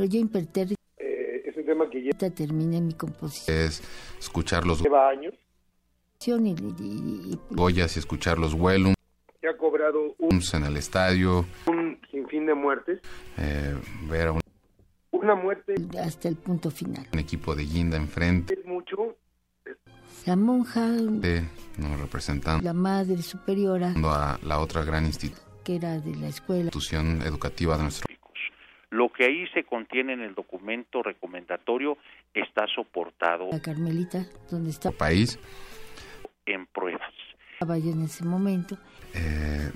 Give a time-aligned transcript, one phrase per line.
[0.00, 3.54] Pero yo impertérrito Eh, es un tema que ya terminé mi composición.
[3.54, 3.82] Es
[4.18, 5.34] escuchar los lleva años,
[6.24, 8.94] y, y- y- Goyas y escuchar los Wellums
[9.42, 13.00] que ha cobrado un, en el estadio, un sinfín de muertes.
[13.36, 13.74] eh,
[14.08, 14.40] ver a un,
[15.10, 17.06] Una muerte hasta el punto final.
[17.12, 19.16] un equipo de guinda enfrente, es mucho,
[20.24, 21.42] La monja, de-
[21.76, 21.94] ¿no?
[21.98, 26.70] representando la madre superiora, a la otra gran institución que era de la escuela,
[27.22, 28.09] educativa de nuestro
[28.90, 31.96] Lo que ahí se contiene en el documento recomendatorio
[32.34, 35.38] está soportado la Carmelita, donde estaba país.
[36.46, 37.12] en pruebas.
[37.60, 38.76] yo en ese momento.
[39.14, 39.70] Eh,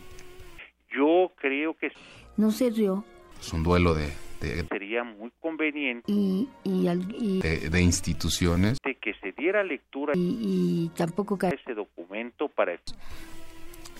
[0.96, 1.90] Yo creo que
[2.36, 3.04] No se rió
[3.40, 8.78] es un duelo de, de, sería muy conveniente y, y, al- y, de- de instituciones.
[8.80, 12.72] que se diera lectura y- y tampoco ese documento para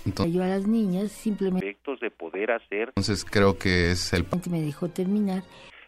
[0.04, 4.26] Entonces, cayó a las niñas, simplemente efectos de poder hacer entonces creo que es el
[4.50, 5.42] me dejó terminar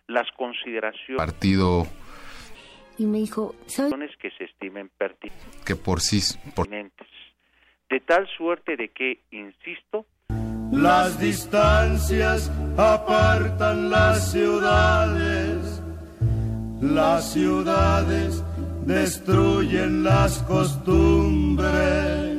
[0.06, 1.86] las consideraciones partido
[2.98, 3.92] y me dijo, ¿sabes?
[4.18, 5.64] que se estimen pertinentes.
[5.64, 6.20] que por sí,
[6.54, 10.06] por, De tal suerte de que, insisto,
[10.72, 15.82] Las distancias apartan las ciudades,
[16.80, 18.42] las ciudades
[18.84, 22.35] destruyen las costumbres.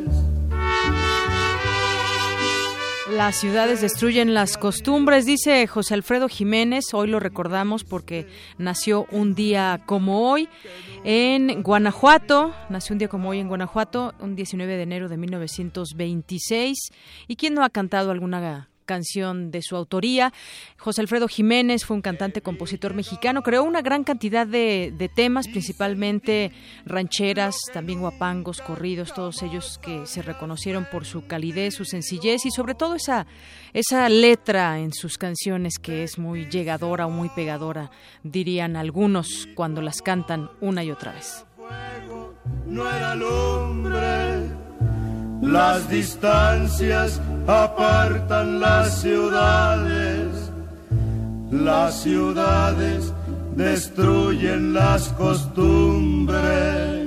[3.11, 6.93] Las ciudades destruyen las costumbres, dice José Alfredo Jiménez.
[6.93, 8.27] Hoy lo recordamos porque
[8.57, 10.49] nació un día como hoy
[11.05, 12.53] en Guanajuato.
[12.69, 16.77] Nació un día como hoy en Guanajuato, un 19 de enero de 1926.
[17.29, 20.33] ¿Y quién no ha cantado alguna canción de su autoría.
[20.79, 26.51] José Alfredo Jiménez fue un cantante compositor mexicano, creó una gran cantidad de, temas, principalmente
[26.85, 32.51] rancheras, también guapangos, corridos, todos ellos que se reconocieron por su calidez, su sencillez y
[32.51, 33.27] sobre todo esa,
[33.73, 37.91] esa letra en sus canciones que es muy llegadora o muy pegadora,
[38.23, 41.45] dirían algunos cuando las cantan una y otra vez.
[45.47, 50.51] Las distancias apartan las ciudades,
[51.51, 53.13] las ciudades
[53.55, 57.06] destruyen las costumbres.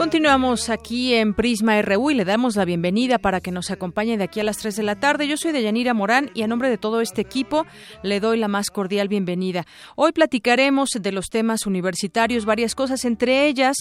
[0.00, 4.24] Continuamos aquí en Prisma RU y le damos la bienvenida para que nos acompañe de
[4.24, 5.28] aquí a las 3 de la tarde.
[5.28, 7.66] Yo soy Deyanira Morán y a nombre de todo este equipo
[8.02, 9.66] le doy la más cordial bienvenida.
[9.96, 13.76] Hoy platicaremos de los temas universitarios, varias cosas, entre ellas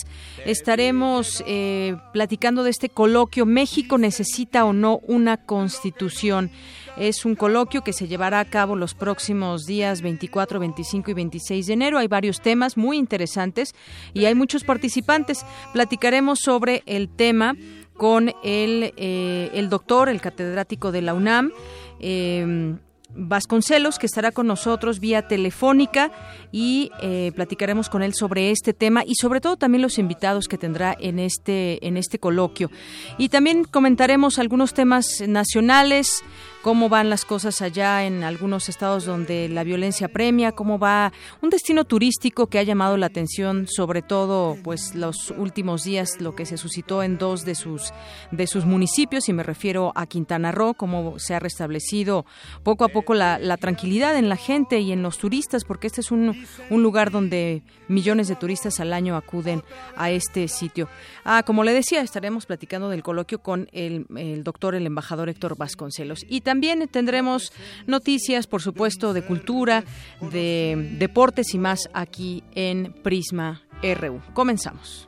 [0.46, 6.52] estaremos eh, platicando de este coloquio México necesita o no una constitución.
[7.00, 11.68] Es un coloquio que se llevará a cabo los próximos días 24, 25 y 26
[11.68, 11.98] de enero.
[11.98, 13.74] Hay varios temas muy interesantes
[14.14, 15.46] y hay muchos participantes.
[15.72, 17.56] Platicaremos sobre el tema
[17.94, 21.54] con el, eh, el doctor, el catedrático de la UNAM.
[22.02, 22.76] Eh,
[23.16, 26.12] Vasconcelos, que estará con nosotros vía telefónica
[26.52, 30.60] y eh, platicaremos con él sobre este tema y sobre todo también los invitados que
[30.60, 32.70] tendrá en este, en este coloquio.
[33.18, 36.24] Y también comentaremos algunos temas nacionales,
[36.62, 41.50] cómo van las cosas allá en algunos estados donde la violencia premia, cómo va un
[41.50, 46.46] destino turístico que ha llamado la atención, sobre todo pues los últimos días, lo que
[46.46, 47.94] se suscitó en dos de sus,
[48.32, 52.26] de sus municipios, y me refiero a Quintana Roo, cómo se ha restablecido
[52.64, 56.12] poco a poco la, tranquilidad en la gente y en los turistas, porque este es
[56.12, 56.36] un,
[56.70, 59.64] un lugar donde millones de turistas al año acuden
[59.96, 60.88] a este sitio.
[61.26, 65.58] Ah, como le decía, estaremos platicando del coloquio con el, el doctor, el embajador Héctor
[65.58, 66.26] Vasconcelos.
[66.30, 66.59] Y también
[66.92, 67.52] tendremos
[67.88, 69.84] noticias, por supuesto, de cultura,
[70.32, 74.22] de deportes y más aquí en Prisma RU.
[74.34, 75.08] Comenzamos.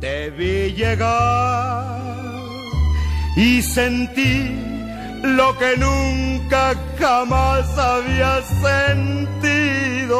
[0.00, 2.00] Te vi llegar
[3.36, 4.50] y sentí
[5.22, 10.18] lo que nunca jamás había sentido.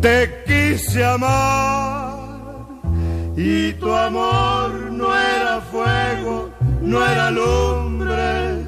[0.00, 2.14] Te quise amar
[3.36, 6.53] y tu amor no era fuego,
[6.84, 8.64] no era lumbre.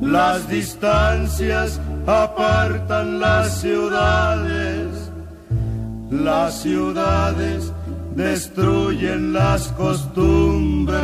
[0.00, 5.10] Las distancias apartan las ciudades,
[6.10, 7.72] las ciudades
[8.14, 10.98] destruyen las costumbres.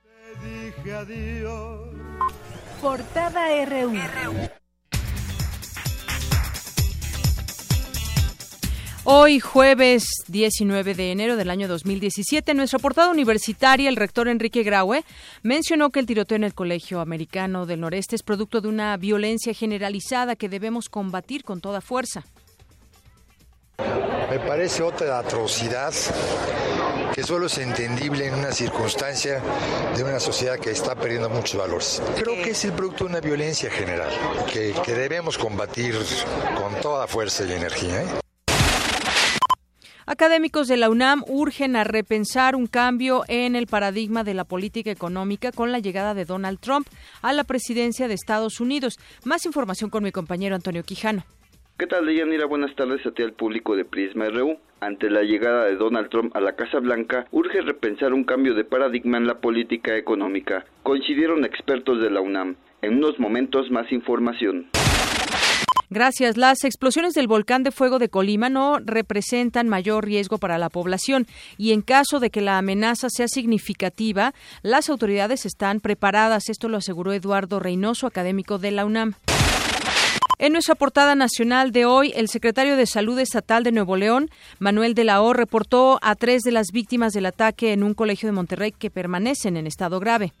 [0.00, 1.90] Te dije adiós.
[2.80, 4.59] Portada RU.
[9.04, 14.62] Hoy, jueves 19 de enero del año 2017, en nuestra portada universitaria, el rector Enrique
[14.62, 15.04] Graue
[15.42, 19.54] mencionó que el tiroteo en el Colegio Americano del Noreste es producto de una violencia
[19.54, 22.24] generalizada que debemos combatir con toda fuerza.
[24.30, 25.94] Me parece otra atrocidad
[27.14, 29.42] que solo es entendible en una circunstancia
[29.96, 32.02] de una sociedad que está perdiendo muchos valores.
[32.16, 34.10] Creo que es el producto de una violencia general
[34.52, 35.96] que, debemos combatir
[36.56, 38.02] con toda fuerza y energía.
[38.02, 38.29] ¿eh?
[40.06, 44.90] Académicos de la UNAM urgen a repensar un cambio en el paradigma de la política
[44.90, 46.86] económica con la llegada de Donald Trump
[47.22, 48.98] a la presidencia de Estados Unidos.
[49.24, 51.24] Más información con mi compañero Antonio Quijano.
[51.78, 52.46] ¿Qué tal, Deyanira?
[52.46, 54.58] Buenas tardes a ti al público de Prisma RU.
[54.80, 58.64] Ante la llegada de Donald Trump a la Casa Blanca, urge repensar un cambio de
[58.64, 60.64] paradigma en la política económica.
[60.82, 62.56] Coincidieron expertos de la UNAM.
[62.82, 64.66] En unos momentos más información.
[65.90, 66.36] Gracias.
[66.36, 71.26] Las explosiones del volcán de fuego de Colima no representan mayor riesgo para la población
[71.58, 74.32] y en caso de que la amenaza sea significativa,
[74.62, 76.48] las autoridades están preparadas.
[76.48, 79.14] Esto lo aseguró Eduardo Reynoso, académico de la UNAM.
[80.38, 84.94] En nuestra portada nacional de hoy, el secretario de Salud Estatal de Nuevo León, Manuel
[84.94, 88.32] de la O, reportó a tres de las víctimas del ataque en un colegio de
[88.32, 90.32] Monterrey que permanecen en estado grave.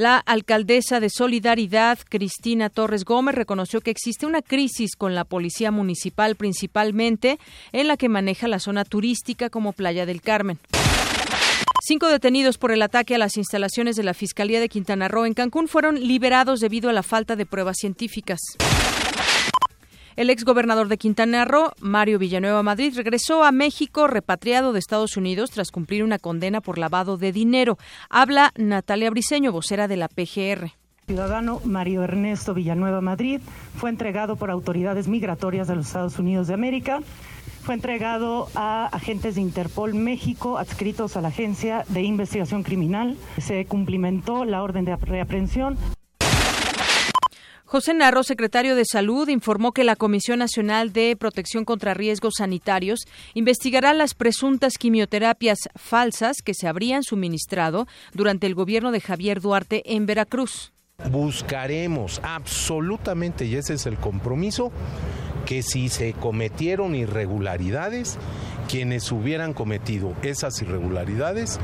[0.00, 5.70] La alcaldesa de Solidaridad, Cristina Torres Gómez, reconoció que existe una crisis con la policía
[5.70, 7.38] municipal, principalmente
[7.72, 10.58] en la que maneja la zona turística como Playa del Carmen.
[11.84, 15.34] Cinco detenidos por el ataque a las instalaciones de la Fiscalía de Quintana Roo en
[15.34, 18.40] Cancún fueron liberados debido a la falta de pruebas científicas.
[20.16, 25.50] El exgobernador de Quintana Roo, Mario Villanueva Madrid, regresó a México repatriado de Estados Unidos
[25.50, 27.78] tras cumplir una condena por lavado de dinero.
[28.10, 30.72] Habla Natalia Briceño, vocera de la PGR.
[31.06, 33.40] Ciudadano Mario Ernesto Villanueva Madrid
[33.76, 37.00] fue entregado por autoridades migratorias de los Estados Unidos de América.
[37.62, 43.16] Fue entregado a agentes de Interpol México adscritos a la Agencia de Investigación Criminal.
[43.38, 45.78] Se cumplimentó la orden de reaprehensión.
[47.72, 53.06] José Narro, secretario de Salud, informó que la Comisión Nacional de Protección contra Riesgos Sanitarios
[53.32, 59.82] investigará las presuntas quimioterapias falsas que se habrían suministrado durante el gobierno de Javier Duarte
[59.86, 60.74] en Veracruz.
[61.10, 64.70] Buscaremos absolutamente, y ese es el compromiso,
[65.46, 68.18] que si se cometieron irregularidades,
[68.68, 71.58] quienes hubieran cometido esas irregularidades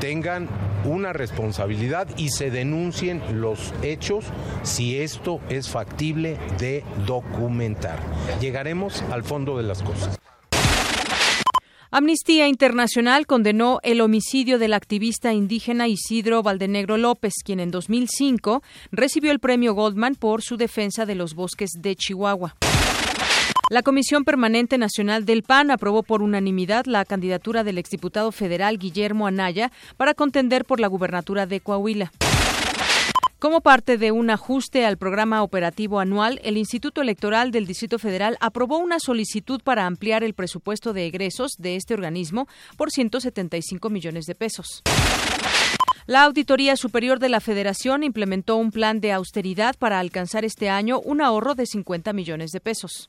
[0.00, 0.48] tengan
[0.84, 4.24] una responsabilidad y se denuncien los hechos
[4.62, 8.00] si esto es factible de documentar.
[8.40, 10.18] Llegaremos al fondo de las cosas.
[11.92, 18.62] Amnistía Internacional condenó el homicidio del activista indígena Isidro Valdenegro López, quien en 2005
[18.92, 22.56] recibió el premio Goldman por su defensa de los bosques de Chihuahua.
[23.70, 29.28] La Comisión Permanente Nacional del PAN aprobó por unanimidad la candidatura del exdiputado federal Guillermo
[29.28, 32.10] Anaya para contender por la gubernatura de Coahuila.
[33.38, 38.36] Como parte de un ajuste al programa operativo anual, el Instituto Electoral del Distrito Federal
[38.40, 44.24] aprobó una solicitud para ampliar el presupuesto de egresos de este organismo por 175 millones
[44.24, 44.82] de pesos.
[46.06, 50.98] La Auditoría Superior de la Federación implementó un plan de austeridad para alcanzar este año
[50.98, 53.08] un ahorro de 50 millones de pesos.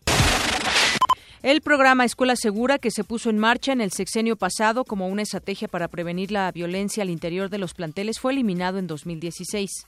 [1.44, 5.24] El programa Escuela Segura, que se puso en marcha en el sexenio pasado como una
[5.24, 9.88] estrategia para prevenir la violencia al interior de los planteles, fue eliminado en 2016.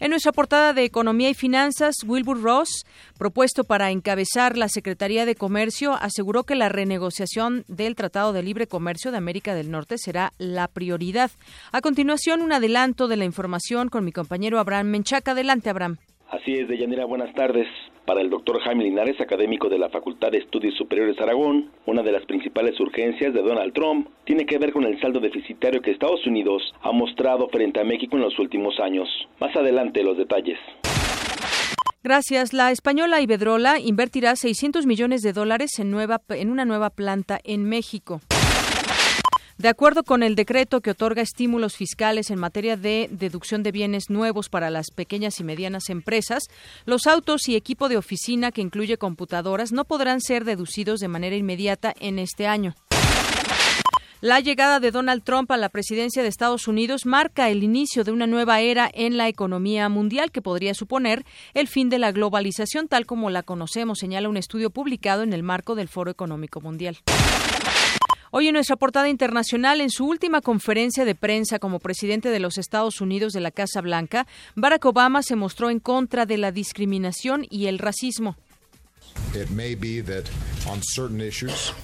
[0.00, 2.84] En nuestra portada de Economía y Finanzas, Wilbur Ross,
[3.18, 8.66] propuesto para encabezar la Secretaría de Comercio, aseguró que la renegociación del Tratado de Libre
[8.66, 11.30] Comercio de América del Norte será la prioridad.
[11.70, 15.30] A continuación, un adelanto de la información con mi compañero Abraham Menchaca.
[15.30, 15.98] Adelante, Abraham.
[16.32, 17.68] Así es, Deyanira, buenas tardes.
[18.06, 22.10] Para el doctor Jaime Linares, académico de la Facultad de Estudios Superiores Aragón, una de
[22.10, 26.26] las principales urgencias de Donald Trump tiene que ver con el saldo deficitario que Estados
[26.26, 29.06] Unidos ha mostrado frente a México en los últimos años.
[29.40, 30.58] Más adelante los detalles.
[32.02, 32.54] Gracias.
[32.54, 37.68] La española Iberdrola invertirá 600 millones de dólares en, nueva, en una nueva planta en
[37.68, 38.22] México.
[39.62, 44.10] De acuerdo con el decreto que otorga estímulos fiscales en materia de deducción de bienes
[44.10, 46.48] nuevos para las pequeñas y medianas empresas,
[46.84, 51.36] los autos y equipo de oficina que incluye computadoras no podrán ser deducidos de manera
[51.36, 52.74] inmediata en este año.
[54.20, 58.10] La llegada de Donald Trump a la presidencia de Estados Unidos marca el inicio de
[58.10, 62.88] una nueva era en la economía mundial que podría suponer el fin de la globalización
[62.88, 66.98] tal como la conocemos, señala un estudio publicado en el marco del Foro Económico Mundial.
[68.34, 72.56] Hoy en nuestra portada internacional, en su última conferencia de prensa como presidente de los
[72.56, 77.44] Estados Unidos de la Casa Blanca, Barack Obama se mostró en contra de la discriminación
[77.50, 78.38] y el racismo.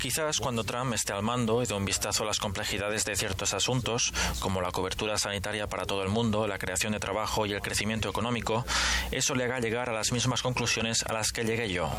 [0.01, 3.53] Quizás cuando Trump esté al mando y dé un vistazo a las complejidades de ciertos
[3.53, 7.61] asuntos, como la cobertura sanitaria para todo el mundo, la creación de trabajo y el
[7.61, 8.65] crecimiento económico,
[9.11, 11.91] eso le haga llegar a las mismas conclusiones a las que llegué yo.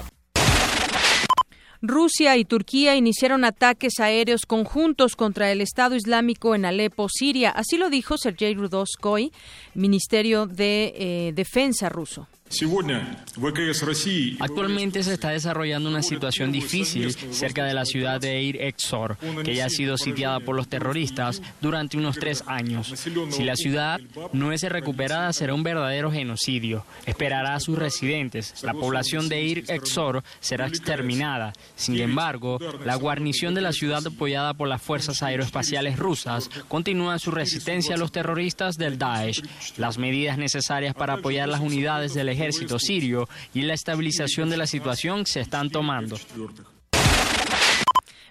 [1.81, 7.51] Rusia y Turquía iniciaron ataques aéreos conjuntos contra el Estado Islámico en Alepo, Siria.
[7.51, 9.31] Así lo dijo Sergei Rudoskoy,
[9.75, 12.27] Ministerio de eh, Defensa ruso.
[14.39, 19.53] Actualmente se está desarrollando una situación difícil cerca de la ciudad de Ir Exor, que
[19.53, 22.91] ya ha sido sitiada por los terroristas durante unos tres años.
[23.29, 24.00] Si la ciudad
[24.34, 26.86] no es recuperada, será un verdadero genocidio.
[27.06, 28.63] Esperará a sus residentes.
[28.63, 31.53] La población de Ir Exor será exterminada.
[31.75, 37.29] Sin embargo, la guarnición de la ciudad apoyada por las fuerzas aeroespaciales rusas continúa su
[37.29, 39.44] resistencia a los terroristas del Daesh.
[39.77, 44.58] Las medidas necesarias para apoyar las unidades del ejército ejército sirio y la estabilización de
[44.58, 46.17] la situación se están tomando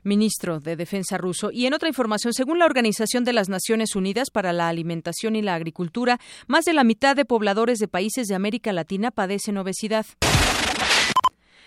[0.04, 1.50] ministro de Defensa ruso.
[1.52, 5.42] Y en otra información, según la Organización de las Naciones Unidas para la Alimentación y
[5.42, 10.06] la Agricultura, más de la mitad de pobladores de países de América Latina padecen obesidad.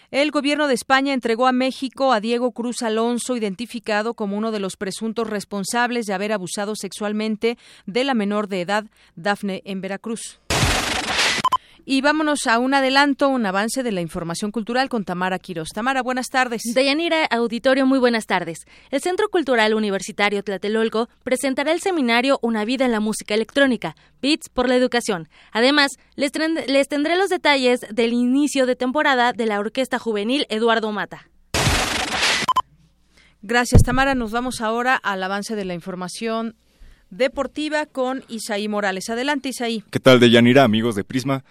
[0.09, 4.59] El gobierno de España entregó a México a Diego Cruz Alonso, identificado como uno de
[4.59, 10.41] los presuntos responsables de haber abusado sexualmente de la menor de edad, Dafne, en Veracruz.
[11.83, 15.69] Y vámonos a un adelanto, un avance de la información cultural con Tamara Quiroz.
[15.69, 16.61] Tamara, buenas tardes.
[16.75, 18.59] Deyanira, auditorio, muy buenas tardes.
[18.91, 24.49] El Centro Cultural Universitario Tlatelolco presentará el seminario Una vida en la música electrónica, Beats
[24.49, 25.27] por la educación.
[25.51, 26.31] Además, les,
[26.67, 31.29] les tendré los detalles del inicio de temporada de la Orquesta Juvenil Eduardo Mata.
[33.41, 34.13] Gracias, Tamara.
[34.13, 36.55] Nos vamos ahora al avance de la información
[37.09, 39.09] deportiva con Isaí Morales.
[39.09, 39.83] Adelante, Isaí.
[39.91, 41.43] ¿Qué tal, Deyanira, amigos de Prisma?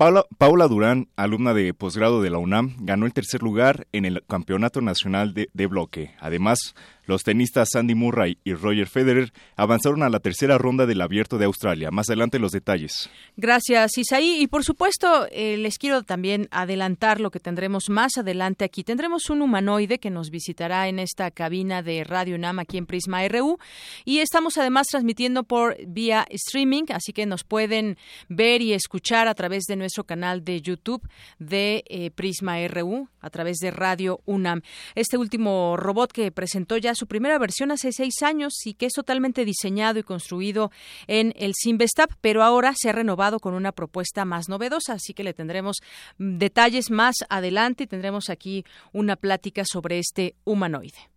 [0.00, 4.80] Paula, Durán, alumna de posgrado de la UNAM, ganó el tercer lugar en el Campeonato
[4.80, 6.14] Nacional de, de Bloque.
[6.20, 6.74] Además,
[7.06, 11.46] los tenistas Sandy Murray y Roger Federer avanzaron a la tercera ronda del Abierto de
[11.46, 11.90] Australia.
[11.90, 13.10] Más adelante los detalles.
[13.36, 14.40] Gracias, Isaí.
[14.40, 18.84] Y por supuesto, eh, les quiero también adelantar lo que tendremos más adelante aquí.
[18.84, 23.26] Tendremos un humanoide que nos visitará en esta cabina de Radio UNAM aquí en Prisma
[23.28, 23.58] RU.
[24.04, 27.96] Y estamos además transmitiendo por vía streaming, así que nos pueden
[28.28, 31.06] ver y escuchar a través de nuestro canal de YouTube
[31.38, 34.62] de eh, Prisma RU, a través de Radio UNAM.
[34.94, 38.92] Este último robot que presentó ya su primera versión hace seis años y que es
[38.92, 40.70] totalmente diseñado y construido
[41.06, 45.24] en el Simvestab, pero ahora se ha renovado con una propuesta más novedosa, así que
[45.24, 45.78] le tendremos
[46.18, 51.08] mm, detalles más adelante y tendremos aquí una plática sobre este humanoide.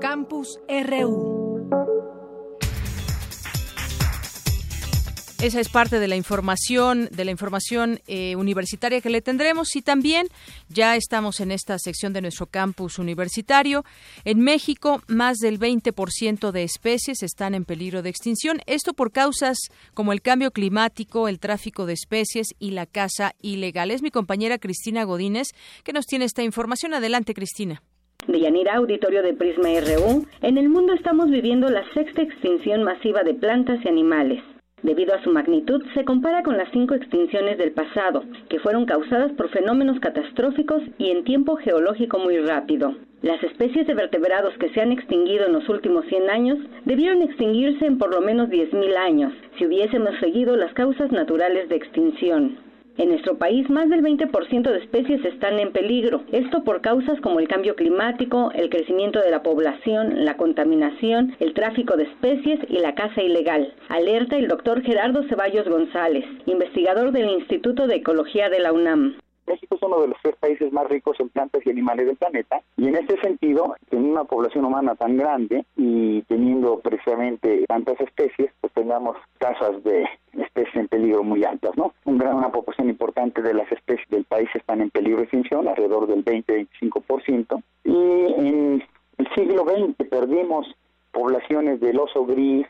[0.00, 1.35] Campus RU.
[5.42, 9.82] Esa es parte de la información, de la información eh, universitaria que le tendremos y
[9.82, 10.28] también
[10.70, 13.84] ya estamos en esta sección de nuestro campus universitario.
[14.24, 18.60] En México, más del 20% de especies están en peligro de extinción.
[18.66, 19.58] Esto por causas
[19.92, 23.90] como el cambio climático, el tráfico de especies y la caza ilegal.
[23.90, 25.48] Es mi compañera Cristina Godínez
[25.84, 26.94] que nos tiene esta información.
[26.94, 27.82] Adelante, Cristina.
[28.26, 33.22] De Yanira, auditorio de Prisma RU, en el mundo estamos viviendo la sexta extinción masiva
[33.22, 34.42] de plantas y animales.
[34.82, 39.32] Debido a su magnitud, se compara con las cinco extinciones del pasado, que fueron causadas
[39.32, 42.94] por fenómenos catastróficos y en tiempo geológico muy rápido.
[43.22, 47.86] Las especies de vertebrados que se han extinguido en los últimos 100 años debieron extinguirse
[47.86, 52.65] en por lo menos 10.000 años, si hubiésemos seguido las causas naturales de extinción.
[52.98, 56.22] En nuestro país, más del 20% de especies están en peligro.
[56.32, 61.52] Esto por causas como el cambio climático, el crecimiento de la población, la contaminación, el
[61.52, 63.74] tráfico de especies y la caza ilegal.
[63.88, 69.16] Alerta el doctor Gerardo Ceballos González, investigador del Instituto de Ecología de la UNAM.
[69.46, 72.60] México es uno de los tres países más ricos en plantas y animales del planeta
[72.76, 78.50] y en este sentido, teniendo una población humana tan grande y teniendo precisamente tantas especies,
[78.60, 81.92] pues tengamos tasas de especies en peligro muy altas, ¿no?
[82.04, 86.24] Una proporción importante de las especies del país están en peligro de extinción, alrededor del
[86.24, 88.82] 20-25%, y en
[89.18, 90.66] el siglo XX perdimos
[91.12, 92.66] poblaciones del oso gris,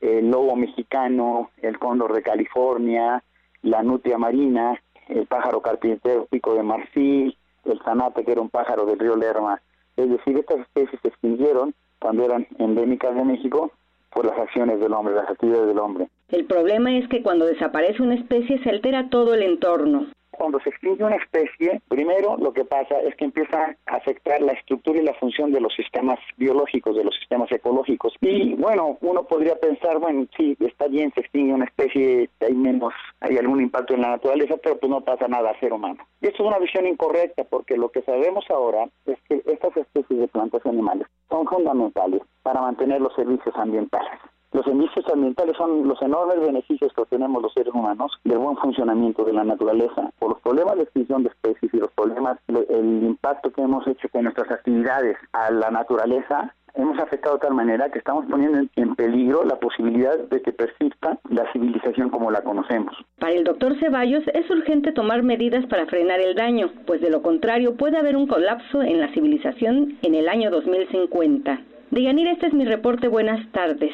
[0.00, 3.22] el lobo mexicano, el cóndor de California,
[3.62, 8.86] la nutria marina, el pájaro carpintero pico de marfil, el zanate que era un pájaro
[8.86, 9.60] del río Lerma.
[9.96, 13.72] Es decir, estas especies se extinguieron cuando eran endémicas de México
[14.12, 16.08] por las acciones del hombre, las actividades del hombre.
[16.28, 20.70] El problema es que cuando desaparece una especie se altera todo el entorno cuando se
[20.70, 25.04] extingue una especie, primero lo que pasa es que empieza a afectar la estructura y
[25.04, 28.14] la función de los sistemas biológicos, de los sistemas ecológicos.
[28.20, 32.92] Y bueno, uno podría pensar, bueno, sí, está bien, se extingue una especie, hay menos,
[33.20, 36.04] hay algún impacto en la naturaleza, pero pues no pasa nada a ser humano.
[36.20, 40.20] Y esto es una visión incorrecta, porque lo que sabemos ahora es que estas especies
[40.20, 44.20] de plantas y animales son fundamentales para mantener los servicios ambientales.
[44.52, 49.24] Los indicios ambientales son los enormes beneficios que tenemos los seres humanos del buen funcionamiento
[49.24, 50.10] de la naturaleza.
[50.18, 54.08] Por los problemas de extinción de especies y los problemas, el impacto que hemos hecho
[54.08, 58.94] con nuestras actividades a la naturaleza, hemos afectado de tal manera que estamos poniendo en
[58.96, 62.94] peligro la posibilidad de que persista la civilización como la conocemos.
[63.18, 67.22] Para el doctor Ceballos es urgente tomar medidas para frenar el daño, pues de lo
[67.22, 71.60] contrario puede haber un colapso en la civilización en el año 2050.
[71.90, 73.08] Deyanira, este es mi reporte.
[73.08, 73.92] Buenas tardes.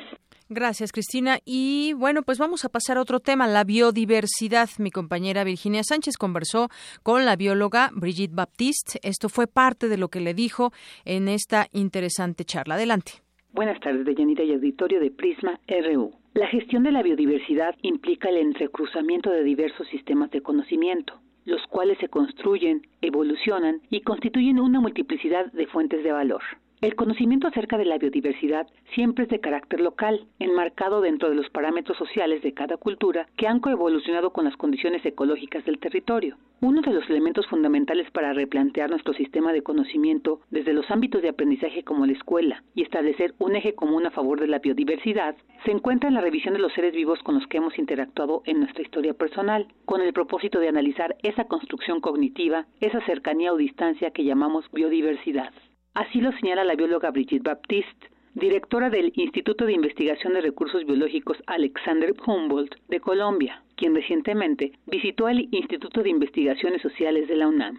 [0.48, 1.38] Gracias, Cristina.
[1.44, 4.68] Y bueno, pues vamos a pasar a otro tema, la biodiversidad.
[4.78, 6.68] Mi compañera Virginia Sánchez conversó
[7.02, 9.00] con la bióloga Brigitte Baptiste.
[9.02, 10.72] Esto fue parte de lo que le dijo
[11.04, 12.76] en esta interesante charla.
[12.76, 13.26] Adelante.
[13.52, 16.12] Buenas tardes, Deyanira y auditorio de Prisma RU.
[16.34, 21.98] La gestión de la biodiversidad implica el entrecruzamiento de diversos sistemas de conocimiento, los cuales
[21.98, 26.42] se construyen, evolucionan y constituyen una multiplicidad de fuentes de valor.
[26.82, 31.48] El conocimiento acerca de la biodiversidad siempre es de carácter local, enmarcado dentro de los
[31.48, 36.36] parámetros sociales de cada cultura que han coevolucionado con las condiciones ecológicas del territorio.
[36.60, 41.30] Uno de los elementos fundamentales para replantear nuestro sistema de conocimiento desde los ámbitos de
[41.30, 45.70] aprendizaje como la escuela y establecer un eje común a favor de la biodiversidad se
[45.70, 48.82] encuentra en la revisión de los seres vivos con los que hemos interactuado en nuestra
[48.82, 54.24] historia personal, con el propósito de analizar esa construcción cognitiva, esa cercanía o distancia que
[54.24, 55.52] llamamos biodiversidad.
[55.96, 61.38] Así lo señala la bióloga Brigitte Baptiste, directora del Instituto de Investigación de Recursos Biológicos
[61.46, 67.78] Alexander Humboldt de Colombia, quien recientemente visitó el Instituto de Investigaciones Sociales de la UNAM.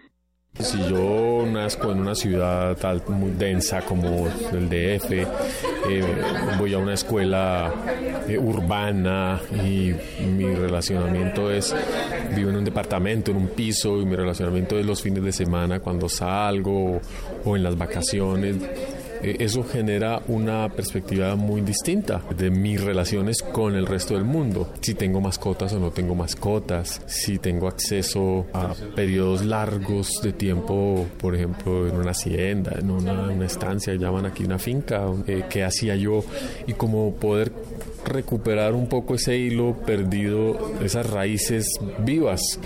[0.54, 6.04] Si yo nazco en una ciudad tal, muy densa como el DF, eh,
[6.58, 7.72] voy a una escuela
[8.26, 9.92] eh, urbana y
[10.24, 11.72] mi relacionamiento es,
[12.34, 15.78] vivo en un departamento, en un piso y mi relacionamiento es los fines de semana
[15.78, 17.00] cuando salgo
[17.44, 18.56] o en las vacaciones
[19.22, 24.72] eso genera una perspectiva muy distinta de mis relaciones con el resto del mundo.
[24.80, 31.06] Si tengo mascotas o no tengo mascotas, si tengo acceso a periodos largos de tiempo,
[31.18, 35.96] por ejemplo, en una hacienda, en una, estancia, llaman aquí una finca, eh, qué hacía
[35.96, 36.24] yo
[36.66, 37.52] y cómo poder
[38.04, 41.66] recuperar un poco ese hilo perdido, esas raíces
[42.00, 42.58] vivas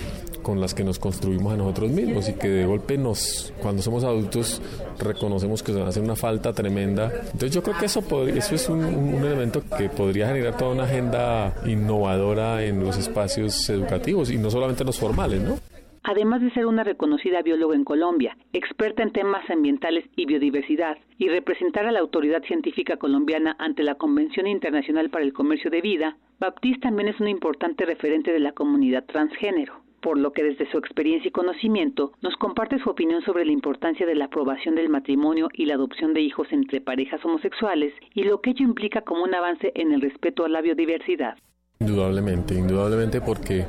[0.42, 4.04] con las que nos construimos a nosotros mismos y que de golpe nos, cuando somos
[4.04, 4.60] adultos,
[4.98, 7.10] reconocemos que nos hace una falta tremenda.
[7.26, 10.84] Entonces yo creo que eso, eso es un, un, elemento que podría generar toda una
[10.84, 15.58] agenda innovadora en los espacios educativos y no solamente en los formales, ¿no?
[16.04, 21.28] Además de ser una reconocida bióloga en Colombia, experta en temas ambientales y biodiversidad, y
[21.28, 26.16] representar a la autoridad científica colombiana ante la Convención Internacional para el Comercio de Vida,
[26.40, 30.78] Baptiste también es una importante referente de la comunidad transgénero por lo que desde su
[30.78, 35.48] experiencia y conocimiento nos comparte su opinión sobre la importancia de la aprobación del matrimonio
[35.54, 39.34] y la adopción de hijos entre parejas homosexuales y lo que ello implica como un
[39.34, 41.36] avance en el respeto a la biodiversidad.
[41.78, 43.64] Indudablemente, indudablemente porque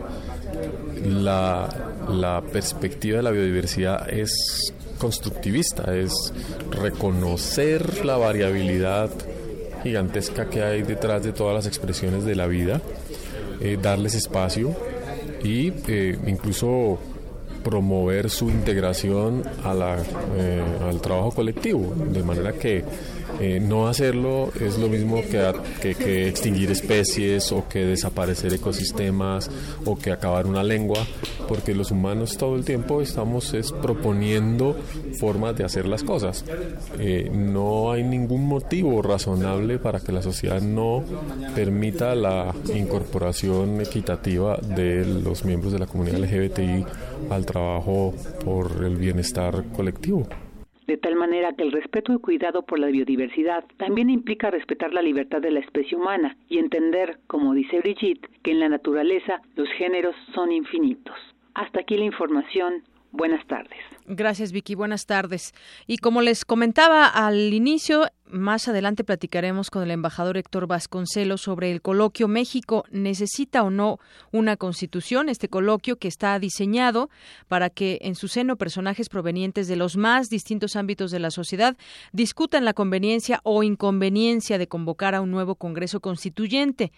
[1.06, 6.34] la, perspectiva de la biodiversidad es constructivista, es
[6.82, 9.10] reconocer la variabilidad
[9.84, 12.82] gigantesca que hay detrás de todas las expresiones de la vida,
[13.62, 14.76] eh, darles espacio
[15.44, 17.00] y eh, incluso
[17.64, 19.98] promover su integración a la,
[20.36, 22.84] eh, al trabajo colectivo, de manera que
[23.40, 29.50] eh, no hacerlo es lo mismo que, que, extinguir especies o que desaparecer ecosistemas
[29.86, 31.00] o que acabar una lengua,
[31.48, 34.76] porque los humanos todo el tiempo estamos es, proponiendo
[35.20, 36.46] formas de hacer las cosas.
[37.00, 41.04] Eh, no hay ningún motivo razonable para que la sociedad no
[41.56, 46.86] permita la incorporación equitativa de los miembros de la comunidad LGBTI
[47.30, 50.28] al trabajo por el bienestar colectivo
[50.88, 55.02] de tal manera que el respeto y cuidado por la biodiversidad también implica respetar la
[55.02, 59.70] libertad de la especie humana y entender, como dice Brigitte, que en la naturaleza los
[59.78, 61.16] géneros son infinitos.
[61.54, 62.84] Hasta aquí la información.
[63.12, 63.78] Buenas tardes.
[64.08, 64.74] Gracias, Vicky.
[64.74, 65.54] Buenas tardes.
[65.86, 71.72] Y como les comentaba al inicio, más adelante platicaremos con el embajador Héctor Vasconcelos sobre
[71.72, 74.00] el coloquio México necesita o no
[74.32, 77.10] una constitución, este coloquio que está diseñado
[77.48, 81.78] para que en su seno personajes provenientes de los más distintos ámbitos de la sociedad
[82.12, 86.92] discutan la conveniencia o inconveniencia de convocar a un nuevo Congreso Constituyente.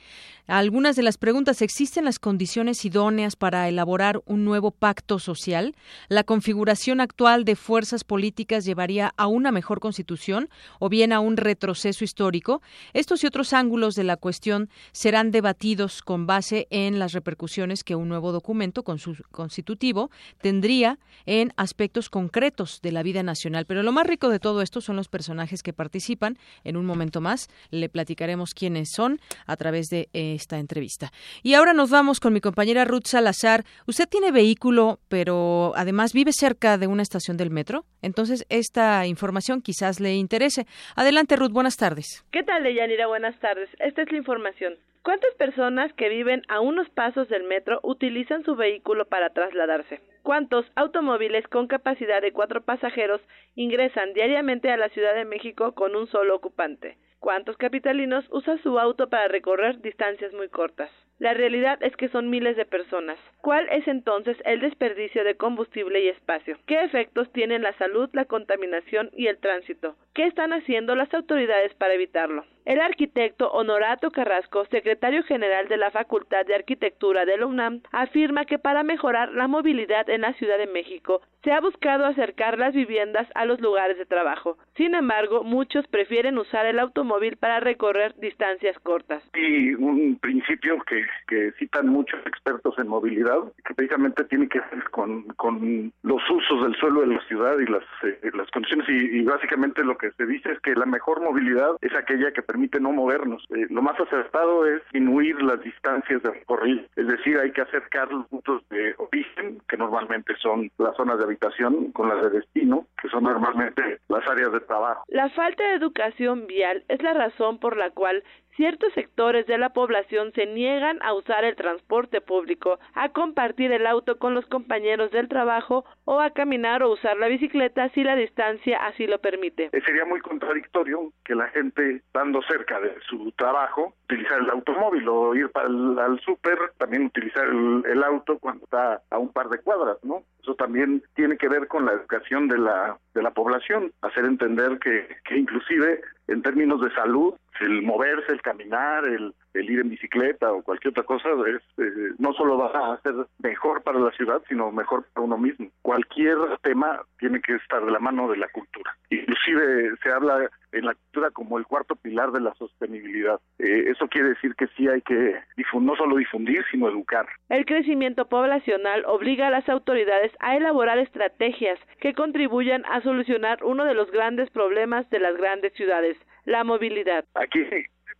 [0.47, 5.75] Algunas de las preguntas, ¿existen las condiciones idóneas para elaborar un nuevo pacto social?
[6.07, 11.37] La configuración actual de fuerzas políticas llevaría a una mejor constitución o bien a un
[11.37, 12.61] retroceso histórico?
[12.93, 17.95] Estos y otros ángulos de la cuestión serán debatidos con base en las repercusiones que
[17.95, 20.09] un nuevo documento constitutivo
[20.41, 23.65] tendría en aspectos concretos de la vida nacional.
[23.65, 26.37] Pero lo más rico de todo esto son los personajes que participan.
[26.63, 31.11] En un momento más le platicaremos quiénes son a través de esta entrevista.
[31.43, 33.65] Y ahora nos vamos con mi compañera Ruth Salazar.
[33.87, 37.85] Usted tiene vehículo, pero además vive cerca de una estación del metro.
[38.01, 40.67] Entonces, esta información quizás le interese.
[41.05, 41.51] Adelante, Ruth.
[41.51, 42.25] Buenas tardes.
[42.31, 43.05] ¿Qué tal, Deyanira?
[43.05, 43.69] Buenas tardes.
[43.77, 44.73] Esta es la información.
[45.03, 50.01] ¿Cuántas personas que viven a unos pasos del metro utilizan su vehículo para trasladarse?
[50.23, 53.21] ¿Cuántos automóviles con capacidad de cuatro pasajeros
[53.53, 56.97] ingresan diariamente a la Ciudad de México con un solo ocupante?
[57.19, 60.89] ¿Cuántos capitalinos usan su auto para recorrer distancias muy cortas?
[61.17, 63.17] La realidad es que son miles de personas.
[63.41, 66.57] ¿Cuál es entonces el desperdicio de combustible y espacio?
[66.65, 69.95] ¿Qué efectos tienen la salud, la contaminación y el tránsito?
[70.13, 72.45] ¿Qué están haciendo las autoridades para evitarlo?
[72.65, 78.45] El arquitecto Honorato Carrasco, secretario general de la Facultad de Arquitectura de la UNAM, afirma
[78.45, 82.73] que para mejorar la movilidad en la Ciudad de México se ha buscado acercar las
[82.73, 84.57] viviendas a los lugares de trabajo.
[84.75, 89.23] Sin embargo, muchos prefieren usar el automóvil para recorrer distancias cortas.
[89.35, 94.83] Y un principio que, que citan muchos expertos en movilidad, que precisamente tiene que ver
[94.91, 98.87] con, con los usos del suelo de la ciudad y las, eh, las condiciones.
[98.89, 102.79] Y, básicamente lo que se dice es que la mejor movilidad es aquella que permite
[102.79, 103.43] no movernos.
[103.49, 108.11] Eh, lo más acertado es disminuir las distancias de recorrido, es decir, hay que acercar
[108.11, 112.85] los puntos de origen, que normalmente son las zonas de habitación, con las de destino,
[113.01, 115.03] que son normalmente las áreas de trabajo.
[115.07, 118.23] La falta de educación vial es la razón por la cual
[118.55, 123.85] ciertos sectores de la población se niegan a usar el transporte público, a compartir el
[123.85, 128.15] auto con los compañeros del trabajo o a caminar o usar la bicicleta si la
[128.15, 129.69] distancia así lo permite.
[129.71, 135.07] Eh, sería muy contradictorio que la gente, estando cerca de su trabajo, utilizar el automóvil
[135.07, 139.49] o ir para al súper, también utilizar el, el auto cuando está a un par
[139.49, 140.23] de cuadras, ¿no?
[140.41, 144.77] Eso también tiene que ver con la educación de la, de la población, hacer entender
[144.77, 149.89] que, que inclusive en términos de salud, el moverse, el caminar, el, el ir en
[149.89, 154.11] bicicleta o cualquier otra cosa, es, eh, no solo va a ser mejor para la
[154.11, 155.69] ciudad, sino mejor para uno mismo.
[155.81, 158.95] Cualquier tema tiene que estar de la mano de la cultura.
[159.09, 163.39] Inclusive se habla en la cultura como el cuarto pilar de la sostenibilidad.
[163.59, 165.35] Eh, eso quiere decir que sí hay que
[165.73, 167.27] no solo difundir, sino educar.
[167.49, 173.85] El crecimiento poblacional obliga a las autoridades a elaborar estrategias que contribuyan a solucionar uno
[173.85, 177.25] de los grandes problemas de las grandes ciudades, la movilidad.
[177.35, 177.59] Aquí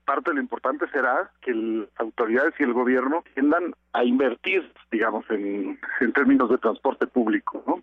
[0.06, 5.26] parte de lo importante será que las autoridades y el gobierno tiendan a invertir, digamos,
[5.30, 7.82] en, en términos de transporte público, ¿no?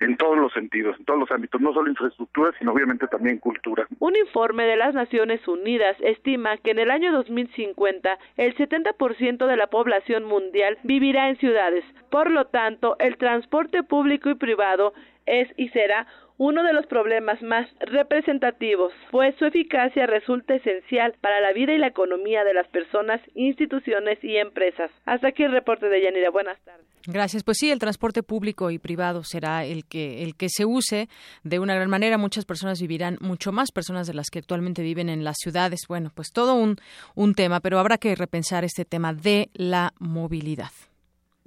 [0.00, 3.86] En todos los sentidos, en todos los ámbitos, no solo infraestructura, sino obviamente también cultura.
[3.98, 9.56] Un informe de las Naciones Unidas estima que en el año 2050 el 70% de
[9.56, 11.84] la población mundial vivirá en ciudades.
[12.10, 14.92] Por lo tanto, el transporte público y privado
[15.26, 21.40] es y será uno de los problemas más representativos, pues su eficacia resulta esencial para
[21.40, 24.90] la vida y la economía de las personas, instituciones y empresas.
[25.06, 26.30] Hasta aquí el reporte de Yanira.
[26.30, 26.86] Buenas tardes.
[27.06, 27.44] Gracias.
[27.44, 31.08] Pues sí, el transporte público y privado será el que el que se use
[31.42, 32.18] de una gran manera.
[32.18, 35.82] Muchas personas vivirán mucho más personas de las que actualmente viven en las ciudades.
[35.88, 36.76] Bueno, pues todo un
[37.14, 40.70] un tema, pero habrá que repensar este tema de la movilidad.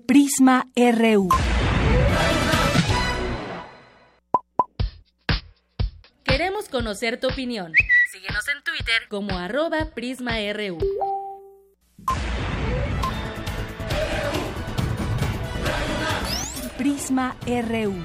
[0.05, 1.27] Prisma RU.
[6.37, 7.73] Queremos conocer tu opinión.
[8.11, 10.77] Síguenos en Twitter como arroba PrismaRU.
[16.77, 17.95] Prisma RU.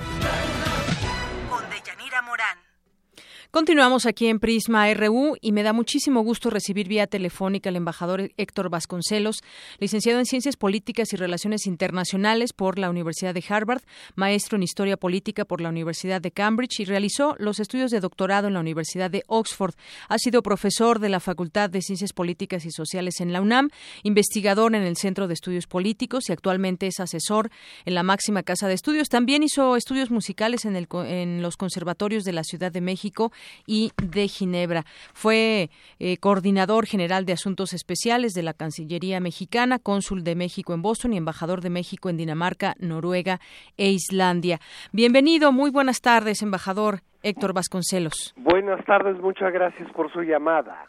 [3.52, 8.32] Continuamos aquí en Prisma RU y me da muchísimo gusto recibir vía telefónica al embajador
[8.38, 9.42] Héctor Vasconcelos,
[9.78, 13.82] licenciado en Ciencias Políticas y Relaciones Internacionales por la Universidad de Harvard,
[14.14, 18.48] maestro en Historia Política por la Universidad de Cambridge y realizó los estudios de doctorado
[18.48, 19.74] en la Universidad de Oxford.
[20.08, 23.68] Ha sido profesor de la Facultad de Ciencias Políticas y Sociales en la UNAM,
[24.02, 27.50] investigador en el Centro de Estudios Políticos y actualmente es asesor
[27.84, 29.10] en la máxima casa de estudios.
[29.10, 33.30] También hizo estudios musicales en, el, en los conservatorios de la Ciudad de México
[33.66, 34.84] y de Ginebra.
[35.12, 40.82] Fue eh, coordinador general de asuntos especiales de la Cancillería mexicana, cónsul de México en
[40.82, 43.40] Boston y embajador de México en Dinamarca, Noruega
[43.76, 44.60] e Islandia.
[44.92, 48.34] Bienvenido, muy buenas tardes, embajador Héctor Vasconcelos.
[48.36, 50.86] Buenas tardes, muchas gracias por su llamada.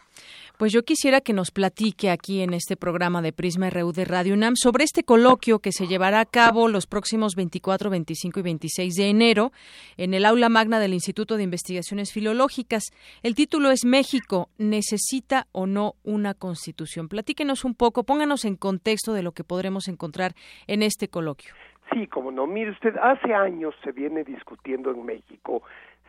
[0.57, 4.35] Pues yo quisiera que nos platique aquí en este programa de Prisma RU de Radio
[4.35, 8.93] UNAM sobre este coloquio que se llevará a cabo los próximos 24, 25 y 26
[8.93, 9.51] de enero
[9.97, 12.83] en el aula magna del Instituto de Investigaciones Filológicas.
[13.23, 17.07] El título es México, ¿necesita o no una constitución?
[17.07, 20.33] Platíquenos un poco, pónganos en contexto de lo que podremos encontrar
[20.67, 21.51] en este coloquio.
[21.91, 25.63] Sí, como no, mire usted, hace años se viene discutiendo en México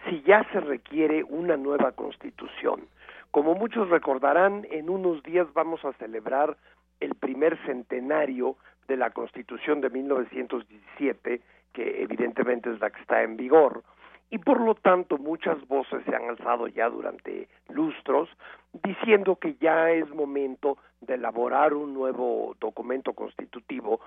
[0.05, 2.83] si ya se requiere una nueva constitución.
[3.35, 6.57] Como muchos recordarán, en unos días vamos a celebrar
[7.01, 11.41] el primer centenario de la Constitución de 1917,
[11.73, 13.83] que evidentemente es la que está en vigor,
[14.31, 18.29] y por lo tanto muchas voces se han alzado ya durante lustros
[18.85, 23.99] diciendo que ya es momento de elaborar un nuevo documento constitutivo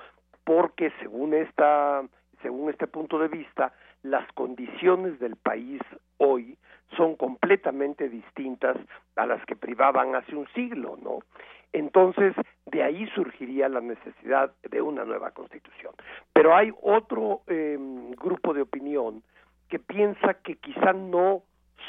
[0.46, 2.02] porque según esta
[2.42, 5.82] según este punto de vista las condiciones del país
[6.18, 6.58] hoy
[6.96, 8.78] son completamente distintas
[9.16, 11.20] a las que privaban hace un siglo, ¿no?
[11.74, 12.34] Entonces,
[12.66, 15.94] de ahí surgiría la necesidad de una nueva constitución.
[16.34, 17.78] Pero hay otro eh,
[18.18, 19.22] grupo de opinión
[19.68, 21.44] que piensa que quizá no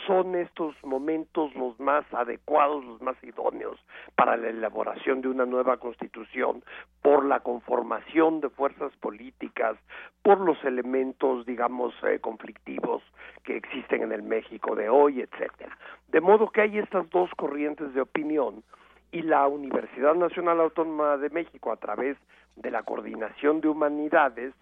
[0.07, 3.79] son estos momentos los más adecuados, los más idóneos
[4.17, 6.63] para la elaboración de una nueva constitución
[7.03, 9.77] por la conformación de fuerzas políticas,
[10.23, 13.03] por los elementos, digamos, eh, conflictivos
[13.45, 15.77] que existen en el México de hoy, etcétera.
[16.09, 18.63] De modo que hay estas dos corrientes de opinión
[19.11, 22.17] y la Universidad Nacional Autónoma de México a través
[22.57, 24.55] de la Coordinación de Humanidades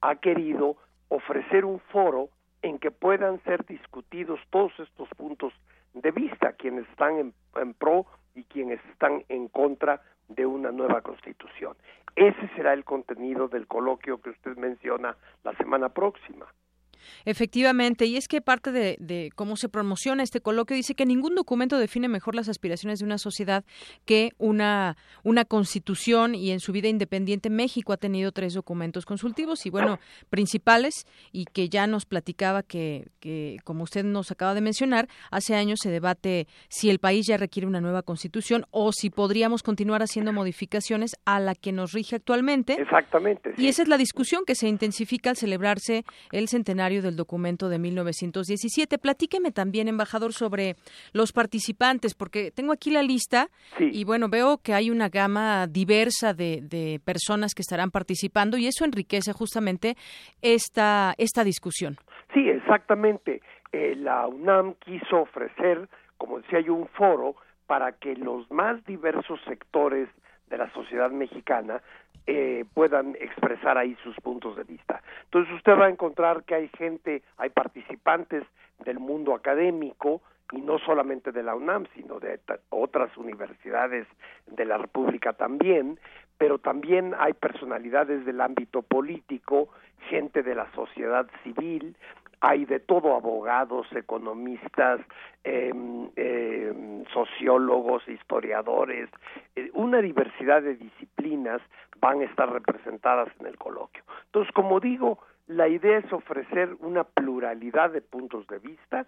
[0.00, 0.76] ha querido
[1.08, 2.28] ofrecer un foro
[2.62, 5.52] en que puedan ser discutidos todos estos puntos
[5.94, 11.76] de vista, quienes están en, pro y quienes están en contra de una nueva constitución.
[12.16, 16.46] Ese será el contenido del coloquio que usted menciona la semana próxima.
[17.24, 21.78] Efectivamente, y es que parte de, cómo se promociona este coloquio dice que ningún documento
[21.78, 23.64] define mejor las aspiraciones de una sociedad
[24.04, 29.66] que una, una constitución y en su vida independiente México ha tenido tres documentos consultivos
[29.66, 29.98] y bueno,
[30.30, 35.54] principales y que ya nos platicaba que, que como usted nos acaba de mencionar, hace
[35.54, 40.02] años se debate si el país ya requiere una nueva constitución o si podríamos continuar
[40.02, 42.74] haciendo modificaciones a la que nos rige actualmente.
[42.80, 43.52] Exactamente.
[43.56, 47.78] Y esa es la discusión que se intensifica al celebrarse el centenario del documento de
[47.78, 48.98] 1917.
[48.98, 50.76] Platíqueme también, embajador, sobre
[51.12, 53.48] los participantes, porque tengo aquí la lista
[53.78, 58.84] y bueno, veo que hay una gama diversa de, personas que estarán participando y eso
[58.84, 59.94] enriquece justamente
[60.42, 61.96] esta, esta discusión.
[62.32, 63.42] Sí, exactamente.
[63.72, 69.40] Eh, la UNAM quiso ofrecer, como decía yo, un foro para que los más diversos
[69.46, 70.08] sectores
[70.48, 71.82] de la sociedad mexicana
[72.30, 75.02] eh, puedan expresar ahí sus puntos de vista.
[75.24, 78.44] Entonces usted va a encontrar que hay gente, hay participantes
[78.84, 80.20] del mundo académico
[80.52, 82.38] y no solamente de la UNAM, sino de
[82.68, 84.06] otras universidades
[84.46, 85.98] de la República también,
[86.36, 89.70] pero también hay personalidades del ámbito político,
[90.10, 91.96] gente de la sociedad civil,
[92.40, 95.00] hay de todo abogados, economistas,
[95.44, 96.08] em,
[97.12, 99.08] sociólogos, historiadores,
[99.56, 101.60] eh, una diversidad de disciplinas
[102.00, 104.02] van a estar representadas en el coloquio.
[104.26, 109.06] Entonces, como digo, la idea es ofrecer una pluralidad de puntos de vista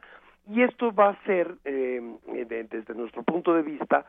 [0.48, 4.06] y esto va a ser, em, desde nuestro punto de vista,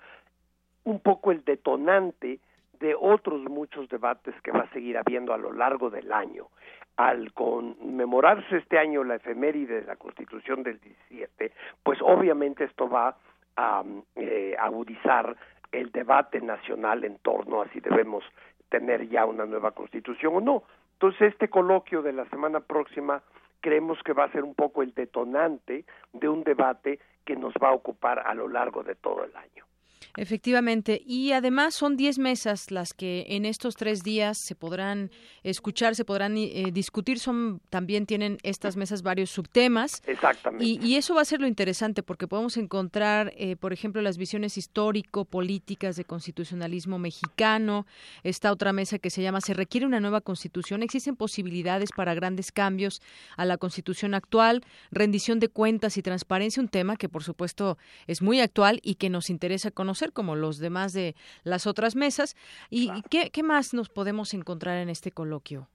[0.84, 2.40] un poco el detonante
[2.82, 6.48] de otros muchos debates que va a seguir habiendo a lo largo del año
[6.98, 11.52] al conmemorarse este año la efeméride de la Constitución del 17,
[11.84, 13.16] pues obviamente esto va
[13.56, 13.84] a
[14.16, 15.36] eh, agudizar
[15.72, 18.24] el debate nacional en torno a si debemos
[18.70, 20.64] tener ya una nueva Constitución o no.
[20.94, 23.24] Entonces, este coloquio de la semana próxima
[23.62, 27.70] creemos que va a ser un poco el detonante de un debate que nos va
[27.70, 29.66] a ocupar a lo largo de todo el año.
[30.18, 35.12] Efectivamente, y además son 10 mesas las que en estos tres días se podrán
[35.44, 37.20] escuchar, se podrán eh, discutir.
[37.20, 40.02] Son también tienen estas mesas varios subtemas.
[40.06, 40.66] Exactamente.
[40.66, 44.58] Y, eso va a ser lo interesante porque podemos encontrar, eh, por ejemplo, las visiones
[44.58, 47.86] histórico-políticas de constitucionalismo mexicano.
[48.24, 50.84] Esta otra mesa que se llama Se requiere una nueva constitución.
[50.84, 53.02] Existen posibilidades para grandes cambios
[53.38, 58.22] a la constitución actual, rendición de cuentas y transparencia, un tema que por supuesto es
[58.22, 62.36] muy actual y que nos interesa conocer como los demás de las otras mesas.
[62.70, 65.68] ¿Y qué, qué más nos podemos encontrar en este coloquio?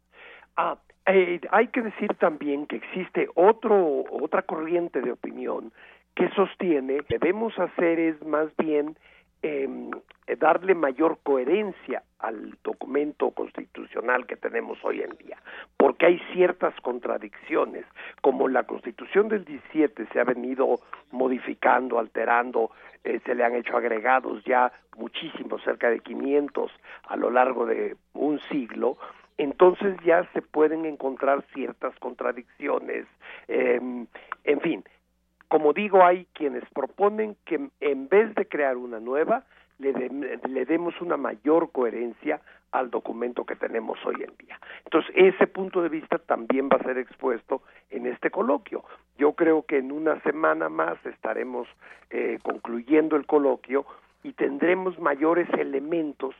[0.56, 5.72] Ah, eh, hay que decir también que existe otro, otra corriente de opinión
[6.16, 8.96] que sostiene que debemos hacer es más bien
[9.42, 9.90] em,
[10.38, 15.38] darle mayor coherencia al documento constitucional que tenemos hoy en día,
[15.76, 17.84] porque hay ciertas contradicciones,
[18.22, 20.80] como la constitución del 17 se ha venido
[21.12, 22.70] modificando, alterando,
[23.04, 26.72] eh, se le han hecho agregados ya muchísimos, cerca de 500
[27.08, 28.96] a lo largo de un siglo,
[29.38, 33.06] entonces ya se pueden encontrar ciertas contradicciones,
[33.48, 34.06] em,
[34.44, 34.84] en fin,
[35.48, 39.44] como digo, hay quienes proponen que en vez de crear una nueva,
[39.78, 42.40] le, demos una mayor coherencia
[42.72, 44.58] al documento que tenemos hoy en día.
[44.84, 48.84] Entonces, ese punto de vista también va a ser expuesto en este coloquio.
[49.18, 51.68] Yo creo que en una semana más estaremos
[52.10, 53.86] eh, concluyendo el coloquio
[54.22, 56.34] y tendremos mayores elementos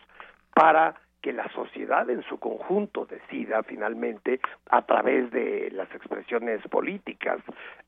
[0.55, 4.39] para que la sociedad en su conjunto decida finalmente
[4.71, 7.39] a través de las expresiones políticas,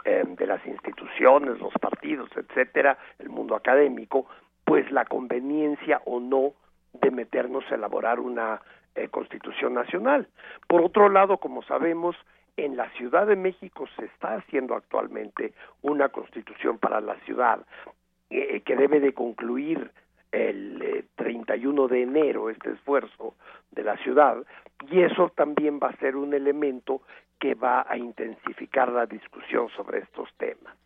[0.04, 4.26] eh, de las instituciones, los partidos, etcétera, el mundo académico,
[4.64, 6.54] pues la conveniencia o no
[6.94, 8.60] de meternos a elaborar una
[8.96, 10.26] eh, constitución nacional.
[10.66, 12.16] Por otro lado, como sabemos,
[12.56, 17.64] en la Ciudad de México se está haciendo actualmente una constitución para la ciudad
[18.30, 19.92] eh, que debe de concluir
[20.32, 23.34] el 31 eh, de enero este esfuerzo
[23.70, 24.38] de la ciudad
[24.90, 27.02] y eso también va a ser un elemento
[27.38, 30.76] que va a intensificar la discusión sobre estos temas.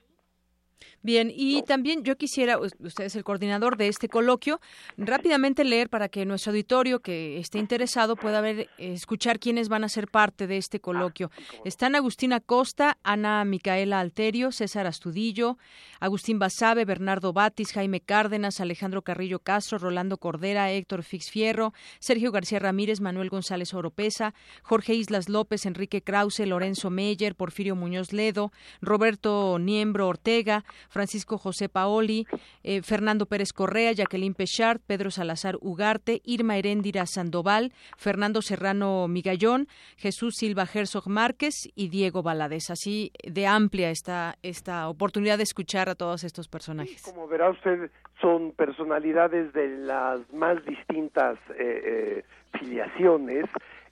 [1.02, 4.60] Bien, y también yo quisiera, usted es el coordinador de este coloquio,
[4.96, 9.88] rápidamente leer para que nuestro auditorio que esté interesado pueda ver, escuchar quiénes van a
[9.88, 11.32] ser parte de este coloquio.
[11.64, 15.58] Están Agustina Costa, Ana Micaela Alterio, César Astudillo,
[15.98, 22.30] Agustín Basabe, Bernardo Batis, Jaime Cárdenas, Alejandro Carrillo Castro, Rolando Cordera, Héctor Fix Fierro, Sergio
[22.30, 28.52] García Ramírez, Manuel González Oropesa, Jorge Islas López, Enrique Krause, Lorenzo Meyer, Porfirio Muñoz Ledo,
[28.80, 32.26] Roberto Niembro Ortega, Francisco José Paoli,
[32.62, 39.68] eh, Fernando Pérez Correa, Jacqueline Pechard, Pedro Salazar Ugarte, Irma Heréndira Sandoval, Fernando Serrano Migallón,
[39.96, 42.70] Jesús Silva Herzog Márquez y Diego Valadez.
[42.70, 47.02] Así de amplia está esta oportunidad de escuchar a todos estos personajes.
[47.02, 52.24] como verá usted, son personalidades de las más distintas eh, eh,
[52.58, 53.46] filiaciones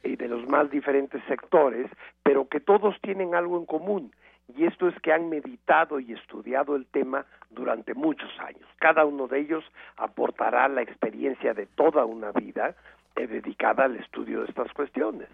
[0.04, 1.86] y de los más diferentes sectores,
[2.22, 4.12] pero que todos tienen algo en común
[4.56, 8.68] y esto es que han meditado y estudiado el tema durante muchos años.
[8.78, 9.64] Cada uno de ellos
[9.96, 12.74] aportará la experiencia de toda una vida
[13.16, 15.28] eh, dedicada al estudio de estas cuestiones.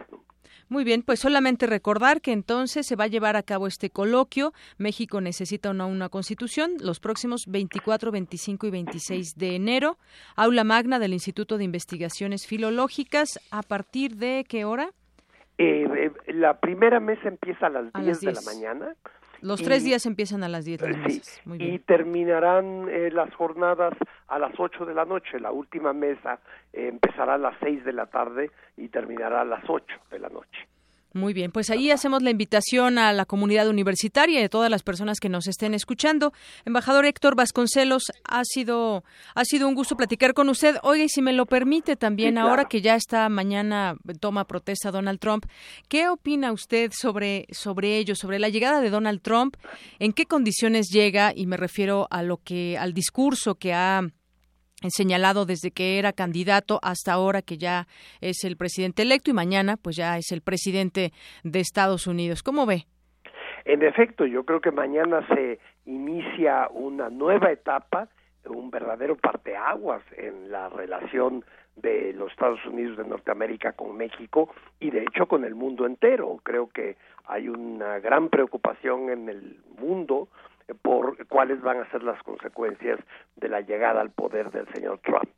[0.69, 4.51] Muy bien, pues solamente recordar que entonces se va a llevar a cabo este coloquio.
[4.77, 9.97] México necesita una, una constitución los próximos 24, 25 y 26 de enero.
[10.35, 13.39] Aula magna del Instituto de Investigaciones Filológicas.
[13.51, 14.89] ¿A partir de qué hora?
[15.57, 18.95] Eh, eh, la primera mesa empieza a las, 10, de la mañana.
[19.41, 21.63] Los tres días empiezan a las 10 de la mañana.
[21.63, 23.93] Y terminarán eh, las jornadas
[24.27, 25.39] a las 8 de la noche.
[25.39, 26.39] La última mesa
[26.73, 30.67] empezará a las 6 de la tarde y terminará a las 8 de la noche.
[31.13, 34.83] Muy bien, pues ahí hacemos la invitación a la comunidad universitaria y a todas las
[34.83, 36.33] personas que nos estén escuchando.
[36.65, 40.75] Embajador Héctor Vasconcelos, ha sido, ha sido un gusto platicar con usted.
[40.83, 45.19] Oiga, y si me lo permite también, ahora que ya está mañana toma protesta Donald
[45.19, 45.45] Trump,
[45.87, 49.55] ¿qué opina usted sobre, sobre ello, sobre la llegada de Donald Trump?
[49.99, 51.31] ¿En qué condiciones llega?
[51.35, 54.01] Y me refiero a lo que, al discurso que ha
[54.89, 57.87] señalado desde que era candidato hasta ahora que ya
[58.21, 61.11] es el presidente electo y mañana pues ya es el presidente
[61.43, 62.43] de Estados Unidos.
[62.43, 62.85] ¿Cómo ve?
[63.65, 68.07] En efecto, yo creo que mañana se inicia una nueva etapa,
[68.45, 71.43] un verdadero parteaguas en la relación
[71.75, 76.39] de los Estados Unidos de Norteamérica con México y de hecho con el mundo entero.
[76.43, 80.29] Creo que hay una gran preocupación en el mundo
[80.81, 82.99] por cuáles van a ser las consecuencias
[83.35, 85.29] de la llegada al poder del señor Trump.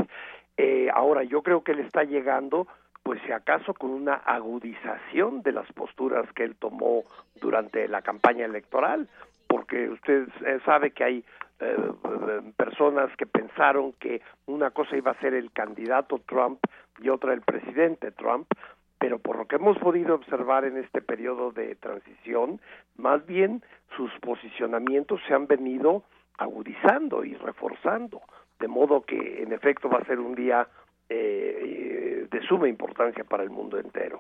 [0.58, 2.68] Eh, ahora, yo creo que él está llegando,
[3.04, 7.04] pues si acaso, con una agudización de las posturas que él tomó
[7.40, 9.08] durante la campaña electoral,
[9.48, 11.26] porque usted eh, sabe que hay
[11.62, 11.76] eh,
[12.56, 16.60] personas que pensaron que una cosa iba a ser el candidato Trump
[17.02, 18.48] y otra el presidente Trump,
[19.00, 22.60] pero por lo que hemos podido observar en este periodo de transición,
[22.98, 23.64] más bien
[23.96, 26.04] sus posicionamientos se han venido
[26.38, 28.22] agudizando y reforzando,
[28.60, 30.68] de modo que en efecto va a ser un día
[31.08, 34.20] eh, de suma importancia para el mundo entero.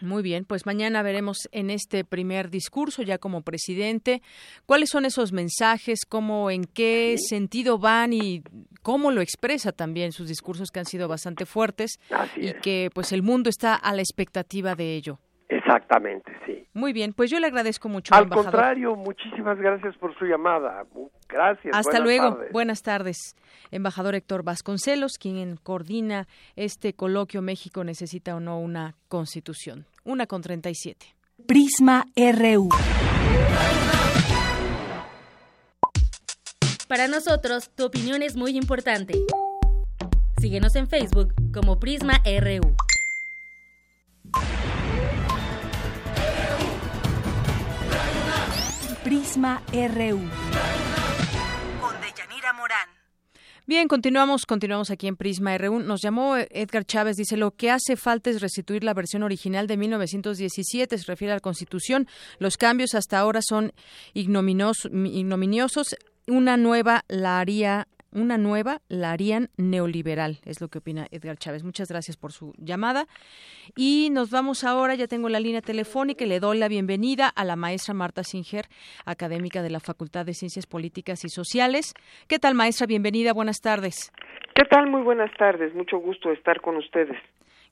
[0.00, 4.22] Muy bien, pues mañana veremos en este primer discurso ya como presidente
[4.64, 8.44] cuáles son esos mensajes, cómo, en qué sentido van y
[8.82, 11.98] cómo lo expresa también sus discursos que han sido bastante fuertes
[12.36, 15.18] y que pues el mundo está a la expectativa de ello.
[15.68, 16.66] Exactamente, sí.
[16.72, 18.14] Muy bien, pues yo le agradezco mucho.
[18.14, 20.86] Al contrario, muchísimas gracias por su llamada.
[21.28, 21.76] Gracias.
[21.76, 22.34] Hasta buenas luego.
[22.34, 22.52] tardes.
[22.52, 23.36] Buenas tardes.
[23.70, 26.26] Embajador Héctor Vasconcelos, quien coordina
[26.56, 29.84] este coloquio México necesita o no una constitución.
[30.04, 31.14] Una con 37.
[31.46, 32.70] Prisma RU.
[36.88, 39.18] Para nosotros, tu opinión es muy importante.
[40.38, 42.74] Síguenos en Facebook como Prisma RU.
[49.04, 50.20] Prisma RU.
[51.80, 52.88] Con Deyanira Morán.
[53.64, 55.78] Bien, continuamos, continuamos aquí en Prisma RU.
[55.78, 59.76] Nos llamó Edgar Chávez, dice, lo que hace falta es restituir la versión original de
[59.76, 62.08] 1917, se refiere a la Constitución.
[62.38, 63.72] Los cambios hasta ahora son
[64.14, 65.96] ignominiosos.
[66.26, 67.86] Una nueva la haría
[68.18, 71.64] una nueva la harían neoliberal, es lo que opina Edgar Chávez.
[71.64, 73.06] Muchas gracias por su llamada.
[73.76, 77.56] Y nos vamos ahora, ya tengo la línea telefónica le doy la bienvenida a la
[77.56, 78.66] maestra Marta Singer,
[79.04, 81.94] académica de la Facultad de Ciencias Políticas y Sociales.
[82.28, 82.86] ¿Qué tal, maestra?
[82.86, 84.12] Bienvenida, buenas tardes.
[84.54, 84.88] ¿Qué tal?
[84.88, 85.74] Muy buenas tardes.
[85.74, 87.16] Mucho gusto estar con ustedes.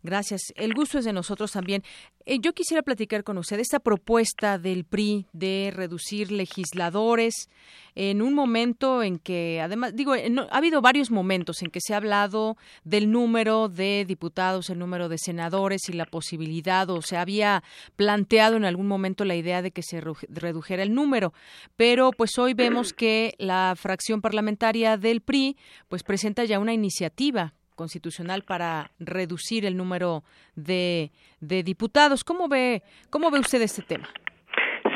[0.07, 0.53] Gracias.
[0.55, 1.83] El gusto es de nosotros también.
[2.27, 7.49] Eh, yo quisiera platicar con usted esta propuesta del PRI de reducir legisladores
[7.97, 11.81] en un momento en que, además, digo, eh, no- ha habido varios momentos en que
[11.81, 17.03] se ha hablado del número de diputados, el número de senadores y la posibilidad, o
[17.03, 17.65] se había
[17.97, 21.33] planteado en algún momento la idea de que se redujera el número.
[21.77, 25.57] Pero, pues hoy vemos que la fracción parlamentaria del PRI,
[25.89, 30.25] pues presenta ya una iniciativa constitucional para reducir el número
[30.57, 31.11] de,
[31.41, 32.25] de diputados.
[32.25, 34.09] ¿Cómo ve, ¿Cómo ve usted este tema?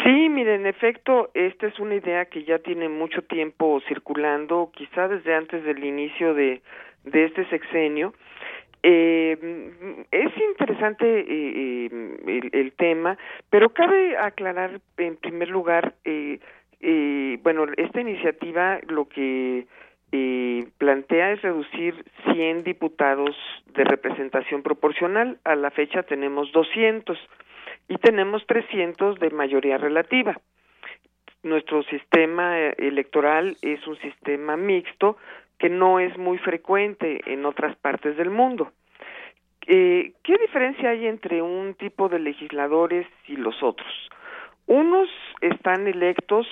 [0.03, 5.07] Sí, mire, en efecto, esta es una idea que ya tiene mucho tiempo circulando, quizá
[5.09, 6.63] desde antes del inicio de,
[7.05, 8.15] de este sexenio.
[8.83, 9.37] Eh,
[10.11, 13.19] es interesante eh, eh, el, el tema,
[13.51, 16.41] pero cabe aclarar en primer lugar, eh,
[16.81, 19.67] eh, bueno, esta iniciativa lo que
[20.13, 23.37] eh, plantea es reducir 100 diputados
[23.75, 25.39] de representación proporcional.
[25.45, 27.19] A la fecha tenemos 200
[27.89, 30.39] y tenemos 300 de mayoría relativa.
[31.43, 35.17] Nuestro sistema eh, electoral es un sistema mixto
[35.59, 38.73] que no es muy frecuente en otras partes del mundo.
[39.67, 43.93] Eh, ¿Qué diferencia hay entre un tipo de legisladores y los otros?
[44.67, 45.09] Unos
[45.41, 46.47] están electos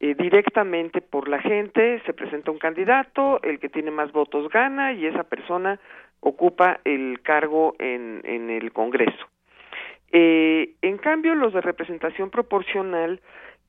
[0.00, 4.92] eh, directamente por la gente, se presenta un candidato, el que tiene más votos gana
[4.92, 5.78] y esa persona
[6.20, 9.26] ocupa el cargo en, en el Congreso.
[10.10, 13.20] Eh, en cambio, los de representación proporcional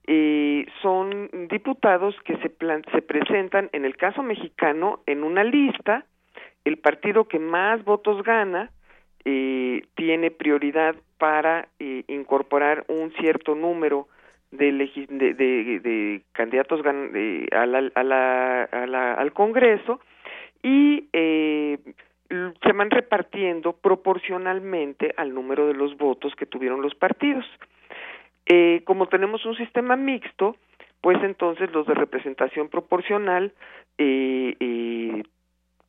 [0.07, 6.05] eh, son diputados que se, plan- se presentan, en el caso mexicano, en una lista.
[6.65, 8.71] El partido que más votos gana
[9.25, 14.07] eh, tiene prioridad para eh, incorporar un cierto número
[14.51, 19.99] de, de, de- candidatos gan- de- a la- a la- a la- al Congreso
[20.63, 21.77] y eh,
[22.29, 27.45] se van repartiendo proporcionalmente al número de los votos que tuvieron los partidos.
[28.45, 30.55] Eh, como tenemos un sistema mixto,
[31.01, 33.53] pues entonces los de representación proporcional
[33.97, 35.23] eh, eh,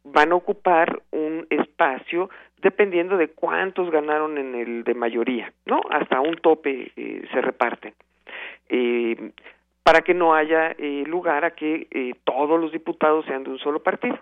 [0.05, 2.31] van a ocupar un espacio
[2.63, 5.81] dependiendo de cuántos ganaron en el de mayoría, ¿no?
[5.91, 7.95] Hasta un tope eh, se reparten.
[8.71, 9.33] Eh,
[9.83, 13.59] para que no haya eh, lugar a que eh, todos los diputados sean de un
[13.59, 14.19] solo partido.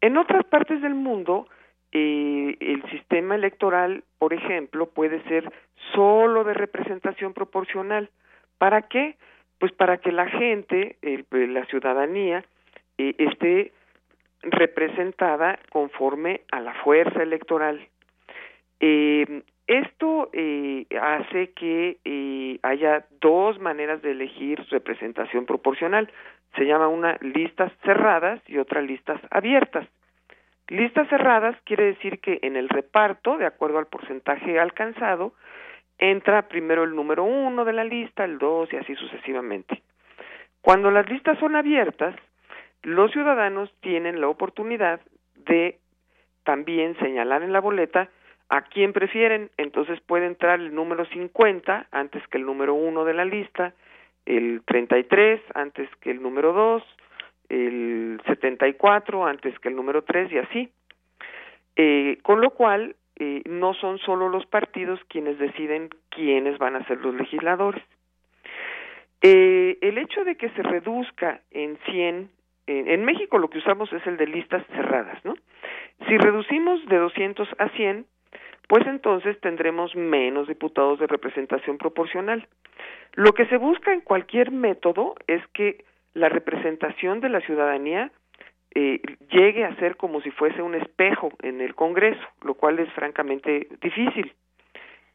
[0.00, 1.46] En otras partes del mundo,
[1.92, 5.50] eh, el sistema electoral, por ejemplo, puede ser
[5.94, 8.10] solo de representación proporcional.
[8.58, 9.16] ¿Para qué?
[9.60, 11.24] Pues para que la gente, el-
[11.54, 12.44] la ciudadanía,
[12.98, 13.72] eh, esté
[14.42, 17.86] representada conforme a la fuerza electoral.
[18.80, 26.10] Eh, esto eh, hace que eh, haya dos maneras de elegir representación proporcional.
[26.56, 29.88] Se llama una listas cerradas y otra listas abiertas.
[30.68, 35.32] Listas cerradas quiere decir que en el reparto, de acuerdo al porcentaje alcanzado,
[35.98, 39.82] entra primero el número uno de la lista, el dos y así sucesivamente.
[40.60, 42.14] Cuando las listas son abiertas,
[42.82, 45.00] los ciudadanos tienen la oportunidad
[45.36, 45.78] de
[46.44, 48.10] también señalar en la boleta
[48.54, 53.12] a quién prefieren, entonces puede entrar el número 50 antes que el número 1 de
[53.12, 53.74] la lista,
[54.26, 56.82] el 33 antes que el número 2,
[57.48, 60.70] el 74 antes que el número 3 y así.
[61.74, 66.86] Eh, con lo cual, eh, no son solo los partidos quienes deciden quiénes van a
[66.86, 67.82] ser los legisladores.
[69.20, 72.30] Eh, el hecho de que se reduzca en 100,
[72.68, 75.34] en, México lo que usamos es el de listas cerradas, ¿no?
[76.06, 78.06] Si reducimos de 200 a 100,
[78.68, 82.46] pues entonces tendremos menos diputados de representación proporcional.
[83.14, 85.84] Lo que se busca en cualquier método es que
[86.14, 88.10] la representación de la ciudadanía
[88.74, 89.00] eh,
[89.30, 93.68] llegue a ser como si fuese un espejo en el Congreso, lo cual es francamente
[93.80, 94.32] difícil.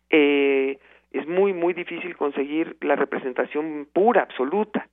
[0.09, 0.77] Eh,
[1.11, 4.87] es muy, muy difícil conseguir la representación pura, absoluta.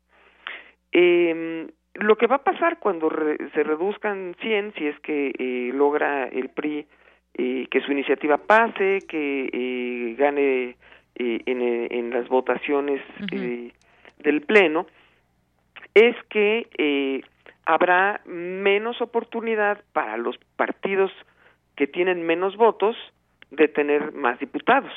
[0.93, 1.67] Eh,
[1.99, 3.11] lo que va a pasar cuando
[3.55, 6.87] se reduzcan 100, si es que eh, logra el PRI
[7.39, 10.77] eh, que su iniciativa pase, que eh, gane
[11.15, 11.61] eh, en,
[11.91, 13.01] en, las votaciones
[14.19, 14.87] del Pleno,
[15.95, 17.23] es que eh,
[17.65, 21.11] habrá menos oportunidad para los partidos
[21.75, 22.97] que tienen menos votos
[23.51, 24.93] de tener más diputados.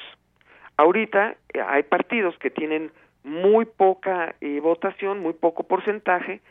[0.77, 2.91] Ahorita eh, hay partidos que tienen
[3.23, 6.41] muy poca eh, votación, muy poco porcentaje,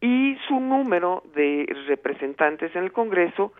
[0.00, 3.52] y su número de representantes en el Congreso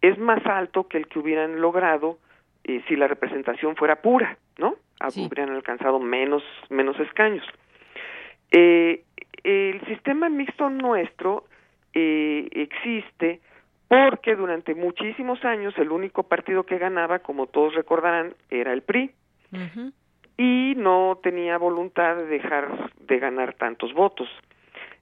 [0.00, 2.18] es más alto que el que hubieran logrado
[2.64, 4.76] eh, si la representación fuera pura, ¿no?
[5.08, 5.26] Sí.
[5.26, 7.44] Hubieran alcanzado menos, menos escaños.
[8.50, 9.04] Eh,
[9.44, 11.44] el sistema mixto nuestro
[11.94, 13.40] eh, existe
[13.88, 19.12] porque durante muchísimos años el único partido que ganaba, como todos recordarán, era el PRI.
[19.52, 19.92] Uh -huh.
[20.36, 24.28] Y no tenía voluntad de dejar de ganar tantos votos.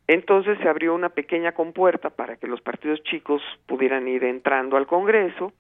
[0.09, 4.87] Entonces se abrió una pequeña compuerta para que los partidos chicos pudieran ir entrando al
[4.87, 5.53] Congreso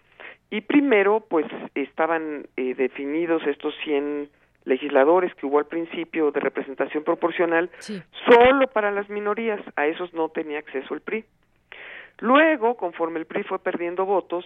[0.51, 4.29] y primero pues estaban eh, definidos estos 100
[4.65, 8.03] legisladores que hubo al principio de representación proporcional sí.
[8.29, 11.25] solo para las minorías, a esos no tenía acceso el PRI.
[12.19, 14.45] Luego, conforme el PRI fue perdiendo votos,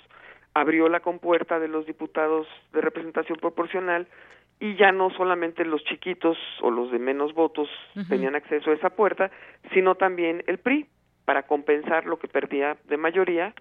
[0.55, 4.07] abrió la compuerta de los diputados de representación proporcional
[4.61, 8.09] y ya no solamente los chiquitos o los de menos votos uh -huh.
[8.09, 9.31] tenían acceso a esa puerta,
[9.73, 10.87] sino también el PRI
[11.25, 13.55] para compensar lo que perdía de mayoría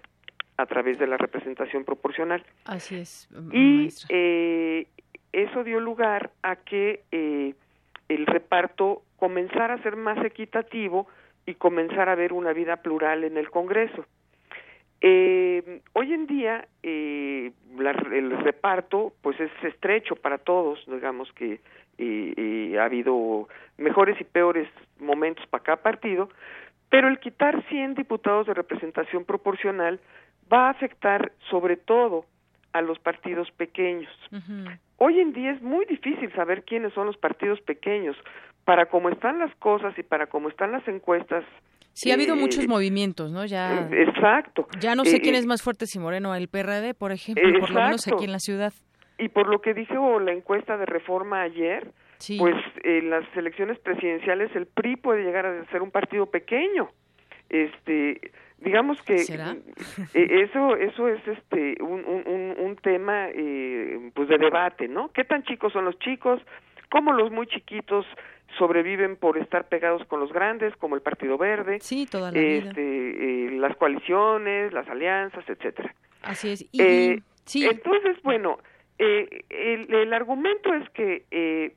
[0.58, 2.44] a través de la representación proporcional.
[2.66, 3.28] Así es.
[3.50, 4.86] Y eh,
[5.32, 7.54] eso dio lugar a que eh,
[8.08, 11.06] el reparto comenzara a ser más equitativo
[11.46, 14.04] y comenzar a ver una vida plural en el Congreso.
[15.02, 21.60] Eh, hoy en día eh, la, el reparto pues es estrecho para todos, digamos que
[21.98, 23.48] eh, ha habido
[23.78, 26.28] mejores y peores momentos para cada partido,
[26.90, 30.00] pero el quitar 100 diputados de representación proporcional
[30.52, 32.26] va a afectar sobre todo
[32.72, 34.12] a los partidos pequeños.
[34.32, 34.78] Uh -huh.
[34.98, 38.16] Hoy en día es muy difícil saber quiénes son los partidos pequeños.
[38.64, 41.44] Para cómo están las cosas y para cómo están las encuestas,
[41.92, 43.44] Sí, ha habido eh, muchos movimientos, ¿no?
[43.46, 43.88] Ya.
[43.90, 44.66] Exacto.
[44.80, 47.66] Ya no sé eh, quién es más fuerte, si Moreno el PRD, por ejemplo, exacto.
[47.66, 48.72] por lo menos aquí en la ciudad.
[49.18, 52.38] Y por lo que dijo la encuesta de reforma ayer, sí.
[52.38, 56.88] pues en las elecciones presidenciales el PRI puede llegar a ser un partido pequeño.
[57.50, 59.56] Este, digamos que ¿Será?
[60.14, 65.10] Eh, eso eso es este un, un, un tema eh, pues de debate, ¿no?
[65.12, 66.40] ¿Qué tan chicos son los chicos?
[66.90, 68.06] ¿Cómo los muy chiquitos
[68.58, 73.46] sobreviven por estar pegados con los grandes, como el Partido Verde, sí, toda la este,
[73.46, 75.94] eh, las coaliciones, las alianzas, etcétera.
[76.22, 76.68] Así es.
[76.72, 77.66] Y, eh, sí.
[77.66, 78.58] Entonces, bueno,
[78.98, 81.74] eh, el, el, argumento es que eh,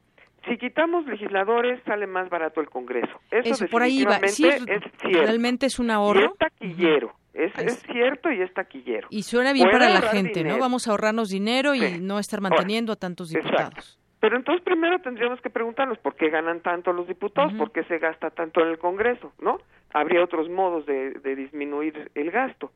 [0.48, 3.14] si quitamos legisladores sale más barato el Congreso.
[3.32, 4.20] Eso, Eso por ahí va.
[4.28, 5.22] Sí, es cierto.
[5.22, 6.22] Realmente es un ahorro.
[6.22, 7.08] Y es taquillero.
[7.08, 7.18] Uh -huh.
[7.34, 9.08] Es, es, cierto y es taquillero.
[9.10, 10.58] Y suena bien para la gente, dinero.
[10.58, 10.62] ¿no?
[10.62, 13.74] Vamos a ahorrarnos dinero y no estar manteniendo Ahora, a tantos diputados.
[13.74, 14.03] Exacto.
[14.24, 17.60] Pero entonces primero tendríamos que preguntarnos por qué ganan tanto los diputados, uh -huh.
[17.60, 19.60] por qué se gasta tanto en el Congreso, ¿no?
[19.94, 22.72] Habría otros modos de, de disminuir el gasto.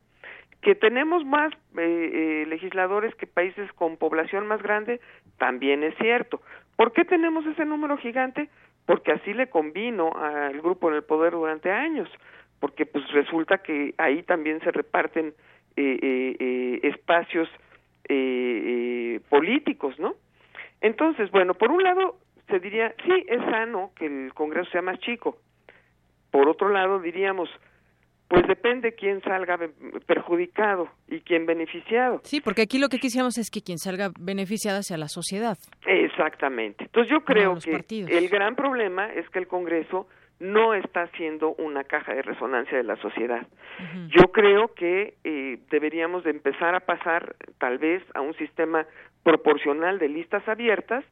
[0.61, 4.99] Que tenemos más eh, eh, legisladores que países con población más grande,
[5.37, 6.41] también es cierto.
[6.75, 8.49] ¿Por qué tenemos ese número gigante?
[8.85, 12.09] Porque así le convino al grupo en el poder durante años,
[12.59, 15.33] porque pues resulta que ahí también se reparten
[15.77, 17.47] eh, espacios
[19.29, 20.15] políticos, ¿no?
[20.81, 22.17] Entonces, bueno, por un lado
[22.47, 25.37] se diría, sí, es sano que el Congreso sea más chico.
[26.31, 27.49] Por otro lado, diríamos,
[28.27, 29.57] pues depende quién salga
[30.05, 32.19] perjudicado y quién beneficiado.
[32.23, 35.57] Sí, porque aquí lo que quisiéramos es que quien salga beneficiado sea la sociedad.
[35.85, 36.85] Exactamente.
[36.85, 38.11] Entonces yo creo no, que partidos.
[38.11, 40.07] el gran problema es que el Congreso
[40.39, 43.41] no está siendo una caja de resonancia de la sociedad.
[43.41, 44.07] Uh -huh.
[44.09, 48.85] Yo creo que eh, deberíamos de empezar a pasar tal vez a un sistema
[49.23, 51.03] proporcional de listas abiertas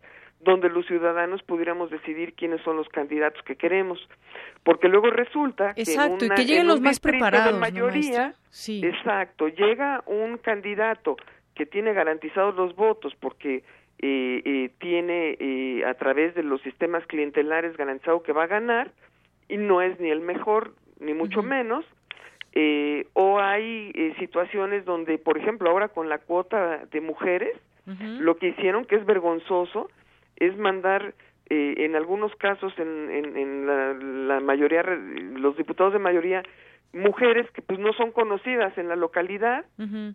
[0.42, 4.00] donde los ciudadanos pudiéramos decidir quiénes son los candidatos que queremos,
[4.64, 8.34] porque luego resulta exacto, que, una, y que lleguen los más preparados, de mayoría, ¿no,
[8.50, 8.82] sí.
[8.86, 11.18] exacto, llega un candidato
[11.56, 13.64] que tiene garantizados los votos porque
[14.00, 18.92] eh, eh, tiene eh, a través de los sistemas clientelares garantizado que va a ganar
[19.48, 21.48] y no es ni el mejor ni mucho uh -huh.
[21.48, 21.86] menos
[22.54, 27.56] eh, o hay eh, situaciones donde por ejemplo ahora con la cuota de mujeres
[27.86, 29.90] lo que hicieron que es vergonzoso
[30.38, 31.14] es mandar
[31.50, 36.42] eh, en algunos casos, en, en, en la, la mayoría, los diputados de mayoría
[36.96, 39.66] mujeres que pues no son conocidas en la localidad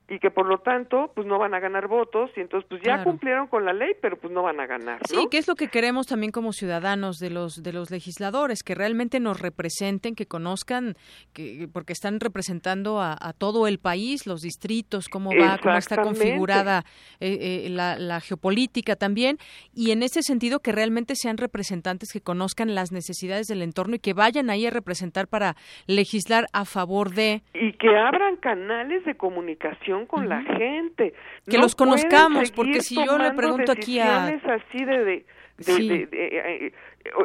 [0.08, 3.04] y que por lo tanto pues no van a ganar votos y entonces pues ya
[3.04, 5.68] cumplieron con la ley pero pues no van a ganar sí que es lo que
[5.68, 10.94] queremos también como ciudadanos de los de los legisladores que realmente nos representen que conozcan
[11.34, 16.84] que porque están representando a, todo el país los distritos cómo va cómo está configurada
[17.20, 19.36] eh, eh, la, la geopolítica también
[19.74, 23.98] y en ese sentido que realmente sean representantes que conozcan las necesidades del entorno y
[23.98, 25.56] que vayan ahí a representar para
[25.86, 27.42] legislar a favor de...
[27.54, 31.14] Y que abran canales de comunicación con la gente.
[31.46, 34.26] Que los conozcamos, porque si yo le pregunto aquí a...
[34.26, 35.04] así de...
[35.04, 35.24] de,
[35.58, 36.72] de, eh, eh,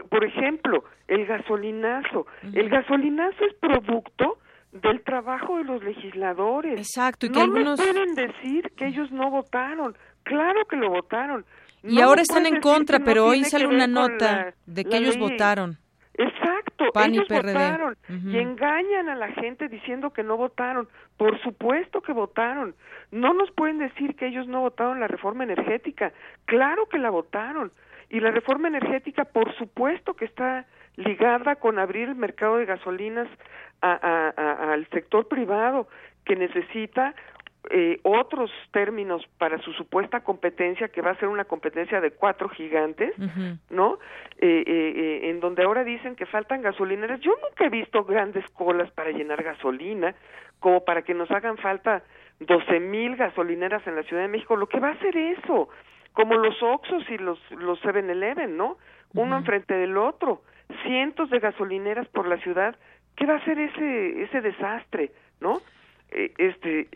[0.09, 2.27] por ejemplo, el gasolinazo.
[2.53, 4.39] El gasolinazo es producto
[4.71, 6.77] del trabajo de los legisladores.
[6.79, 7.79] Exacto, y que no algunos...
[7.79, 9.95] pueden decir que ellos no votaron.
[10.23, 11.45] Claro que lo votaron.
[11.83, 15.77] y ahora están en contra, pero hoy sale una nota de que ellos votaron.
[16.17, 20.87] Exacto, ellos votaron y engañan a la gente diciendo que no votaron.
[21.17, 22.73] Por supuesto que votaron.
[23.11, 26.13] No nos pueden decir que ellos no votaron la reforma energética.
[26.45, 27.71] Claro que la votaron.
[28.09, 33.27] Y la reforma energética, por supuesto que está ligada con abrir el mercado de gasolinas
[33.81, 35.87] al sector privado
[36.23, 37.13] que necesita
[37.69, 42.49] eh, otros términos para su supuesta competencia, que va a ser una competencia de cuatro
[42.49, 43.13] gigantes,
[43.69, 43.97] ¿no?
[44.39, 47.19] Eh, eh, en donde ahora dicen que faltan gasolineras.
[47.21, 50.15] Yo nunca he visto grandes colas para llenar gasolina,
[50.59, 52.03] como para que nos hagan falta
[52.39, 54.55] doce mil gasolineras en la Ciudad de México.
[54.55, 55.69] Lo que va a ser eso,
[56.13, 58.77] como los Oxos y los los 7-Eleven, ¿no?
[59.13, 60.41] Uno enfrente del otro,
[60.83, 62.75] cientos de gasolineras por la ciudad.
[63.15, 65.61] ¿Qué va a ser ese ese desastre, no?
[66.37, 66.87] este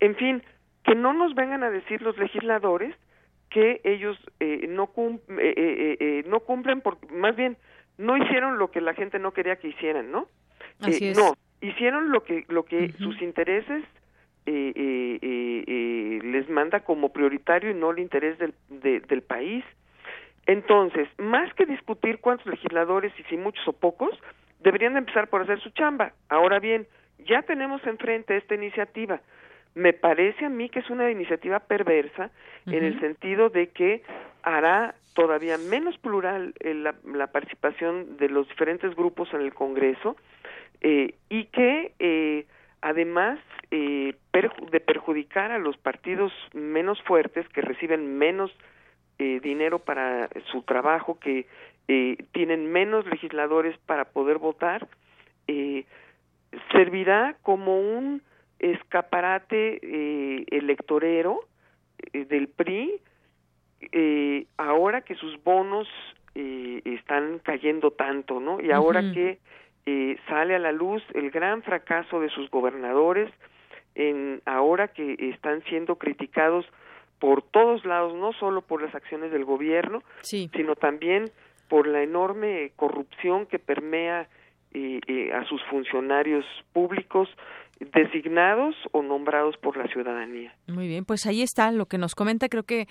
[0.00, 0.42] en fin,
[0.84, 2.94] que no nos vengan a decir los legisladores
[3.50, 4.90] que ellos eh, no,
[5.38, 7.56] eh, eh, no cumplen, por, más bien,
[7.96, 10.28] no hicieron lo que la gente no quería que hicieran, ¿no?
[10.80, 13.84] No, hicieron lo que, lo que sus intereses
[14.46, 19.64] les manda como prioritario y no el interés del, del país.
[20.46, 24.10] Entonces, más que discutir cuántos legisladores, y si muchos o pocos,
[24.60, 26.12] deberían de empezar por hacer su chamba.
[26.28, 26.86] Ahora bien,
[27.18, 29.20] ya tenemos enfrente esta iniciativa
[29.78, 32.30] me parece a mí que es una iniciativa perversa
[32.66, 34.02] en el sentido de que
[34.42, 40.16] hará todavía menos plural eh, la, participación de los diferentes grupos en el Congreso
[40.80, 42.46] eh, y que eh,
[42.80, 43.38] además
[43.70, 48.50] de perjudicar a los partidos menos fuertes que reciben menos
[49.18, 51.46] dinero para su trabajo, que
[52.32, 54.88] tienen menos legisladores para poder votar,
[56.72, 58.22] servirá como un
[58.58, 61.40] escaparate eh, electorero
[62.12, 63.00] eh, del PRI
[63.92, 65.86] eh, ahora que sus bonos
[66.34, 68.60] eh, están cayendo tanto, ¿no?
[68.60, 69.38] Y ahora que
[69.86, 73.30] eh, sale a la luz el gran fracaso de sus gobernadores,
[73.94, 76.66] en ahora que están siendo criticados
[77.18, 81.30] por todos lados, no solo por las acciones del gobierno, sino también
[81.68, 84.28] por la enorme corrupción que permea
[84.72, 87.28] eh, a sus funcionarios públicos,
[87.80, 90.54] designados o nombrados por la ciudadanía.
[90.66, 92.48] Muy bien, pues ahí está lo que nos comenta.
[92.48, 92.86] Creo que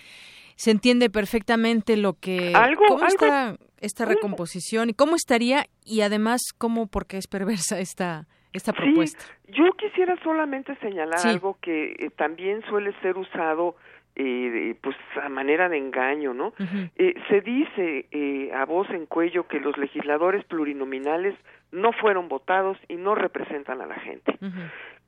[0.55, 2.53] se entiende perfectamente lo que
[2.87, 8.73] cómo está esta recomposición y cómo estaría y además cómo porque es perversa esta esta
[8.73, 9.23] propuesta.
[9.49, 13.75] yo quisiera solamente señalar algo que eh, también suele ser usado
[14.19, 16.53] eh, pues a manera de engaño, ¿no?
[16.95, 21.35] eh, se dice eh, a voz en cuello que los legisladores plurinominales
[21.71, 24.37] no fueron votados y no representan a la gente.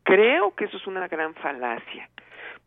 [0.04, 2.10] Creo que eso es una gran falacia,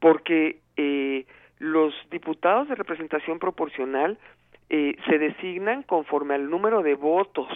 [0.00, 1.26] porque eh,
[1.58, 4.18] los diputados de representación proporcional
[4.68, 7.48] eh, se designan conforme al número de votos,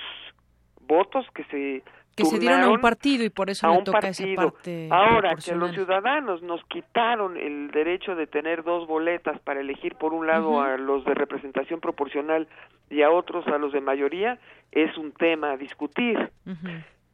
[0.86, 1.82] votos que se
[2.16, 4.32] que se dieron a un partido y por eso a le toca partido.
[4.32, 9.60] esa parte Ahora que los ciudadanos nos quitaron el derecho de tener dos boletas para
[9.60, 12.48] elegir por un lado a los de representación proporcional
[12.88, 14.38] y a otros a los de mayoría,
[14.72, 16.30] es un tema a discutir.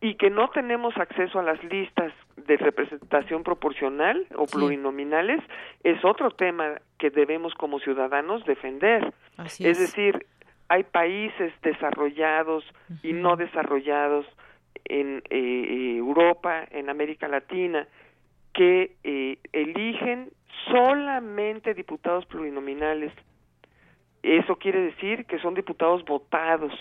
[0.00, 5.40] Y que no tenemos acceso a las listas de representación proporcional o plurinominales
[5.82, 9.12] es otro tema que debemos como ciudadanos defender.
[9.58, 10.26] es, decir,
[10.68, 12.64] hay países desarrollados
[13.02, 14.26] y no desarrollados
[14.84, 17.86] en eh, Europa, en América Latina,
[18.52, 20.30] que eh, eligen
[20.70, 23.12] solamente diputados plurinominales.
[24.22, 26.72] Eso quiere decir que son diputados votados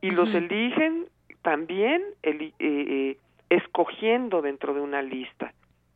[0.00, 1.06] y los eligen
[1.42, 3.16] también eh,
[3.50, 5.52] escogiendo dentro de una lista.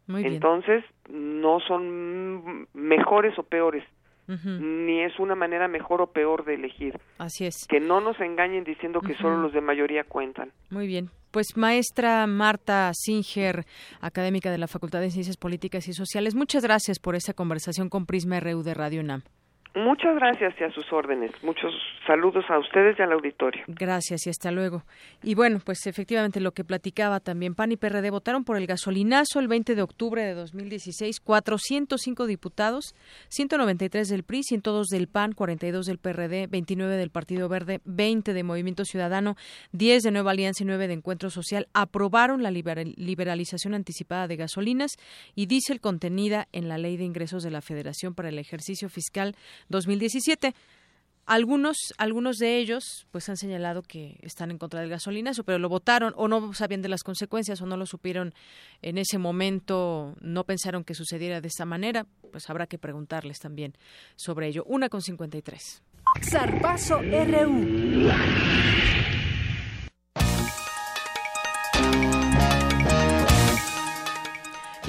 [0.09, 3.85] Entonces, no son mejores o peores,
[4.27, 6.99] ni es una manera mejor o peor de elegir.
[7.19, 7.67] Así es.
[7.69, 10.53] Que no nos engañen diciendo que solo los de mayoría cuentan.
[10.71, 11.11] Muy bien.
[11.31, 13.65] Pues maestra Marta Singer,
[14.01, 18.05] académica de la Facultad de Ciencias Políticas y Sociales, muchas gracias por esta conversación con
[18.05, 19.23] Prisma RU de Radio UNAM.
[19.75, 21.31] Muchas gracias y a sus órdenes.
[21.43, 21.73] Muchos
[22.07, 23.65] saludos a ustedes y al auditorio.
[23.69, 24.83] Gracias y hasta luego.
[25.23, 29.41] Y bueno, pues efectivamente lo que platicaba también, PAN y PRD votaron por el gasolinazo
[29.41, 32.95] el 20 de octubre de 2016, 405 diputados,
[33.29, 38.43] 193 del PRI, 102 del PAN, 42 del PRD, 29 del Partido Verde, 20 de
[38.43, 39.37] Movimiento Ciudadano,
[39.73, 44.93] 10 de Nueva Alianza y 9 de Encuentro Social aprobaron la liberalización anticipada de gasolinas
[45.35, 49.35] y diésel contenida en la Ley de Ingresos de la Federación para el ejercicio fiscal
[49.69, 50.55] 2017.
[51.25, 55.69] Algunos, algunos de ellos, pues han señalado que están en contra del gasolinazo, pero lo
[55.69, 58.35] votaron o no sabían de las consecuencias o no lo supieron
[58.83, 63.75] en ese momento, no pensaron que sucediera de esta manera, pues habrá que preguntarles también
[64.17, 64.65] sobre ello.
[64.67, 65.83] Una con 53.
[66.29, 68.11] Zarpazo RU.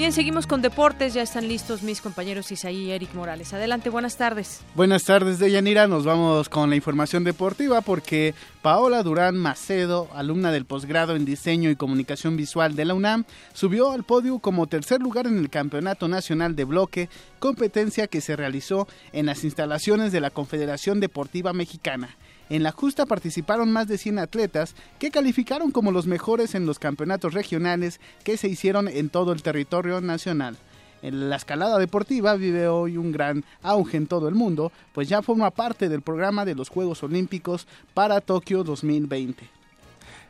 [0.04, 1.14] Bien, seguimos con deportes.
[1.14, 3.54] Ya están listos mis compañeros Isaí y Eric Morales.
[3.54, 4.60] Adelante, buenas tardes.
[4.76, 5.88] Buenas tardes, Deyanira.
[5.88, 11.70] Nos vamos con la información deportiva porque Paola Durán Macedo, alumna del posgrado en Diseño
[11.70, 13.24] y Comunicación Visual de la UNAM,
[13.54, 17.08] subió al podio como tercer lugar en el Campeonato Nacional de Bloque,
[17.40, 22.18] competencia que se realizó en las instalaciones de la Confederación Deportiva Mexicana.
[22.54, 26.78] En la justa participaron más de 100 atletas que calificaron como los mejores en los
[26.78, 30.56] campeonatos regionales que se hicieron en todo el territorio nacional.
[31.02, 35.50] La escalada deportiva vive hoy un gran auge en todo el mundo, pues ya forma
[35.50, 39.50] parte del programa de los Juegos Olímpicos para Tokio 2020.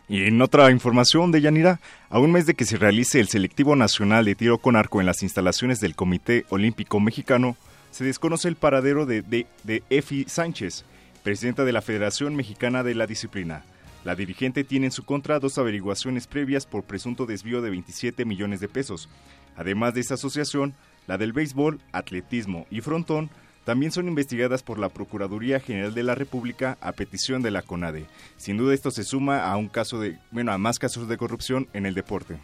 [0.08, 3.76] Y en otra información de Yanira, a un mes de que se realice el selectivo
[3.76, 7.58] nacional de tiro con arco en las instalaciones del Comité Olímpico Mexicano,
[7.92, 10.86] se desconoce el paradero de, de, de Efi Sánchez,
[11.24, 13.64] presidenta de la Federación Mexicana de la Disciplina.
[14.04, 18.60] La dirigente tiene en su contra dos averiguaciones previas por presunto desvío de 27 millones
[18.60, 19.10] de pesos.
[19.56, 20.74] Además de esta asociación,
[21.08, 23.30] la del béisbol, atletismo y frontón
[23.64, 28.06] también son investigadas por la Procuraduría General de la República a petición de la CONADE.
[28.36, 31.70] Sin duda esto se suma a un caso de, bueno, a más casos de corrupción
[31.72, 32.38] en el deporte.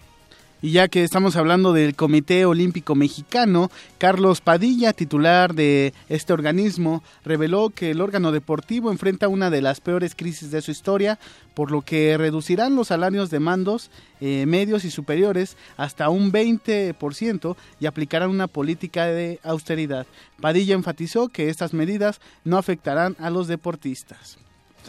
[0.62, 7.02] Y ya que estamos hablando del Comité Olímpico Mexicano, Carlos Padilla, titular de este organismo,
[7.24, 11.18] reveló que el órgano deportivo enfrenta una de las peores crisis de su historia,
[11.54, 13.90] por lo que reducirán los salarios de mandos
[14.20, 20.08] eh, medios y superiores hasta un 20% y aplicarán una política de austeridad.
[20.42, 24.38] Padilla enfatizó que estas medidas no afectarán a los deportistas.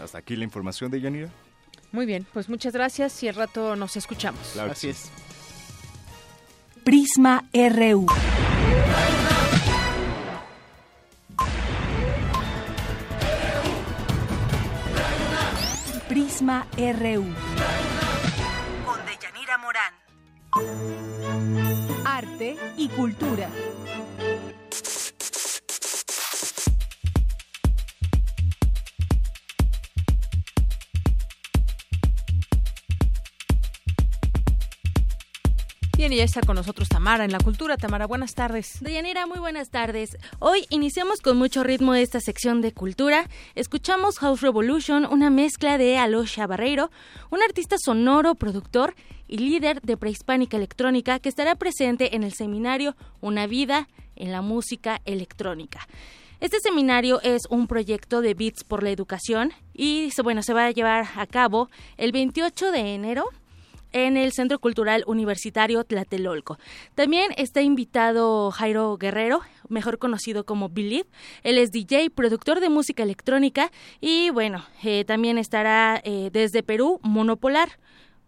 [0.03, 1.29] Hasta aquí la información de Yanira.
[1.93, 4.41] Muy bien, pues muchas gracias y el rato nos escuchamos.
[4.53, 5.11] Claro Así es.
[6.85, 8.07] Prisma RU.
[16.09, 17.27] Prisma RU.
[18.87, 19.95] Con Deyanira Morán.
[22.07, 23.49] Arte y cultura.
[36.01, 37.77] Bien, y ya está con nosotros Tamara en la cultura.
[37.77, 38.79] Tamara, buenas tardes.
[38.81, 40.17] Deyanira, muy buenas tardes.
[40.39, 43.29] Hoy iniciamos con mucho ritmo esta sección de cultura.
[43.55, 46.91] Escuchamos House Revolution, una mezcla de Alosha Barreiro,
[47.29, 48.95] un artista sonoro, productor
[49.29, 53.87] y líder de prehispánica electrónica que estará presente en el seminario Una vida
[54.17, 55.87] en la música electrónica.
[56.41, 60.71] Este seminario es un proyecto de Beats por la Educación y bueno, se va a
[60.71, 63.27] llevar a cabo el 28 de enero
[63.93, 66.59] en el Centro Cultural Universitario Tlatelolco.
[66.95, 71.09] También está invitado Jairo Guerrero, mejor conocido como Believe.
[71.43, 73.71] Él es DJ, productor de música electrónica
[74.01, 77.79] y bueno, eh, también estará eh, desde Perú, Monopolar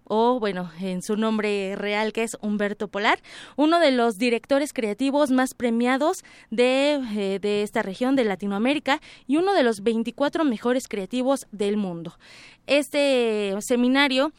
[0.05, 3.21] o bueno, en su nombre real que es Humberto Polar,
[3.57, 9.37] uno de los directores creativos más premiados de, eh, de, esta región de Latinoamérica y
[9.37, 12.19] uno de los 24 mejores creativos del mundo.
[12.67, 14.33] Este seminario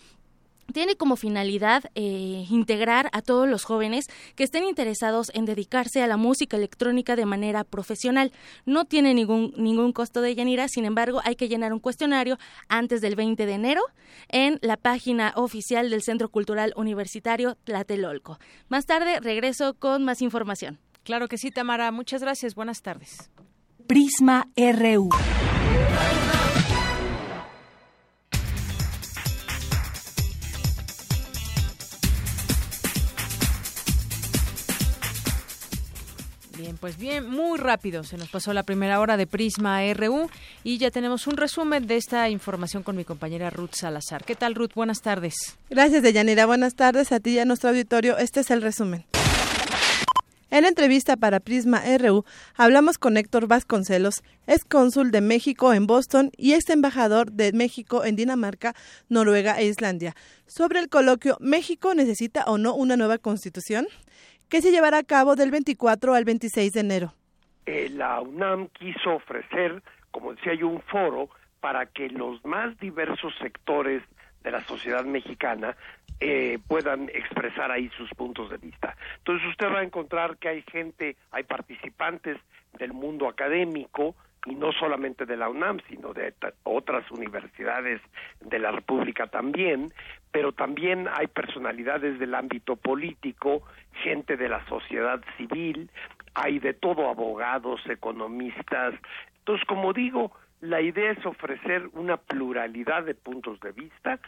[0.72, 4.06] tiene como finalidad eh, integrar a todos los jóvenes
[4.36, 8.32] que estén interesados en dedicarse a la música electrónica de manera profesional.
[8.66, 12.38] No tiene ningún, ningún costo de Yanira, sin embargo, hay que llenar un cuestionario
[12.70, 13.82] antes del 20 de enero
[14.30, 18.40] en la página oficial del Centro Cultural Universitario Tlatelolco.
[18.70, 20.80] Más tarde regreso con más información.
[21.04, 21.92] Claro que sí, Tamara.
[21.92, 22.56] Muchas gracias.
[22.56, 23.30] Buenas tardes.
[23.88, 25.10] Prisma RU.
[36.80, 40.30] Pues bien, muy rápido se nos pasó la primera hora de Prisma RU
[40.64, 44.24] y ya tenemos un resumen de esta información con mi compañera Ruth Salazar.
[44.24, 44.74] ¿Qué tal, Ruth?
[44.76, 45.58] Buenas tardes.
[45.70, 46.46] Gracias, Deyanira.
[46.46, 48.18] Buenas tardes a ti y a nuestro auditorio.
[48.18, 49.06] Este es el resumen.
[50.54, 56.30] En entrevista para Prisma RU, hablamos con Héctor Vasconcelos, ex cónsul de México en Boston
[56.38, 58.76] y ex embajador de México en Dinamarca,
[59.10, 60.16] Noruega e Islandia,
[60.46, 63.88] sobre el coloquio ¿México necesita o no una nueva constitución?
[64.50, 67.14] Que se llevará a cabo del 24 al 26 de enero.
[67.66, 69.82] Eh, la UNAM quiso ofrecer,
[70.12, 71.30] como decía yo, un foro
[71.60, 74.04] para que los más diversos sectores
[74.44, 75.78] de la sociedad mexicana
[76.20, 78.96] eh, puedan expresar ahí sus puntos de vista.
[79.20, 82.38] Entonces usted va a encontrar que hay gente, hay participantes
[82.78, 84.16] del mundo académico
[84.46, 86.34] y no solamente de la UNAM, sino de
[86.64, 88.02] otras universidades
[88.42, 89.94] de la República también,
[90.32, 93.64] pero también hay personalidades del ámbito político,
[94.04, 95.90] gente de la sociedad civil,
[96.34, 98.96] hay de todo abogados, economistas.
[99.40, 100.32] Entonces, como digo,
[100.62, 104.20] la idea es ofrecer una pluralidad de puntos de vista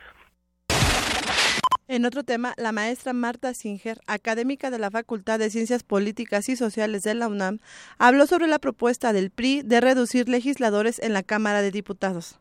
[1.88, 6.56] en otro tema, la maestra Marta Singer, académica de la Facultad de Ciencias Políticas y
[6.56, 7.60] Sociales de la UNAM,
[8.00, 12.40] habló sobre la propuesta del PRI de reducir legisladores en la Cámara de Diputados.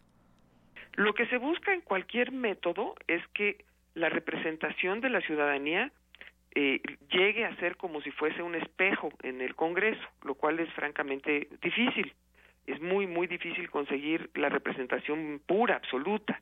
[0.95, 3.65] Lo que se busca en cualquier método es que
[3.95, 5.93] la representación de la ciudadanía
[6.55, 6.81] eh,
[7.11, 11.49] llegue a ser como si fuese un espejo en el Congreso, lo cual es francamente
[11.61, 12.15] difícil.
[12.67, 16.41] Es muy, muy difícil conseguir la representación pura, absoluta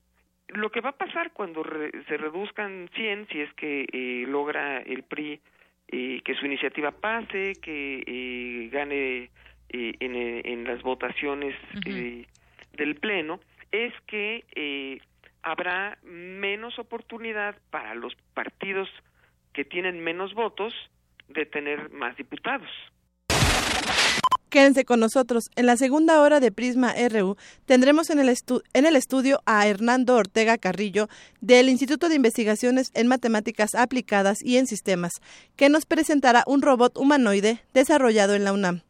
[0.55, 1.63] lo que va a pasar cuando
[2.09, 5.41] se reduzcan 100, si es que eh, logra el PRI
[5.89, 9.31] eh, que su iniciativa pase, que eh, gane
[9.69, 13.41] en, en, las votaciones del Pleno,
[13.71, 15.01] es que
[15.43, 18.89] habrá menos oportunidad para los partidos
[19.55, 20.75] que tienen menos votos
[21.29, 22.71] de tener más diputados.
[24.53, 25.45] Quédense con nosotros.
[25.57, 28.29] En la segunda hora de Prisma RU tendremos en el,
[28.75, 31.09] en el estudio a Hernando Ortega Carrillo
[31.41, 35.13] del Instituto de Investigaciones en Matemáticas Aplicadas y en Sistemas,
[35.57, 38.83] que nos presentará un robot humanoide desarrollado en la UNAM.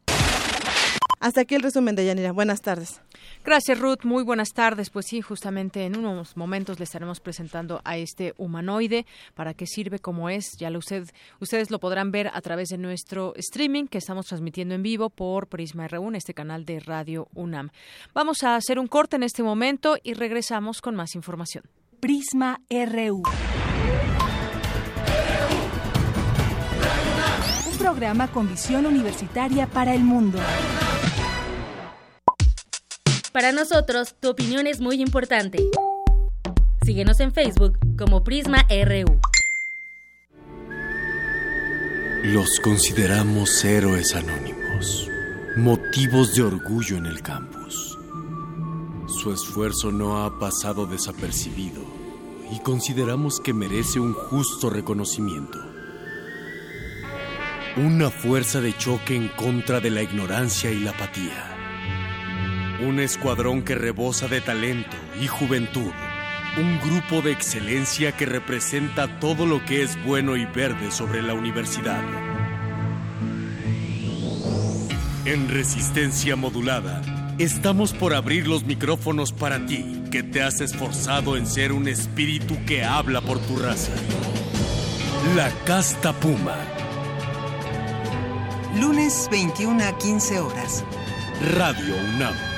[1.23, 2.33] Hasta aquí el resumen de Yanira.
[2.33, 2.99] Buenas tardes.
[3.45, 4.03] Gracias, Ruth.
[4.03, 4.89] Muy buenas tardes.
[4.89, 9.99] Pues sí, justamente en unos momentos le estaremos presentando a este humanoide para qué sirve,
[9.99, 10.57] cómo es.
[10.59, 11.09] Ya lo usted,
[11.39, 15.47] ustedes lo podrán ver a través de nuestro streaming que estamos transmitiendo en vivo por
[15.47, 17.69] Prisma RU, este canal de Radio UNAM.
[18.13, 21.63] Vamos a hacer un corte en este momento y regresamos con más información.
[22.01, 23.23] Prisma RU.
[27.71, 30.39] Un programa con visión universitaria para el mundo.
[33.33, 35.57] Para nosotros, tu opinión es muy importante.
[36.85, 39.19] Síguenos en Facebook como Prisma RU.
[42.25, 45.09] Los consideramos héroes anónimos,
[45.57, 47.97] motivos de orgullo en el campus.
[49.07, 51.81] Su esfuerzo no ha pasado desapercibido
[52.51, 55.57] y consideramos que merece un justo reconocimiento.
[57.77, 61.52] Una fuerza de choque en contra de la ignorancia y la apatía
[62.83, 65.91] un escuadrón que rebosa de talento y juventud.
[66.57, 71.33] Un grupo de excelencia que representa todo lo que es bueno y verde sobre la
[71.33, 72.03] universidad.
[75.25, 77.01] En resistencia modulada,
[77.39, 82.57] estamos por abrir los micrófonos para ti, que te has esforzado en ser un espíritu
[82.65, 83.93] que habla por tu raza.
[85.35, 86.57] La Casta Puma.
[88.79, 90.83] Lunes 21 a 15 horas.
[91.55, 92.52] Radio UNAM.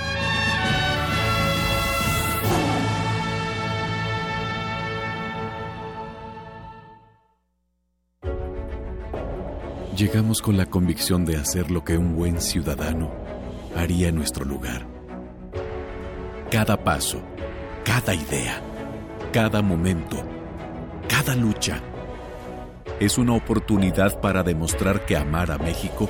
[9.95, 13.13] Llegamos con la convicción de hacer lo que un buen ciudadano
[13.77, 14.85] haría en nuestro lugar.
[16.51, 17.21] Cada paso,
[17.85, 18.61] cada idea,
[19.31, 20.21] cada momento,
[21.07, 21.81] cada lucha
[22.99, 26.09] es una oportunidad para demostrar que amar a México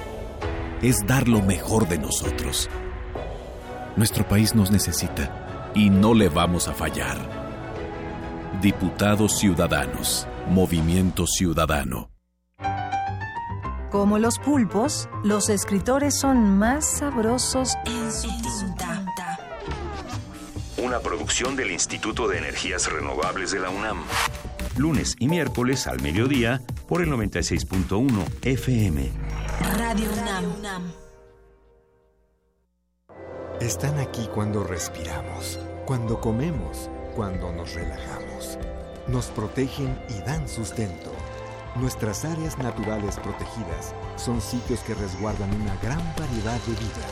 [0.82, 2.68] es dar lo mejor de nosotros.
[3.96, 7.18] Nuestro país nos necesita y no le vamos a fallar.
[8.64, 12.15] Diputados Ciudadanos, Movimiento Ciudadano.
[13.96, 18.28] Como los pulpos, los escritores son más sabrosos en su
[18.76, 19.40] tinta.
[20.76, 24.04] Una producción del Instituto de Energías Renovables de la UNAM.
[24.76, 29.12] Lunes y miércoles al mediodía por el 96.1 FM.
[29.78, 30.10] Radio
[30.60, 30.92] UNAM.
[33.62, 38.60] Están aquí cuando respiramos, cuando comemos, cuando nos relajamos.
[39.08, 41.14] Nos protegen y dan sustento
[41.76, 47.08] Nuestras áreas naturales protegidas son sitios que resguardan una gran variedad de vida.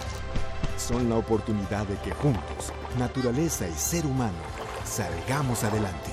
[0.78, 4.38] Son la oportunidad de que juntos, naturaleza y ser humano,
[4.86, 6.12] salgamos adelante.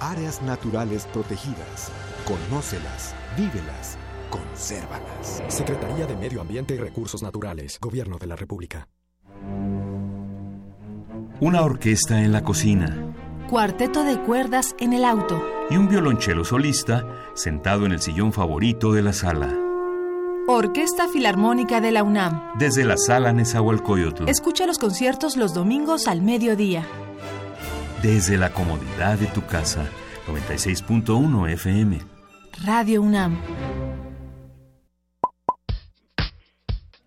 [0.00, 1.92] Áreas naturales protegidas.
[2.24, 3.98] Conócelas, vívelas,
[4.30, 5.42] consérvalas.
[5.48, 8.88] Secretaría de Medio Ambiente y Recursos Naturales, Gobierno de la República.
[11.40, 13.14] Una orquesta en la cocina
[13.50, 18.92] cuarteto de cuerdas en el auto y un violonchelo solista sentado en el sillón favorito
[18.92, 19.56] de la sala.
[20.48, 22.58] Orquesta Filarmónica de la UNAM.
[22.58, 24.28] Desde la sala Nezahualcóyotl.
[24.28, 26.84] Escucha los conciertos los domingos al mediodía.
[28.02, 29.86] Desde la comodidad de tu casa.
[30.26, 32.00] 96.1 FM.
[32.64, 33.40] Radio UNAM.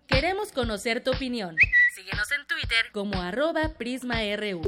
[0.06, 1.56] Queremos conocer tu opinión.
[1.94, 4.62] Síguenos en Twitter como arroba PrismaRU.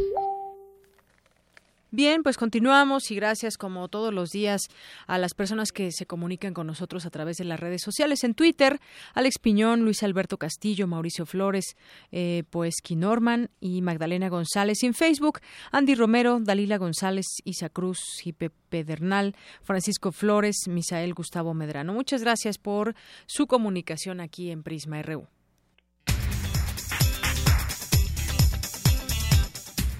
[1.93, 4.62] Bien, pues continuamos y gracias como todos los días
[5.07, 8.24] a las personas que se comunican con nosotros a través de las redes sociales.
[8.24, 8.80] En Twitter,
[9.14, 11.76] Alex Piñón, Luis Alberto Castillo, Mauricio Flores,
[12.11, 14.82] eh, pues Kinorman y Magdalena González.
[14.82, 15.39] En Facebook,
[15.70, 21.95] Andy Romero, Dalila González, Isa Cruz, Jipe Pedernal, Francisco Flores, Misael Gustavo Medrano.
[21.95, 25.28] Muchas gracias por su comunicación aquí en Prisma RU.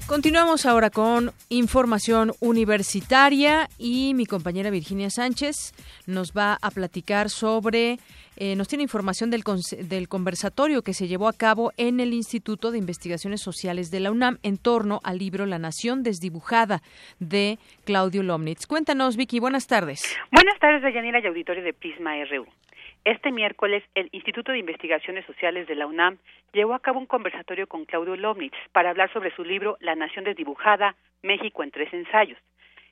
[0.09, 5.75] Continuamos ahora con información universitaria y mi compañera Virginia Sánchez
[6.07, 7.99] nos va a platicar sobre,
[8.37, 9.43] eh, nos tiene información del,
[9.89, 14.13] del conversatorio que se llevó a cabo en el Instituto de Investigaciones Sociales de la
[14.13, 16.83] UNAM en torno al libro La Nación Desdibujada
[17.19, 18.69] de Claudio Lomnitz.
[18.69, 20.17] Cuéntanos, Vicky, buenas tardes.
[20.31, 22.47] Buenas tardes, Dayanira y auditorio de Prisma RU.
[23.07, 26.19] Este miércoles, el Instituto de Investigaciones Sociales de la UNAM
[26.53, 30.25] llevó a cabo un conversatorio con Claudio Lomnitz para hablar sobre su libro La Nación
[30.25, 32.37] Desdibujada, México en tres ensayos.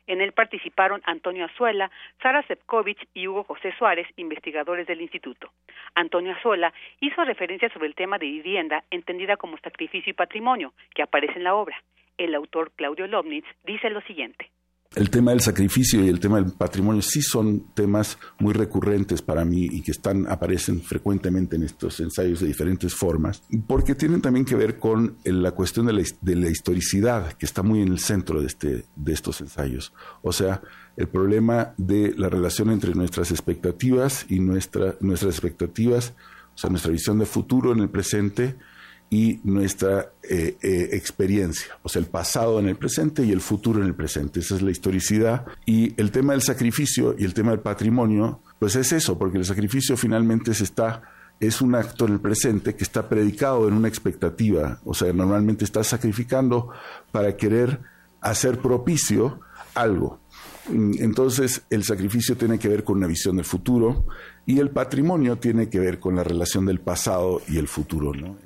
[0.07, 1.91] En él participaron Antonio Azuela,
[2.23, 5.51] Sara Sepkovich y Hugo José Suárez, investigadores del instituto.
[5.97, 11.03] Antonio Azuela hizo referencia sobre el tema de vivienda entendida como sacrificio y patrimonio, que
[11.03, 11.83] aparece en la obra.
[12.19, 14.49] El autor Claudio Lomnitz dice lo siguiente
[14.95, 19.45] el tema del sacrificio y el tema del patrimonio sí son temas muy recurrentes para
[19.45, 24.45] mí y que están aparecen frecuentemente en estos ensayos de diferentes formas, porque tienen también
[24.45, 25.93] que ver con la cuestión de
[26.37, 29.93] la, historicidad que está muy en el centro de, este, de estos ensayos.
[30.23, 30.63] O sea,
[30.97, 36.15] el problema de la relación entre nuestras expectativas y nuestra, nuestras expectativas,
[36.55, 38.57] o sea, nuestra visión de futuro en el presente,
[39.11, 43.81] y nuestra eh, eh, experiencia, o sea, el pasado en el presente y el futuro
[43.81, 44.41] en el presente.
[44.41, 45.47] Esa es la historicidad.
[45.67, 49.45] Y el tema del sacrificio y el tema del patrimonio, pues es eso, porque el
[49.45, 51.03] sacrificio finalmente se está
[51.41, 55.65] es un acto en el presente que está predicado en una expectativa, o sea, normalmente
[55.65, 56.71] está sacrificando
[57.11, 57.81] para querer
[58.21, 59.41] hacer propicio
[59.75, 60.21] algo.
[60.71, 64.07] Entonces, el sacrificio tiene que ver con una visión del futuro
[64.47, 68.37] y el patrimonio tiene que ver con la relación del pasado y el futuro, ¿no?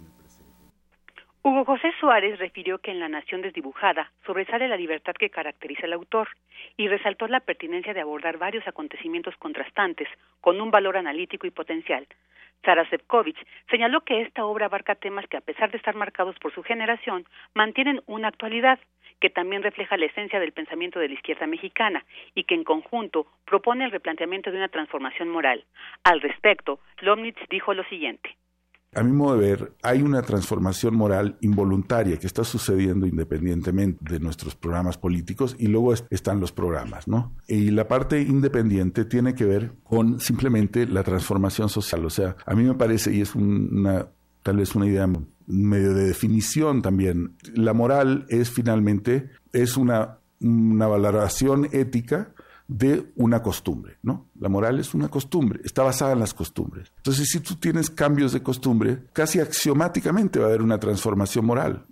[1.49, 5.95] Hugo José Suárez refirió que en La Nación desdibujada sobresale la libertad que caracteriza al
[5.95, 6.29] autor
[6.77, 10.09] y resaltó la pertinencia de abordar varios acontecimientos contrastantes
[10.43, 12.07] con un valor analítico y potencial.
[12.63, 12.87] Sara
[13.71, 17.25] señaló que esta obra abarca temas que, a pesar de estar marcados por su generación,
[17.55, 18.79] mantienen una actualidad
[19.19, 23.27] que también refleja la esencia del pensamiento de la izquierda mexicana y que en conjunto
[23.47, 25.65] propone el replanteamiento de una transformación moral.
[26.05, 28.37] Al respecto, Lomnitz dijo lo siguiente.
[28.95, 34.19] A mi modo de ver, hay una transformación moral involuntaria que está sucediendo independientemente de
[34.19, 37.35] nuestros programas políticos y luego están los programas, ¿no?
[37.47, 42.05] Y la parte independiente tiene que ver con simplemente la transformación social.
[42.07, 44.09] O sea, a mí me parece, y es una
[44.43, 45.07] tal vez una idea
[45.47, 52.33] medio de definición también, la moral es finalmente, es una, una valoración ética
[52.69, 54.27] de una costumbre, ¿no?
[54.39, 56.93] La moral es una costumbre, está basada en las costumbres.
[56.99, 61.87] Entonces, si tú tienes cambios de costumbre, casi axiomáticamente va a haber una transformación moral.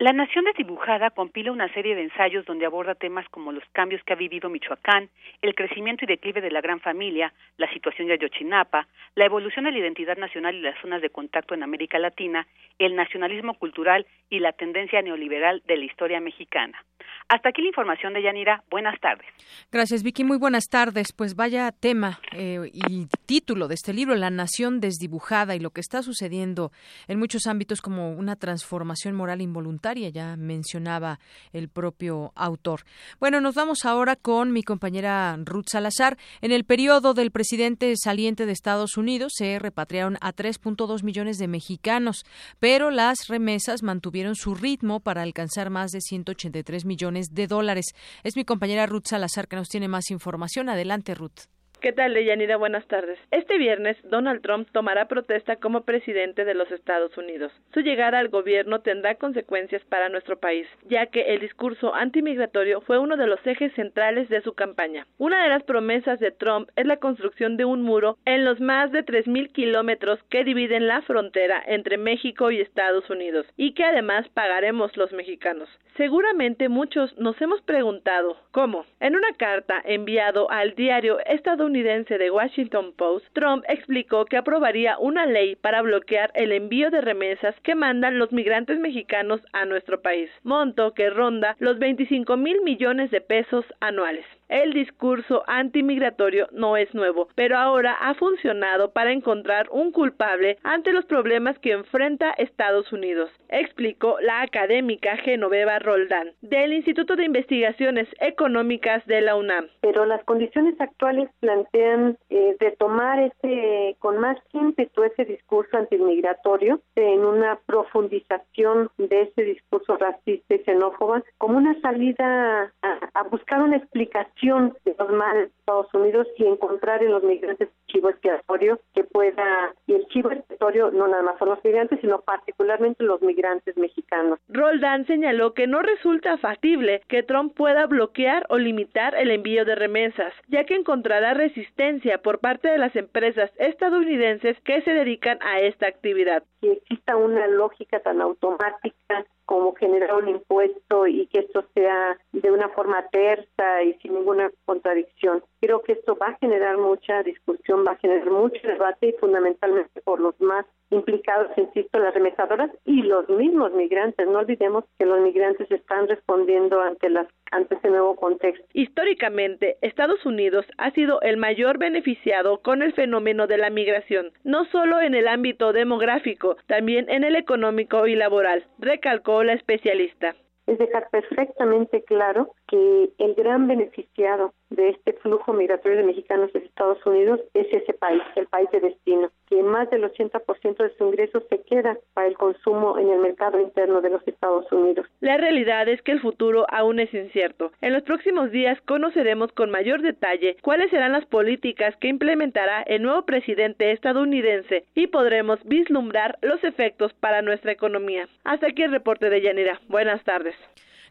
[0.00, 4.14] La Nación Desdibujada compila una serie de ensayos donde aborda temas como los cambios que
[4.14, 5.10] ha vivido Michoacán,
[5.42, 9.72] el crecimiento y declive de la gran familia, la situación de Ayotzinapa, la evolución de
[9.72, 12.46] la identidad nacional y las zonas de contacto en América Latina,
[12.78, 16.82] el nacionalismo cultural y la tendencia neoliberal de la historia mexicana.
[17.28, 18.64] Hasta aquí la información de Yanira.
[18.70, 19.26] Buenas tardes.
[19.70, 20.24] Gracias, Vicky.
[20.24, 21.12] Muy buenas tardes.
[21.12, 25.80] Pues vaya tema eh, y título de este libro, La Nación Desdibujada y lo que
[25.80, 26.72] está sucediendo
[27.06, 31.18] en muchos ámbitos como una transformación moral involuntaria tributaria, ya mencionaba
[31.52, 32.84] el propio autor.
[33.18, 36.16] Bueno, nos vamos ahora con mi compañera Ruth Salazar.
[36.40, 41.48] En el periodo del presidente saliente de Estados Unidos se repatriaron a 3.2 millones de
[41.48, 42.24] mexicanos,
[42.58, 47.86] pero las remesas mantuvieron su ritmo para alcanzar más de 183 millones de dólares.
[48.22, 50.68] Es mi compañera Ruth Salazar que nos tiene más información.
[50.68, 51.59] Adelante, Ruth.
[51.80, 52.58] ¿Qué tal, Deyanira?
[52.58, 53.18] Buenas tardes.
[53.30, 57.52] Este viernes, Donald Trump tomará protesta como presidente de los Estados Unidos.
[57.72, 62.98] Su llegada al gobierno tendrá consecuencias para nuestro país, ya que el discurso antimigratorio fue
[62.98, 65.06] uno de los ejes centrales de su campaña.
[65.16, 68.92] Una de las promesas de Trump es la construcción de un muro en los más
[68.92, 74.28] de 3.000 kilómetros que dividen la frontera entre México y Estados Unidos, y que además
[74.34, 75.70] pagaremos los mexicanos.
[75.96, 78.84] Seguramente muchos nos hemos preguntado cómo.
[79.00, 85.24] En una carta enviado al diario estadounidense de Washington Post, Trump explicó que aprobaría una
[85.26, 90.28] ley para bloquear el envío de remesas que mandan los migrantes mexicanos a nuestro país,
[90.42, 94.24] monto que ronda los 25 mil millones de pesos anuales.
[94.50, 100.92] El discurso antimigratorio no es nuevo, pero ahora ha funcionado para encontrar un culpable ante
[100.92, 108.08] los problemas que enfrenta Estados Unidos, explicó la académica Genoveva Roldán del Instituto de Investigaciones
[108.18, 109.68] Económicas de la UNAM.
[109.82, 117.24] Pero las condiciones actuales plantean eh, retomar ese con más ímpetu ese discurso antimigratorio en
[117.24, 123.76] una profundización de ese discurso racista y xenófoba como una salida a, a buscar una
[123.76, 129.04] explicación de los males de Estados Unidos y encontrar en los migrantes chivo expiatorio que
[129.04, 133.76] pueda, y el chivo expiatorio no nada más son los migrantes, sino particularmente los migrantes
[133.76, 134.38] mexicanos.
[134.48, 139.74] Roldán señaló que no resulta factible que Trump pueda bloquear o limitar el envío de
[139.74, 145.60] remesas, ya que encontrará resistencia por parte de las empresas estadounidenses que se dedican a
[145.60, 146.42] esta actividad.
[146.60, 152.52] Que exista una lógica tan automática como generar un impuesto y que esto sea de
[152.52, 155.42] una forma tersa y sin ninguna contradicción.
[155.60, 160.02] Creo que esto va a generar mucha discusión, va a generar mucho debate y fundamentalmente
[160.02, 164.26] por los más implicados, insisto, las remesadoras y los mismos migrantes.
[164.26, 168.64] No olvidemos que los migrantes están respondiendo ante las ante ese nuevo contexto.
[168.74, 174.66] Históricamente, Estados Unidos ha sido el mayor beneficiado con el fenómeno de la migración, no
[174.66, 180.36] solo en el ámbito demográfico, también en el económico y laboral, recalcó la especialista
[180.70, 186.60] es dejar perfectamente claro que el gran beneficiado de este flujo migratorio de mexicanos de
[186.60, 191.04] Estados Unidos es ese país, el país de destino, que más del 80% de su
[191.04, 195.06] ingreso se queda para el consumo en el mercado interno de los Estados Unidos.
[195.18, 197.72] La realidad es que el futuro aún es incierto.
[197.80, 203.02] En los próximos días conoceremos con mayor detalle cuáles serán las políticas que implementará el
[203.02, 208.28] nuevo presidente estadounidense y podremos vislumbrar los efectos para nuestra economía.
[208.44, 209.80] Hasta aquí el reporte de Yanira.
[209.88, 210.54] Buenas tardes.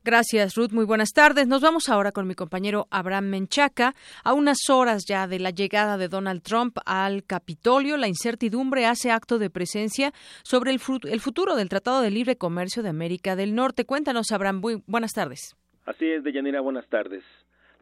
[0.04, 0.72] Gracias, Ruth.
[0.72, 1.48] Muy buenas tardes.
[1.48, 3.94] Nos vamos ahora con mi compañero Abraham Menchaca.
[4.24, 9.12] A unas horas ya de la llegada de Donald Trump al Capitolio, la incertidumbre hace
[9.12, 13.86] acto de presencia sobre el, futuro del Tratado de Libre Comercio de América del Norte.
[13.86, 14.62] Cuéntanos, Abraham.
[14.62, 15.56] Muy buenas tardes.
[15.86, 16.62] Así es, Deyanira.
[16.62, 17.24] Buenas tardes.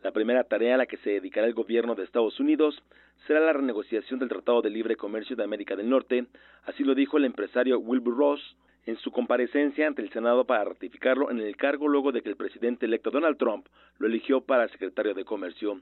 [0.03, 2.81] La primera tarea a la que se dedicará el gobierno de Estados Unidos
[3.25, 6.27] será la renegociación del Tratado de Libre Comercio de América del Norte,
[6.65, 8.55] así lo dijo el empresario Wilbur Ross
[8.87, 12.37] en su comparecencia ante el Senado para ratificarlo en el cargo luego de que el
[12.37, 13.67] presidente electo Donald Trump
[13.99, 15.81] lo eligió para secretario de Comercio.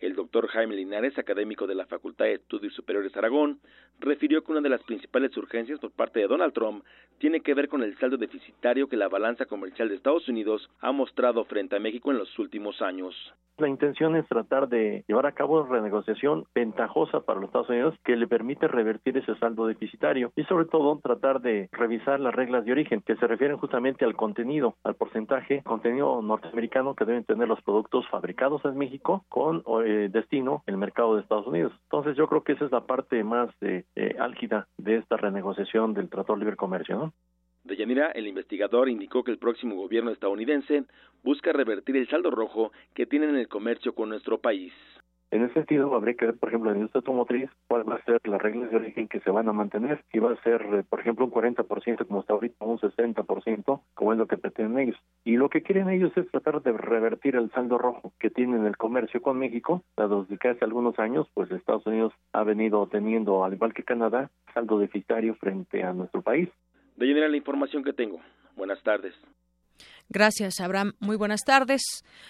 [0.00, 3.60] El doctor Jaime Linares, académico de la Facultad de Estudios Superiores Aragón,
[3.98, 6.84] refirió que una de las principales urgencias por parte de Donald Trump
[7.18, 10.92] tiene que ver con el saldo deficitario que la balanza comercial de Estados Unidos ha
[10.92, 13.14] mostrado frente a México en los últimos años.
[13.58, 17.94] La intención es tratar de llevar a cabo una renegociación ventajosa para los Estados Unidos
[18.04, 22.66] que le permite revertir ese saldo deficitario y sobre todo tratar de revisar las reglas
[22.66, 27.48] de origen que se refieren justamente al contenido, al porcentaje contenido norteamericano que deben tener
[27.48, 31.72] los productos fabricados en México con eh, destino el mercado de Estados Unidos.
[31.84, 33.84] Entonces yo creo que esa es la parte más eh,
[34.18, 36.96] álgida de esta renegociación del Tratado de Libre Comercio.
[36.96, 37.12] ¿no?
[37.62, 40.84] De Yanira, el investigador indicó que el próximo gobierno estadounidense
[41.22, 44.72] busca revertir el saldo rojo que tiene en el comercio con nuestro país.
[45.36, 48.04] En ese sentido, habría que ver, por ejemplo, en la industria automotriz, cuál va a
[48.04, 50.02] ser las reglas de origen que se van a mantener.
[50.10, 54.12] Si va a ser, eh, por ejemplo, un 40% como está ahorita, un 60%, como
[54.12, 54.96] es lo que pretenden ellos.
[55.24, 58.78] Y lo que quieren ellos es tratar de revertir el saldo rojo que tienen el
[58.78, 63.52] comercio con México, dado que hace algunos años, pues Estados Unidos ha venido teniendo, al
[63.52, 66.48] igual que Canadá, saldo deficitario frente a nuestro país.
[66.96, 68.20] De general la información que tengo.
[68.56, 69.12] Buenas tardes.
[70.08, 70.92] Gracias, Abraham.
[71.00, 71.82] Muy buenas tardes.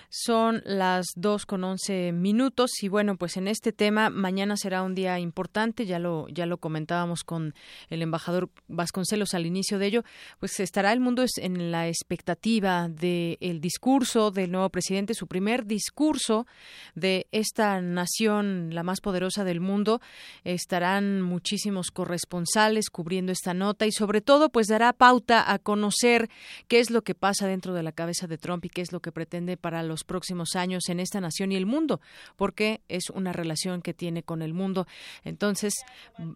[0.09, 4.95] Son las dos con once minutos y bueno, pues en este tema mañana será un
[4.95, 5.85] día importante.
[5.85, 7.55] Ya lo ya lo comentábamos con
[7.91, 10.05] el embajador Vasconcelos al inicio de ello.
[10.41, 16.47] Pues estará el mundo en la expectativa del discurso del nuevo presidente, su primer discurso
[16.95, 20.01] de esta nación, la más poderosa del mundo.
[20.45, 26.31] Estarán muchísimos corresponsales cubriendo esta nota y sobre todo, pues dará pauta a conocer
[26.69, 29.01] qué es lo que pasa dentro de la cabeza de Trump y qué es lo
[29.01, 32.01] que pretende para los próximos años en esta nación y el mundo,
[32.37, 34.87] porque es una relación que tiene con el mundo.
[35.25, 35.75] Entonces,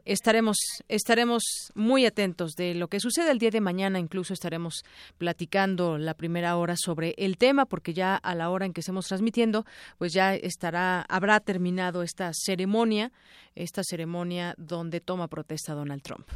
[0.04, 0.56] estaremos,
[0.88, 1.42] estaremos
[1.74, 4.84] muy atentos de lo que sucede el día de mañana, incluso estaremos
[5.18, 9.06] platicando la primera hora sobre el tema, porque ya a la hora en que estemos
[9.06, 9.64] transmitiendo,
[9.98, 13.12] pues ya estará, habrá terminado esta ceremonia,
[13.54, 16.26] esta ceremonia donde toma protesta Donald Trump.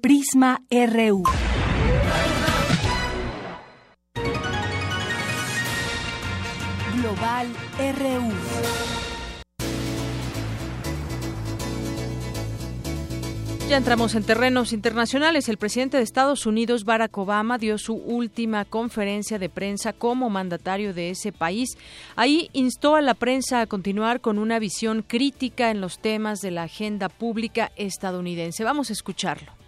[0.00, 1.22] Prisma RU.
[7.04, 7.48] Global
[7.98, 8.32] RU.
[13.68, 15.50] Ya entramos en terrenos internacionales.
[15.50, 20.94] El presidente de Estados Unidos, Barack Obama, dio su última conferencia de prensa como mandatario
[20.94, 21.76] de ese país.
[22.16, 26.52] Ahí instó a la prensa a continuar con una visión crítica en los temas de
[26.52, 28.64] la agenda pública estadounidense.
[28.64, 29.63] Vamos a escucharlo.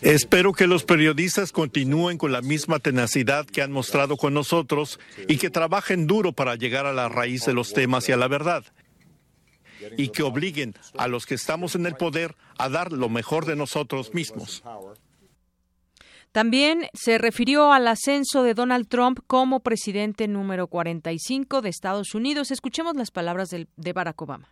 [0.00, 5.38] Espero que los periodistas continúen con la misma tenacidad que han mostrado con nosotros y
[5.38, 8.64] que trabajen duro para llegar a la raíz de los temas y a la verdad.
[9.96, 13.56] Y que obliguen a los que estamos en el poder a dar lo mejor de
[13.56, 14.62] nosotros mismos.
[16.32, 22.50] También se refirió al ascenso de Donald Trump como presidente número 45 de Estados Unidos.
[22.50, 24.48] Escuchemos las palabras de, Barack Obama.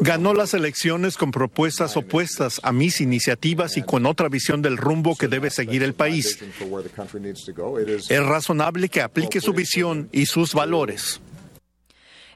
[0.00, 5.16] Ganó las elecciones con propuestas opuestas a mis iniciativas y con otra visión del rumbo
[5.16, 6.38] que debe seguir el país.
[8.08, 11.20] Es razonable que aplique su visión y sus valores.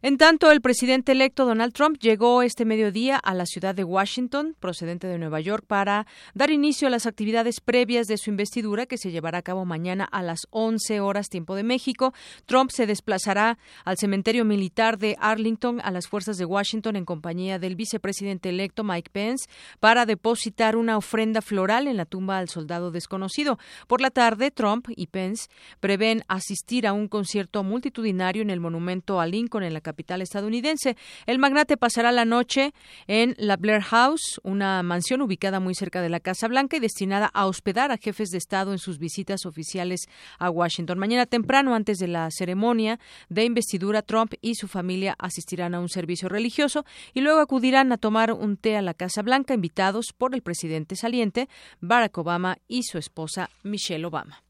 [0.05, 4.57] En tanto, el presidente electo Donald Trump llegó este mediodía a la ciudad de Washington,
[4.59, 8.99] procedente de Nueva York, para dar inicio a las actividades previas de su investidura que
[8.99, 12.15] se llevará a cabo mañana a las 11 horas tiempo de México.
[12.47, 17.61] Trump se desplazará al cementerio militar de Arlington a las fuerzas de Washington en compañía
[17.61, 19.49] del vicepresidente electo Mike Pence
[19.79, 23.57] para depositar una ofrenda floral en la tumba al soldado desconocido.
[23.87, 25.49] Por la tarde, Trump y Pence
[25.79, 29.92] prevén asistir a un concierto multitudinario en el monumento a Lincoln en la capital
[30.23, 30.97] estadounidense.
[31.27, 32.73] El magnate pasará la noche
[33.07, 37.31] en la Blair House, una mansión ubicada muy cerca de la Casa Blanca y destinada
[37.33, 40.07] a hospedar a jefes de Estado en sus visitas oficiales
[40.39, 40.99] a Washington.
[40.99, 42.99] Mañana temprano, antes de la ceremonia
[43.29, 47.99] de investidura, Trump y su familia asistirán a un servicio religioso y luego acudirán a
[47.99, 51.49] tomar un té a la Casa Blanca, invitados por el presidente saliente,
[51.81, 54.43] Barack Obama y su esposa Michelle Obama.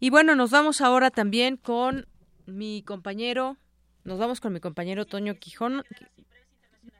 [0.00, 2.06] Y bueno, nos vamos ahora también con
[2.46, 3.56] mi compañero
[4.06, 5.82] nos vamos con mi compañero Toño Quijón.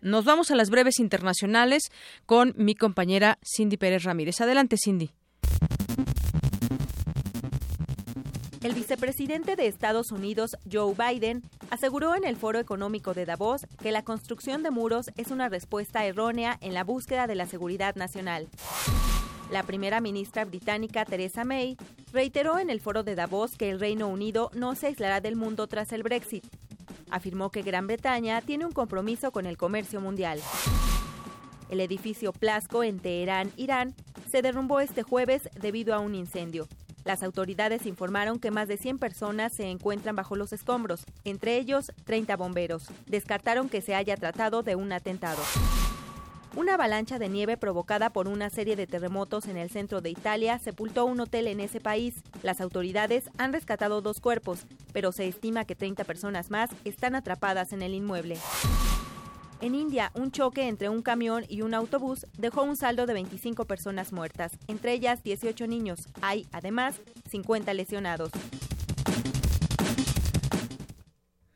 [0.03, 1.85] Nos vamos a las breves internacionales
[2.27, 4.41] con mi compañera Cindy Pérez Ramírez.
[4.41, 5.13] Adelante, Cindy.
[8.63, 13.93] El vicepresidente de Estados Unidos, Joe Biden, aseguró en el Foro Económico de Davos que
[13.93, 18.49] la construcción de muros es una respuesta errónea en la búsqueda de la seguridad nacional.
[19.53, 21.77] La primera ministra británica, Theresa May,
[22.13, 25.69] reiteró en el Foro de Davos que el Reino Unido no se aislará del mundo
[25.69, 26.45] tras el Brexit
[27.11, 30.41] afirmó que Gran Bretaña tiene un compromiso con el comercio mundial.
[31.69, 33.95] El edificio Plasco en Teherán, Irán,
[34.31, 36.69] se derrumbó este jueves debido a un incendio.
[37.05, 41.93] Las autoridades informaron que más de 100 personas se encuentran bajo los escombros, entre ellos
[42.05, 42.89] 30 bomberos.
[43.07, 45.43] Descartaron que se haya tratado de un atentado.
[46.57, 50.59] Una avalancha de nieve provocada por una serie de terremotos en el centro de Italia
[50.59, 52.15] sepultó un hotel en ese país.
[52.43, 57.75] Las autoridades han rescatado dos cuerpos, pero se estima que 30 personas más están atrapadas
[57.75, 58.39] en el inmueble.
[59.61, 63.67] En India, un choque entre un camión y un autobús dejó un saldo de 25
[63.67, 66.09] personas muertas, entre ellas 18 niños.
[66.23, 68.31] Hay, además, 50 lesionados.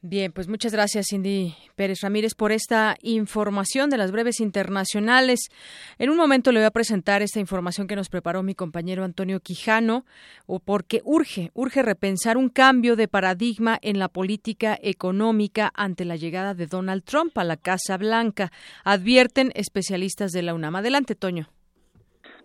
[0.02, 5.50] Bien, pues muchas gracias, Cindy Pérez Ramírez, por esta información de las breves internacionales.
[5.98, 9.40] En un momento le voy a presentar esta información que nos preparó mi compañero Antonio
[9.40, 10.06] Quijano,
[10.46, 16.16] o porque urge, urge repensar un cambio de paradigma en la política económica ante la
[16.16, 18.52] llegada de Donald Trump a la Casa Blanca,
[18.84, 20.76] advierten especialistas de la UNAM.
[20.76, 21.50] Adelante, Toño.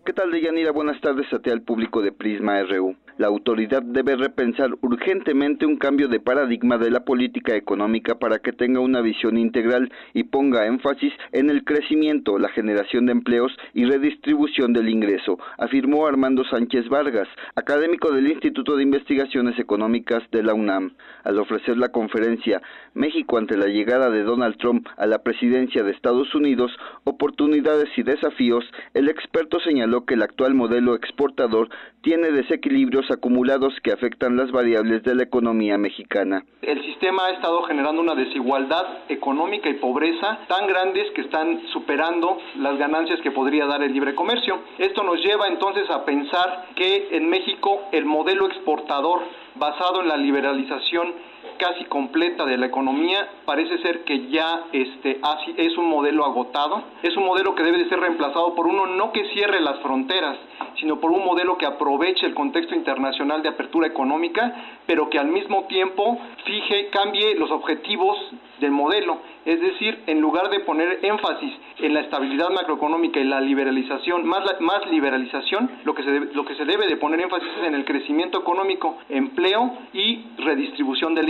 [0.06, 0.72] ¿Qué tal, Deyanira?
[0.74, 2.98] Buenas tardes a ti al público de Prisma RU.
[3.18, 8.52] La autoridad debe repensar urgentemente un cambio de paradigma de la política económica para que
[8.52, 13.86] tenga una visión integral y ponga énfasis en el crecimiento, la generación de empleos y
[13.86, 20.54] redistribución del ingreso, afirmó Armando Sánchez Vargas, académico del Instituto de Investigaciones Económicas de la
[20.54, 20.92] UNAM.
[21.24, 22.62] Al ofrecer la conferencia
[22.94, 26.70] México ante la llegada de Donald Trump a la presidencia de Estados Unidos,
[27.06, 31.70] oportunidades y desafíos, el experto señaló que el actual modelo exportador
[32.02, 36.44] tiene desequilibrios acumulados que afectan las variables de la economía mexicana.
[36.62, 42.38] El sistema ha estado generando una desigualdad económica y pobreza tan grandes que están superando
[42.58, 44.60] las ganancias que podría dar el libre comercio.
[44.78, 49.22] Esto nos lleva entonces a pensar que en México el modelo exportador
[49.56, 51.14] basado en la liberalización
[51.58, 55.20] casi completa de la economía parece ser que ya este
[55.58, 59.12] es un modelo agotado, es un modelo que debe de ser reemplazado por uno no
[59.12, 60.38] que cierre las fronteras,
[60.80, 64.54] sino por un modelo que aproveche el contexto internacional de apertura económica,
[64.86, 68.18] pero que al mismo tiempo fije, cambie los objetivos
[68.60, 73.42] del modelo, es decir, en lugar de poner énfasis en la estabilidad macroeconómica y la
[73.42, 77.50] liberalización, más, más liberalización, lo que, se debe, lo que se debe de poner énfasis
[77.60, 81.26] es en el crecimiento económico, empleo y redistribución del.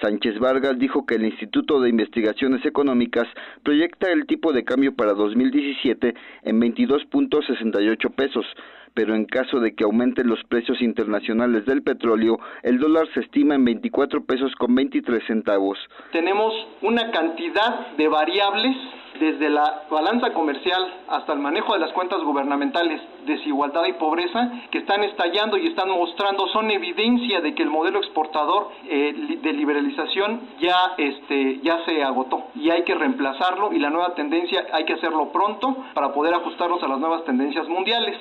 [0.00, 3.28] Sánchez Vargas dijo que el Instituto de Investigaciones Económicas
[3.62, 6.14] proyecta el tipo de cambio para 2017
[6.44, 8.46] en 22.68 pesos,
[8.94, 13.54] pero en caso de que aumenten los precios internacionales del petróleo, el dólar se estima
[13.54, 15.78] en 24 pesos con 23 centavos.
[16.12, 16.52] Tenemos
[16.82, 18.76] una cantidad de variables
[19.20, 24.78] desde la balanza comercial hasta el manejo de las cuentas gubernamentales, desigualdad y pobreza, que
[24.78, 30.40] están estallando y están mostrando, son evidencia de que el modelo exportador eh, de liberalización
[30.60, 34.94] ya, este, ya se agotó y hay que reemplazarlo y la nueva tendencia hay que
[34.94, 38.16] hacerlo pronto para poder ajustarnos a las nuevas tendencias mundiales.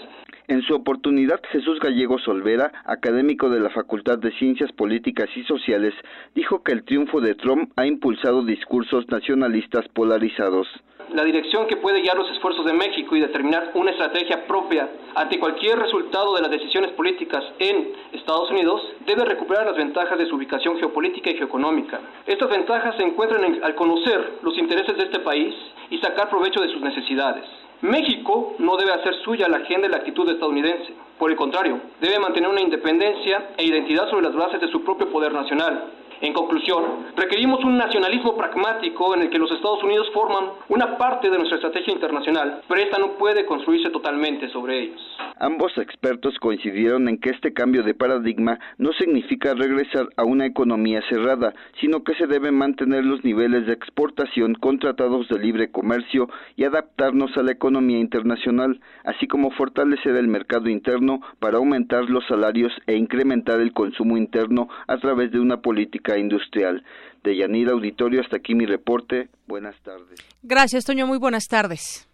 [0.49, 5.93] En su oportunidad, Jesús Gallegos Olvera, académico de la Facultad de Ciencias Políticas y Sociales,
[6.33, 10.67] dijo que el triunfo de Trump ha impulsado discursos nacionalistas polarizados.
[11.13, 15.37] La dirección que puede guiar los esfuerzos de México y determinar una estrategia propia ante
[15.37, 20.35] cualquier resultado de las decisiones políticas en Estados Unidos debe recuperar las ventajas de su
[20.35, 21.99] ubicación geopolítica y geoeconómica.
[22.25, 25.53] Estas ventajas se encuentran en, al conocer los intereses de este país
[25.91, 27.45] y sacar provecho de sus necesidades.
[27.81, 30.93] México no debe hacer suya la agenda y la actitud estadounidense.
[31.17, 35.09] Por el contrario, debe mantener una independencia e identidad sobre las bases de su propio
[35.09, 35.85] poder nacional.
[36.21, 36.83] En conclusión,
[37.15, 41.55] requerimos un nacionalismo pragmático en el que los Estados Unidos forman una parte de nuestra
[41.55, 45.01] estrategia internacional, pero esta no puede construirse totalmente sobre ellos.
[45.39, 51.01] Ambos expertos coincidieron en que este cambio de paradigma no significa regresar a una economía
[51.07, 56.29] cerrada, sino que se deben mantener los niveles de exportación con tratados de libre comercio
[56.57, 62.27] y adaptarnos a la economía internacional, así como fortalecer el mercado interno para aumentar los
[62.27, 66.83] salarios e incrementar el consumo interno a través de una política industrial.
[67.23, 69.29] De Yanira Auditorio, hasta aquí mi reporte.
[69.45, 70.19] Buenas tardes.
[70.41, 71.05] Gracias, Toño.
[71.05, 72.07] Muy buenas tardes.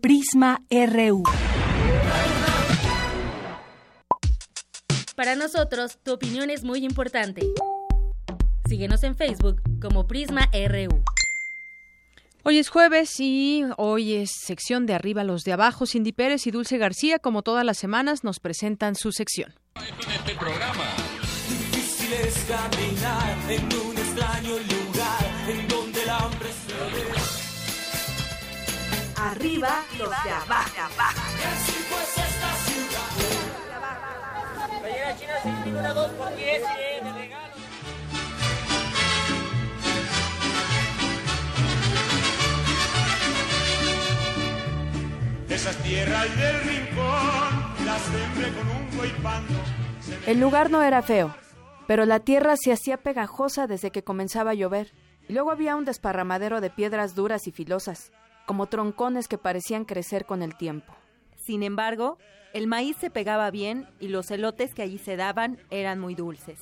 [0.00, 1.22] Prisma RU.
[5.14, 7.42] Para nosotros, tu opinión es muy importante.
[8.66, 11.02] Síguenos en Facebook como Prisma RU.
[12.42, 15.84] Hoy es jueves y hoy es sección de arriba los de abajo.
[15.84, 19.52] Cindy Pérez y Dulce García, como todas las semanas, nos presentan su sección.
[19.76, 20.99] Este programa.
[22.30, 27.06] Es caminar en un extraño lugar en donde el hambre se ve.
[29.16, 30.70] Arriba los de abajo.
[30.76, 30.78] Y
[31.50, 33.10] así pues esta ciudad.
[34.80, 37.54] Playera china sin ninguna dos por diez y de regalo.
[45.48, 47.50] Esas tierras del rincón
[47.84, 48.80] las sembré con un.
[50.26, 51.34] El lugar no era feo,
[51.90, 54.92] pero la tierra se hacía pegajosa desde que comenzaba a llover.
[55.28, 58.12] Y luego había un desparramadero de piedras duras y filosas,
[58.46, 60.94] como troncones que parecían crecer con el tiempo.
[61.34, 62.16] Sin embargo,
[62.52, 66.60] el maíz se pegaba bien y los elotes que allí se daban eran muy dulces.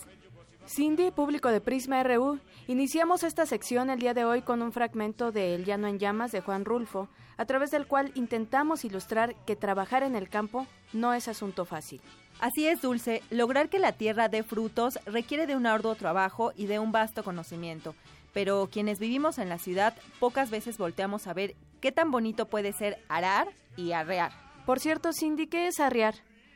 [0.66, 5.30] Cindy, público de Prisma RU, iniciamos esta sección el día de hoy con un fragmento
[5.30, 9.56] de El Llano en Llamas de Juan Rulfo, a través del cual intentamos ilustrar que
[9.56, 12.00] trabajar en el campo no es asunto fácil.
[12.40, 16.66] Así es, Dulce, lograr que la tierra dé frutos requiere de un arduo trabajo y
[16.66, 17.96] de un vasto conocimiento,
[18.32, 22.72] pero quienes vivimos en la ciudad pocas veces volteamos a ver qué tan bonito puede
[22.72, 24.30] ser arar y arrear.
[24.66, 26.14] Por cierto, Cindy, ¿qué es arrear?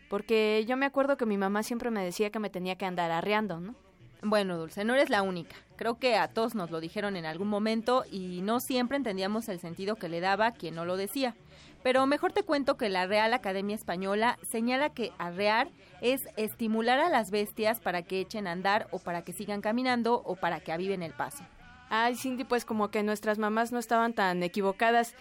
[0.08, 3.10] Porque yo me acuerdo que mi mamá siempre me decía que me tenía que andar
[3.10, 3.74] arreando, ¿no?
[4.22, 5.56] Bueno, Dulce, no eres la única.
[5.74, 9.58] Creo que a todos nos lo dijeron en algún momento y no siempre entendíamos el
[9.58, 11.34] sentido que le daba quien no lo decía.
[11.82, 17.08] Pero mejor te cuento que la Real Academia Española señala que arrear es estimular a
[17.08, 20.72] las bestias para que echen a andar o para que sigan caminando o para que
[20.72, 21.44] aviven el paso.
[21.90, 25.14] Ay, Cindy, pues como que nuestras mamás no estaban tan equivocadas.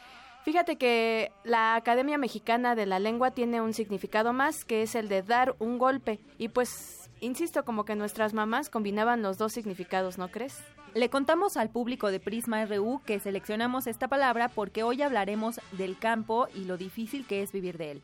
[0.44, 5.08] Fíjate que la Academia Mexicana de la Lengua tiene un significado más, que es el
[5.08, 6.20] de dar un golpe.
[6.38, 10.60] Y pues, insisto, como que nuestras mamás combinaban los dos significados, ¿no crees?
[10.93, 15.98] Le contamos al público de Prisma RU que seleccionamos esta palabra porque hoy hablaremos del
[15.98, 18.03] campo y lo difícil que es vivir de él.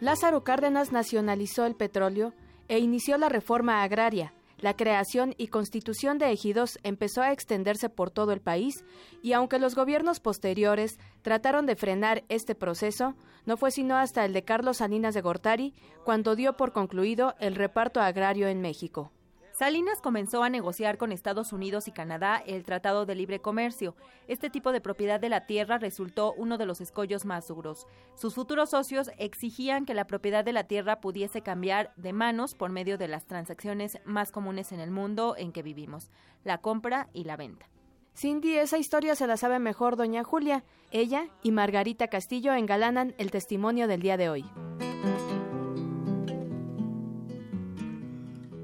[0.00, 2.32] Lázaro Cárdenas nacionalizó el petróleo
[2.68, 4.32] e inició la reforma agraria.
[4.60, 8.84] La creación y constitución de ejidos empezó a extenderse por todo el país
[9.22, 13.14] y aunque los gobiernos posteriores trataron de frenar este proceso,
[13.46, 15.74] no fue sino hasta el de Carlos Salinas de Gortari
[16.04, 19.12] cuando dio por concluido el reparto agrario en México.
[19.58, 23.96] Salinas comenzó a negociar con Estados Unidos y Canadá el Tratado de Libre Comercio.
[24.28, 27.88] Este tipo de propiedad de la tierra resultó uno de los escollos más duros.
[28.14, 32.70] Sus futuros socios exigían que la propiedad de la tierra pudiese cambiar de manos por
[32.70, 36.08] medio de las transacciones más comunes en el mundo en que vivimos,
[36.44, 37.68] la compra y la venta.
[38.14, 40.62] Cindy, esa historia se la sabe mejor doña Julia.
[40.92, 44.44] Ella y Margarita Castillo engalanan el testimonio del día de hoy.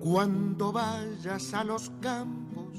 [0.04, 2.76] Cuando vayas a los campos,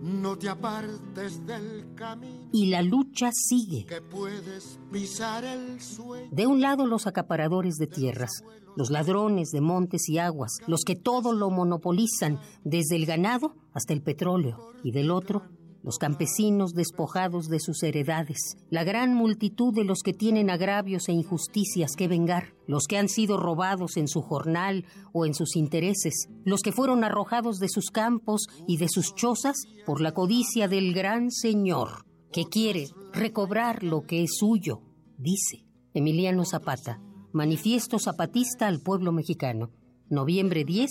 [0.00, 2.48] no te apartes del camino.
[2.52, 3.86] Y la lucha sigue.
[3.86, 6.28] Que puedes pisar el sueño.
[6.30, 8.44] De un lado los acaparadores de tierras,
[8.76, 13.92] los ladrones de montes y aguas, los que todo lo monopolizan, desde el ganado hasta
[13.92, 14.74] el petróleo.
[14.84, 15.42] Y del otro,
[15.82, 21.12] los campesinos despojados de sus heredades, la gran multitud de los que tienen agravios e
[21.12, 26.28] injusticias que vengar, los que han sido robados en su jornal o en sus intereses,
[26.44, 30.94] los que fueron arrojados de sus campos y de sus chozas por la codicia del
[30.94, 34.80] gran Señor, que quiere recobrar lo que es suyo,
[35.18, 35.64] dice
[35.94, 37.00] Emiliano Zapata,
[37.32, 39.70] Manifiesto Zapatista al Pueblo Mexicano,
[40.08, 40.90] noviembre 10,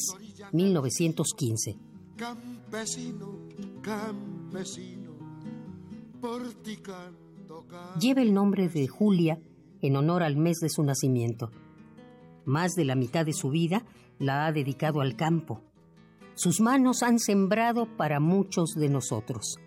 [0.52, 1.78] 1915.
[2.16, 3.48] Campesino,
[3.82, 4.31] campesino,
[8.00, 9.38] Lleva el nombre de Julia
[9.82, 11.52] en honor al mes de su nacimiento.
[12.46, 13.84] Más de la mitad de su vida
[14.20, 15.62] la ha dedicado al campo.
[16.34, 19.58] Sus manos han sembrado para muchos de nosotros.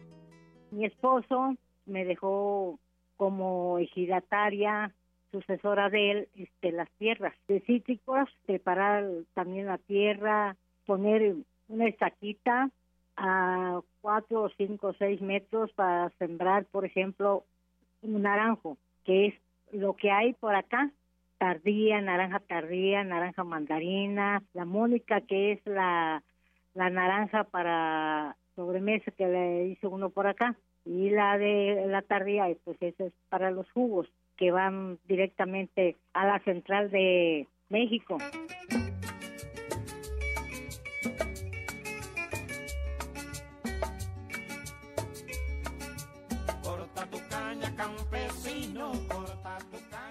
[0.71, 1.55] Mi esposo
[1.87, 2.79] me dejó
[3.17, 4.93] como ejidataria,
[5.31, 9.05] sucesora de él, este, las tierras de cítricos, preparar
[9.35, 11.37] también la tierra, poner
[11.69, 12.71] una estaquita
[13.17, 17.45] a cuatro o cinco o seis metros para sembrar, por ejemplo,
[18.03, 19.35] un naranjo, que es
[19.73, 20.91] lo que hay por acá,
[21.39, 26.23] tardía, naranja tardía, naranja mandarina, la mónica que es la,
[26.75, 32.47] la naranja para sobremesa que le hizo uno por acá, y la de la tardía,
[32.65, 38.19] pues esa es para los jugos que van directamente a la central de México.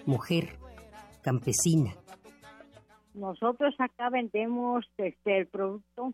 [0.06, 0.58] Mujer
[1.22, 1.92] campesina.
[3.14, 6.14] Nosotros acá vendemos este el producto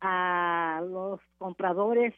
[0.00, 2.14] a los compradores,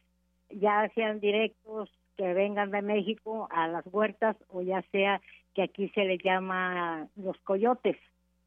[0.50, 5.20] ya sean directos que vengan de México a las huertas o ya sea
[5.54, 7.96] que aquí se les llama los coyotes,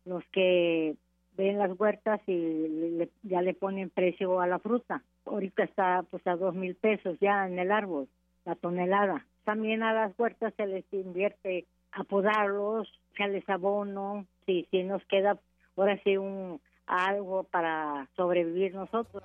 [0.06, 0.96] los que
[1.36, 5.04] ven las huertas y ya le ponen precio a la fruta.
[5.26, 8.08] Ahorita está pues a dos mil pesos ya en el árbol,
[8.46, 9.26] la tonelada.
[9.44, 15.40] También a las huertas se les invierte apodarlos, echarles abono, si, si nos queda
[15.78, 19.24] ahora sí un algo para sobrevivir nosotros.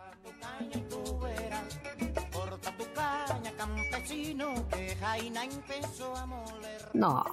[6.94, 7.24] No,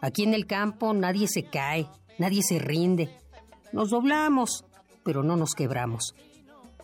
[0.00, 1.86] aquí en el campo nadie se cae,
[2.18, 3.08] nadie se rinde.
[3.72, 4.64] Nos doblamos,
[5.04, 6.14] pero no nos quebramos.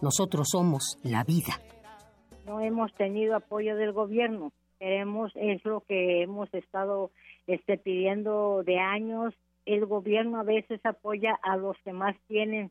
[0.00, 1.60] Nosotros somos la vida.
[2.46, 4.52] No hemos tenido apoyo del gobierno.
[4.78, 7.10] Queremos, es lo que hemos estado
[7.50, 9.34] este, pidiendo de años.
[9.66, 12.70] El gobierno a veces apoya a los que más tienen.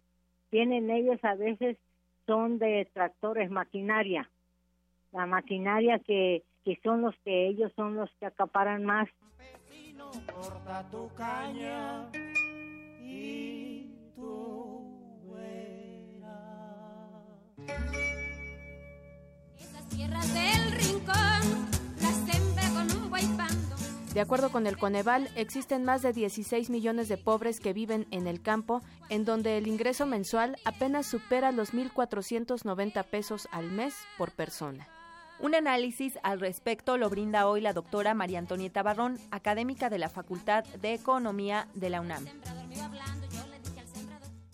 [0.50, 1.78] Tienen ellos a veces
[2.26, 4.30] son de tractores, maquinaria.
[5.12, 9.10] La maquinaria que, que son los que ellos son los que acaparan más.
[10.92, 12.10] tu caña
[13.02, 13.88] y
[19.60, 21.70] Esas tierras del rincón
[22.02, 22.20] las
[22.74, 23.10] con un
[24.14, 28.26] De acuerdo con el Coneval, existen más de 16 millones de pobres que viven en
[28.26, 34.36] el campo, en donde el ingreso mensual apenas supera los 1.490 pesos al mes por
[34.36, 34.88] persona.
[35.40, 40.10] Un análisis al respecto lo brinda hoy la doctora María Antonieta Barrón, académica de la
[40.10, 42.26] Facultad de Economía de la UNAM.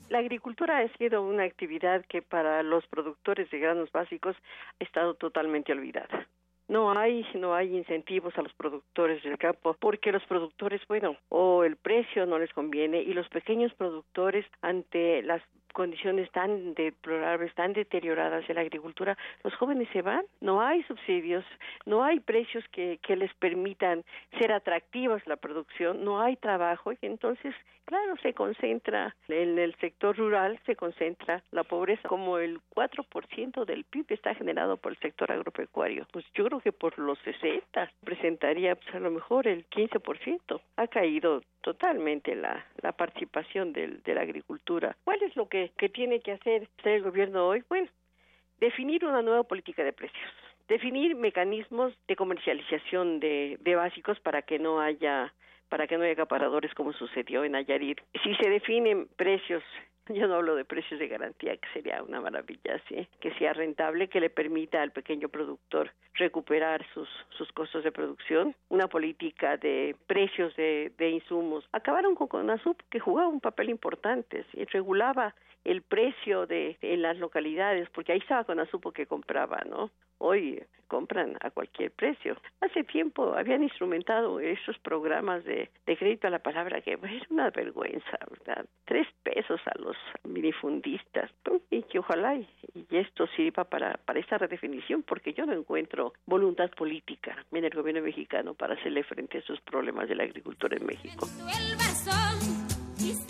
[0.10, 4.36] La agricultura ha sido una actividad que para los productores de granos básicos
[4.80, 6.27] ha estado totalmente olvidada.
[6.68, 11.64] No hay, no hay incentivos a los productores del campo porque los productores, bueno, o
[11.64, 15.44] el precio no les conviene y los pequeños productores ante las
[15.76, 21.43] condiciones tan deplorables, tan deterioradas de la agricultura, los jóvenes se van, no hay subsidios,
[21.85, 24.03] no hay precios que, que les permitan
[24.39, 27.53] ser atractivos la producción, no hay trabajo y entonces,
[27.84, 33.84] claro, se concentra en el sector rural, se concentra la pobreza, como el 4% del
[33.84, 36.07] PIB está generado por el sector agropecuario.
[36.14, 40.61] Pues yo creo que por los 60 presentaría pues, a lo mejor el 15%.
[40.77, 44.95] Ha caído totalmente la, la participación del, de la agricultura.
[45.03, 47.64] ¿Cuál es lo que, que tiene que hacer el gobierno hoy?
[47.70, 47.88] Bueno,
[48.60, 50.32] definir una nueva política de precios,
[50.68, 55.34] definir mecanismos de comercialización de, de básicos para que no haya
[55.70, 58.00] para que no haya acaparadores como sucedió en Nayarit.
[58.24, 59.64] Si se definen precios
[60.14, 64.08] yo no hablo de precios de garantía, que sería una maravilla, sí, que sea rentable,
[64.08, 67.10] que le permita al pequeño productor recuperar sus,
[67.54, 71.68] costos de producción, una política de precios de, de insumos.
[71.72, 75.36] Acabaron con CONASUP, que jugaba un papel importante, y regulaba
[75.66, 79.92] el precio de en las localidades, porque ahí estaba CONASUP que compraba, ¿no?
[80.20, 82.38] Hoy compran a cualquier precio.
[82.62, 87.50] Hace tiempo habían instrumentado esos programas de, de crédito a la palabra que es una
[87.50, 88.66] vergüenza, ¿verdad?
[88.86, 91.32] Tres pesos a los minifundistas
[91.70, 92.48] y que ojalá y,
[92.92, 98.02] esto sirva para, para esta redefinición porque yo no encuentro voluntad política en el gobierno
[98.02, 101.28] mexicano para hacerle frente a esos problemas de la agricultura en México.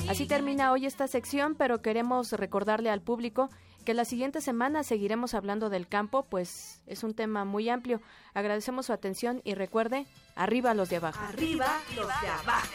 [0.07, 3.49] Así termina hoy esta sección, pero queremos recordarle al público
[3.85, 8.01] que la siguiente semana seguiremos hablando del campo, pues es un tema muy amplio.
[8.33, 10.05] Agradecemos su atención y recuerde,
[10.35, 11.19] arriba los de abajo.
[11.23, 12.67] Arriba los de abajo.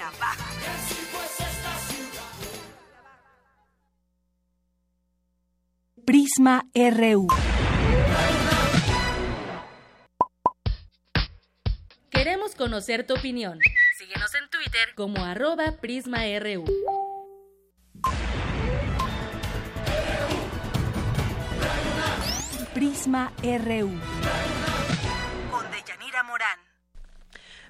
[6.04, 7.28] Prisma RU.
[12.10, 13.58] Queremos conocer tu opinión.
[13.98, 16.64] Síguenos en Twitter como arroba PrismaRU.
[22.80, 23.90] Prisma RU.
[25.50, 26.58] Con Deyanira Morán.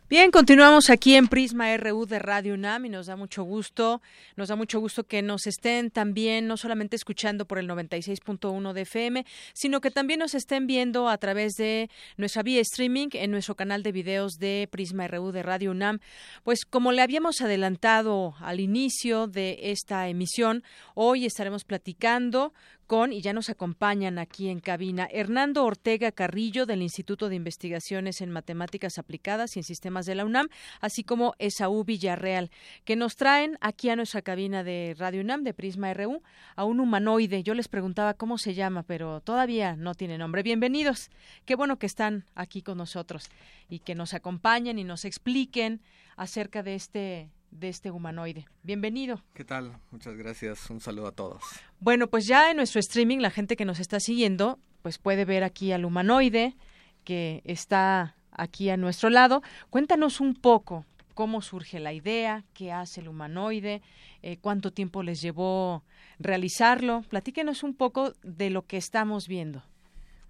[0.09, 4.03] Bien, continuamos aquí en Prisma RU de Radio UNAM y nos da mucho gusto,
[4.37, 8.81] nos da mucho gusto que nos estén también no solamente escuchando por el 96.1 de
[8.83, 13.57] FM, sino que también nos estén viendo a través de nuestra vía streaming en nuestro
[13.57, 15.99] canal de videos de Prisma RU de Radio UNAM.
[16.45, 20.63] Pues como le habíamos adelantado al inicio de esta emisión,
[20.95, 22.53] hoy estaremos platicando
[22.91, 28.33] y ya nos acompañan aquí en cabina, Hernando Ortega Carrillo del Instituto de Investigaciones en
[28.33, 30.49] Matemáticas Aplicadas y en Sistemas de la UNAM,
[30.81, 32.51] así como Esaú Villarreal,
[32.85, 36.21] que nos traen aquí a nuestra cabina de Radio UNAM, de Prisma RU,
[36.57, 37.45] a un humanoide.
[37.45, 40.43] Yo les preguntaba cómo se llama, pero todavía no tiene nombre.
[40.43, 41.11] Bienvenidos.
[41.45, 43.31] Qué bueno que están aquí con nosotros
[43.69, 45.81] y que nos acompañen y nos expliquen
[46.17, 48.47] acerca de este de este humanoide.
[48.63, 49.23] Bienvenido.
[49.35, 49.79] ¿Qué tal?
[49.91, 50.71] Muchas gracias.
[50.71, 51.43] Un saludo a todos.
[51.81, 55.45] Bueno, pues ya en nuestro streaming la gente que nos está siguiendo pues puede ver
[55.45, 56.57] aquí al humanoide
[57.05, 59.43] que está aquí a nuestro lado.
[59.71, 63.83] Cuéntanos un poco cómo surge la idea, qué hace el humanoide,
[64.23, 65.85] eh, cuánto tiempo les llevó
[66.19, 67.03] realizarlo.
[67.09, 69.63] Platíquenos un poco de lo que estamos viendo.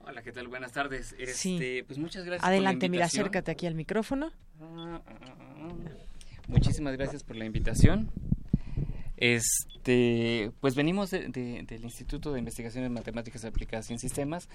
[0.00, 0.48] Hola, ¿qué tal?
[0.48, 1.14] Buenas tardes.
[1.34, 1.54] Sí.
[1.54, 2.46] Este, pues muchas gracias.
[2.46, 4.32] Adelante, por la mira, acércate aquí al micrófono.
[4.60, 5.14] Ah, ah,
[5.60, 6.09] ah.
[6.50, 8.10] Muchísimas gracias por la invitación.
[9.16, 14.48] Este, pues venimos de- de- del Instituto de Investigaciones Matemáticas Aplicadas y en Sistemas.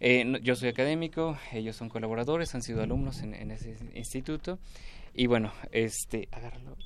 [0.00, 4.58] Eh, no- yo soy académico, ellos son colaboradores, han sido alumnos en, en ese instituto.
[5.14, 6.76] Y bueno, este, agárralo.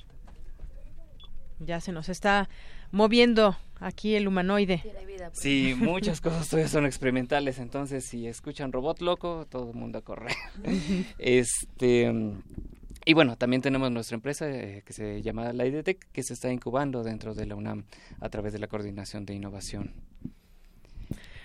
[1.59, 2.49] Ya se nos está
[2.91, 4.81] moviendo aquí el humanoide.
[5.33, 10.01] Sí, muchas cosas todavía son experimentales, entonces si escuchan robot loco, todo el mundo a
[10.01, 10.35] correr.
[11.19, 12.11] este
[13.05, 16.51] y bueno, también tenemos nuestra empresa eh, que se llama la IDTEC, que se está
[16.51, 17.85] incubando dentro de la UNAM
[18.19, 19.93] a través de la Coordinación de Innovación.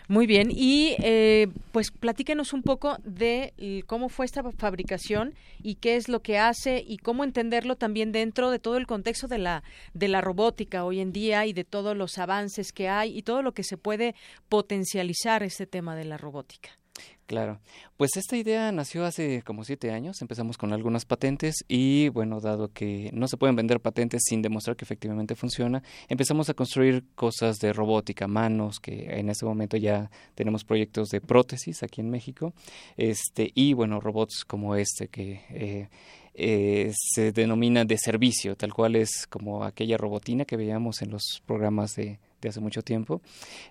[0.06, 3.54] Muy bien, y eh, pues platíquenos un poco de
[3.86, 5.32] cómo fue esta fabricación
[5.62, 9.28] y qué es lo que hace y cómo entenderlo también dentro de todo el contexto
[9.28, 9.62] de la
[9.94, 13.40] de la robótica hoy en día y de todos los avances que hay y todo
[13.40, 14.14] lo que se puede
[14.50, 16.78] potencializar este tema de la robótica.
[17.26, 17.58] Claro,
[17.96, 22.70] pues esta idea nació hace como siete años, empezamos con algunas patentes y bueno, dado
[22.70, 27.56] que no se pueden vender patentes sin demostrar que efectivamente funciona, empezamos a construir cosas
[27.60, 32.52] de robótica, manos, que en ese momento ya tenemos proyectos de prótesis aquí en México,
[32.98, 35.40] este y bueno, robots como este que...
[35.50, 35.88] Eh,
[36.36, 41.40] eh, se denomina de servicio, tal cual es como aquella robotina que veíamos en los
[41.46, 42.18] programas de,
[42.48, 43.20] hace mucho tiempo.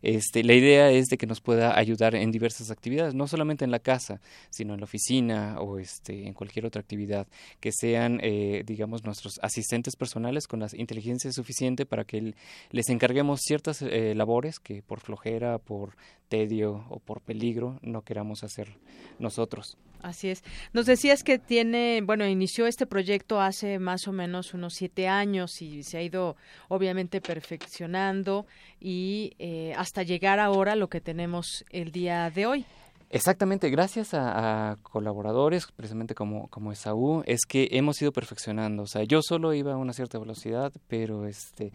[0.02, 3.72] Este, la idea es de que nos pueda ayudar en diversas actividades, no solamente en
[3.72, 7.28] la casa, sino en la oficina o este, en cualquier otra actividad,
[7.60, 12.34] que sean, eh, digamos, nuestros asistentes personales con la inteligencia suficiente para que
[12.72, 15.95] les encarguemos ciertas eh, labores que por flojera, por
[16.34, 18.80] tedio o por peligro no queramos hacer
[19.19, 19.77] nosotros.
[20.01, 20.43] Así es.
[20.73, 25.61] Nos decías que tiene, bueno, inició este proyecto hace más o menos unos siete años
[25.61, 26.35] y se ha ido
[26.69, 28.47] obviamente perfeccionando
[28.80, 32.65] y eh, hasta llegar ahora a lo que tenemos el día de hoy.
[33.11, 38.81] Exactamente, gracias a, colaboradores, precisamente como, como Esaú, es que hemos ido perfeccionando.
[38.81, 41.72] O sea, yo solo iba a una cierta velocidad, pero este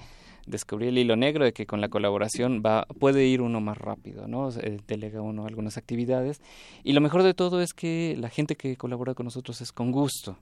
[0.48, 4.26] descubrí el hilo negro de que con la colaboración va puede ir uno más rápido,
[4.26, 4.50] ¿no?
[4.86, 6.40] delega uno algunas actividades
[6.84, 9.92] y lo mejor de todo es que la gente que colabora con nosotros es con
[9.92, 10.36] gusto.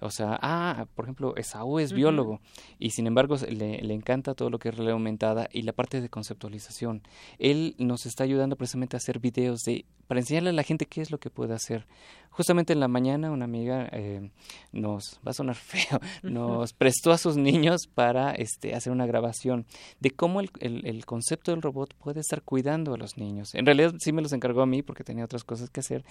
[0.00, 2.40] O sea, ah, por ejemplo, Esaú es biólogo
[2.78, 6.00] y sin embargo le, le, encanta todo lo que es realidad aumentada y la parte
[6.00, 7.02] de conceptualización.
[7.38, 11.02] Él nos está ayudando precisamente a hacer videos de para enseñarle a la gente qué
[11.02, 11.86] es lo que puede hacer.
[12.30, 14.30] Justamente en la mañana una amiga eh,
[14.72, 19.66] nos, va a sonar feo, nos prestó a sus niños para este, hacer una grabación
[19.98, 23.54] de cómo el, el, concepto del robot puede estar cuidando a los niños.
[23.54, 26.04] En realidad sí me los encargó a mí porque tenía otras cosas que hacer,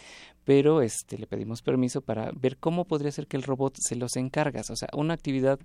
[0.43, 4.15] pero este, le pedimos permiso para ver cómo podría ser que el robot se los
[4.17, 4.69] encargas.
[4.69, 5.59] O sea, una actividad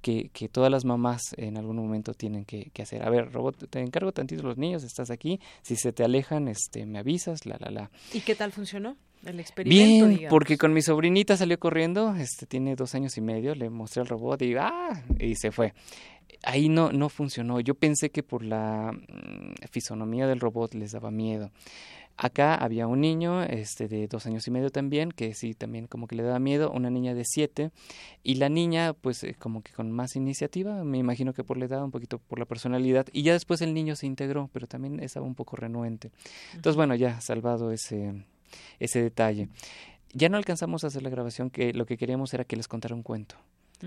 [0.00, 3.02] que, que todas las mamás en algún momento tienen que, que hacer.
[3.02, 6.86] A ver, robot, te encargo tantito los niños, estás aquí, si se te alejan, este,
[6.86, 7.90] me avisas, la, la, la.
[8.12, 8.96] ¿Y qué tal funcionó?
[9.28, 13.54] El experimento, Bien, porque con mi sobrinita salió corriendo, este tiene dos años y medio,
[13.54, 15.04] le mostré el robot y ¡ah!
[15.18, 15.74] y se fue.
[16.42, 17.60] Ahí no, no funcionó.
[17.60, 21.50] Yo pensé que por la mm, fisonomía del robot les daba miedo.
[22.16, 26.08] Acá había un niño este, de dos años y medio también, que sí, también como
[26.08, 27.70] que le daba miedo, una niña de siete,
[28.24, 31.66] y la niña, pues eh, como que con más iniciativa, me imagino que por la
[31.66, 34.98] edad, un poquito por la personalidad, y ya después el niño se integró, pero también
[34.98, 36.10] estaba un poco renuente.
[36.54, 38.24] Entonces, bueno, ya salvado ese,
[38.78, 39.48] ese detalle.
[40.12, 42.94] Ya no alcanzamos a hacer la grabación, que lo que queríamos era que les contara
[42.94, 43.36] un cuento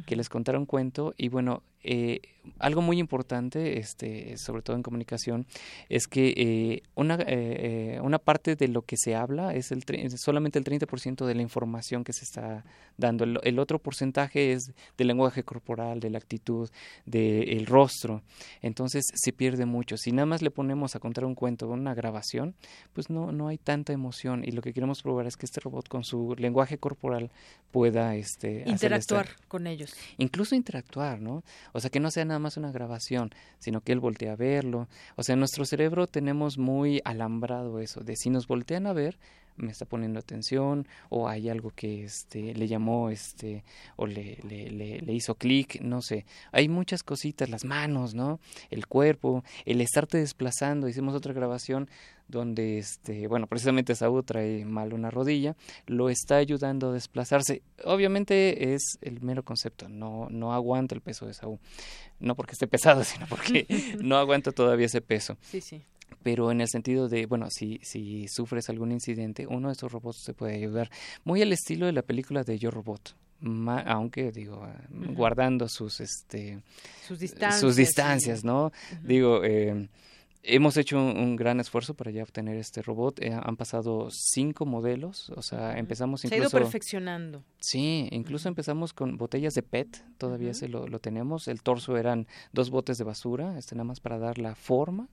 [0.05, 2.22] que les contara un cuento y bueno, eh,
[2.57, 5.45] algo muy importante, este, sobre todo en comunicación,
[5.89, 9.84] es que eh, una, eh, una parte de lo que se habla es el
[10.18, 12.63] solamente el 30% de la información que se está
[12.97, 13.23] dando.
[13.23, 16.69] El, otro porcentaje es del lenguaje corporal, de la actitud,
[17.05, 18.23] del rostro.
[18.61, 19.97] Entonces se pierde mucho.
[19.97, 22.55] Si nada más le ponemos a contar un cuento, una grabación,
[22.93, 24.43] pues no, no hay tanta emoción.
[24.43, 27.31] Y lo que queremos probar es que este robot con su lenguaje corporal
[27.72, 29.81] pueda este, interactuar con ellos
[30.18, 31.44] Incluso interactuar, ¿no?
[31.74, 34.88] O sea, que no sea nada más una grabación, sino que él voltee a verlo.
[35.16, 39.18] O sea, en nuestro cerebro tenemos muy alambrado eso, de si nos voltean a ver,
[39.58, 43.64] me está poniendo atención o hay algo que este le llamó este
[43.95, 44.70] o le, le,
[45.02, 48.40] le, hizo clic no sé hay muchas cositas las manos no
[48.70, 51.90] el cuerpo el estarte desplazando hicimos otra grabación
[52.32, 55.56] donde este bueno precisamente Saúl trae mal una rodilla
[55.86, 57.62] lo está ayudando a desplazarse.
[57.84, 61.60] Obviamente es el mero concepto no no aguanta el peso de Saúl.
[62.20, 63.68] No porque esté pesado sino porque
[64.02, 65.38] no aguanta todavía ese peso.
[65.41, 65.84] Sí sí.
[66.24, 70.24] Pero en el sentido de, bueno, si, si sufres algún incidente, uno de estos robots
[70.24, 70.91] te puede ayudar.
[71.24, 73.16] Muy al estilo de la película de Yo Robot.
[73.86, 74.68] aunque digo
[75.16, 76.62] guardando sus este
[77.08, 78.72] sus distancias, sus distancias no
[79.02, 79.90] digo eh,
[80.43, 83.22] Hemos hecho un, gran esfuerzo para ya obtener este robot.
[83.22, 86.49] Eh, han pasado cinco modelos, o sea, empezamos incluso...
[86.49, 87.43] Se ha ido perfeccionando.
[87.59, 91.47] Sí, incluso empezamos con botellas de PET, todavía se lo, lo, tenemos.
[91.47, 95.09] El torso eran dos botes de basura, este nada más para dar la forma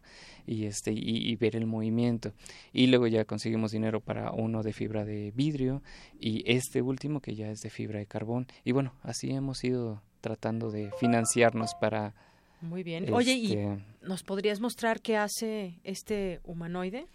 [0.46, 2.32] y este y, ver el movimiento.
[2.72, 5.82] Y luego ya conseguimos dinero para uno de fibra de vidrio
[6.18, 8.46] y este último que ya es de fibra de carbón.
[8.64, 12.14] Y bueno, así hemos ido tratando de financiarnos para
[12.60, 13.12] muy bien.
[13.12, 17.06] Oye, ¿y este, nos podrías mostrar qué hace este humanoide?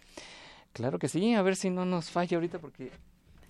[0.72, 2.90] Claro que sí, a ver si no nos falla ahorita porque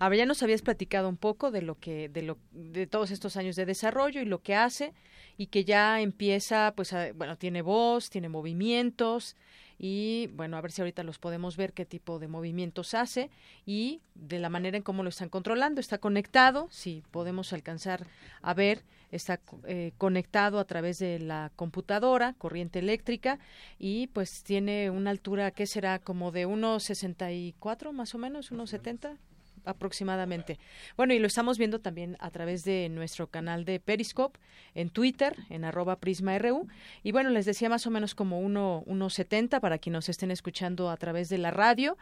[0.01, 3.11] a ver, ya nos habías platicado un poco de lo que de lo de todos
[3.11, 4.93] estos años de desarrollo y lo que hace
[5.39, 9.37] y que ya empieza pues bueno, tiene voz, tiene movimientos,
[9.79, 13.31] y bueno, a ver si ahorita los podemos ver qué tipo de movimientos hace
[13.67, 15.81] y de la manera en cómo lo están controlando.
[15.81, 18.07] Está conectado, si podemos alcanzar
[18.43, 18.83] a ver,
[19.15, 23.39] está eh, conectado a través de la computadora, corriente eléctrica
[23.79, 28.71] y pues tiene una altura que será como de unos 64 más o menos, unos
[28.71, 29.17] 70
[29.65, 30.59] aproximadamente.
[30.97, 34.39] Bueno, y lo estamos viendo también a través de nuestro canal de Periscope
[34.75, 36.69] en Twitter, en arroba PrismaRU.
[37.03, 40.31] Y bueno, les decía más o menos como uno, unos 70 para quienes nos estén
[40.31, 41.97] escuchando a través de la radio.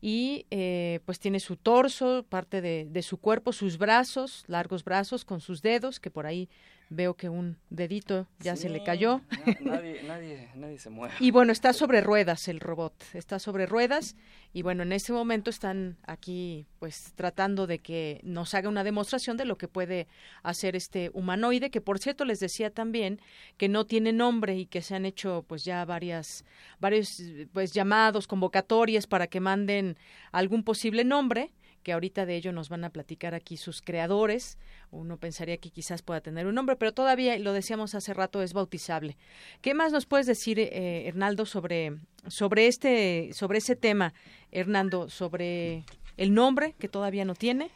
[0.00, 5.24] Y eh, pues tiene su torso, parte de, de su cuerpo, sus brazos, largos brazos
[5.24, 6.48] con sus dedos, que por ahí
[6.88, 9.20] Veo que un dedito ya se le cayó.
[9.60, 11.14] nadie, nadie, nadie se mueve.
[11.18, 14.14] Y bueno, está sobre ruedas el robot, está sobre ruedas
[14.52, 19.36] y bueno, en este momento están aquí pues tratando de que nos haga una demostración
[19.36, 20.06] de lo que puede
[20.42, 23.20] hacer este humanoide, que por cierto les decía también
[23.56, 26.44] que no tiene nombre y que se han hecho pues ya varias
[26.78, 27.20] varios
[27.52, 29.98] pues llamados, convocatorias para que manden
[30.30, 31.52] algún posible nombre
[31.86, 34.58] que ahorita de ello nos van a platicar aquí sus creadores.
[34.90, 38.54] Uno pensaría que quizás pueda tener un nombre, pero todavía, lo decíamos hace rato, es
[38.54, 39.16] bautizable.
[39.60, 41.92] ¿Qué más nos puedes decir, eh, Hernaldo, sobre,
[42.26, 44.14] sobre, este, sobre ese tema,
[44.50, 45.84] Hernando, sobre
[46.16, 47.70] el nombre que todavía no tiene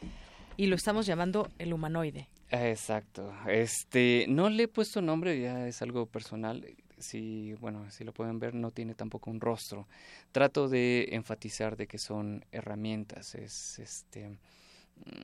[0.57, 2.27] y lo estamos llamando el humanoide?
[2.49, 3.33] Exacto.
[3.47, 6.65] Este, no le he puesto nombre, ya es algo personal
[7.01, 9.87] si, bueno, si lo pueden ver, no tiene tampoco un rostro.
[10.31, 14.37] Trato de enfatizar de que son herramientas, es este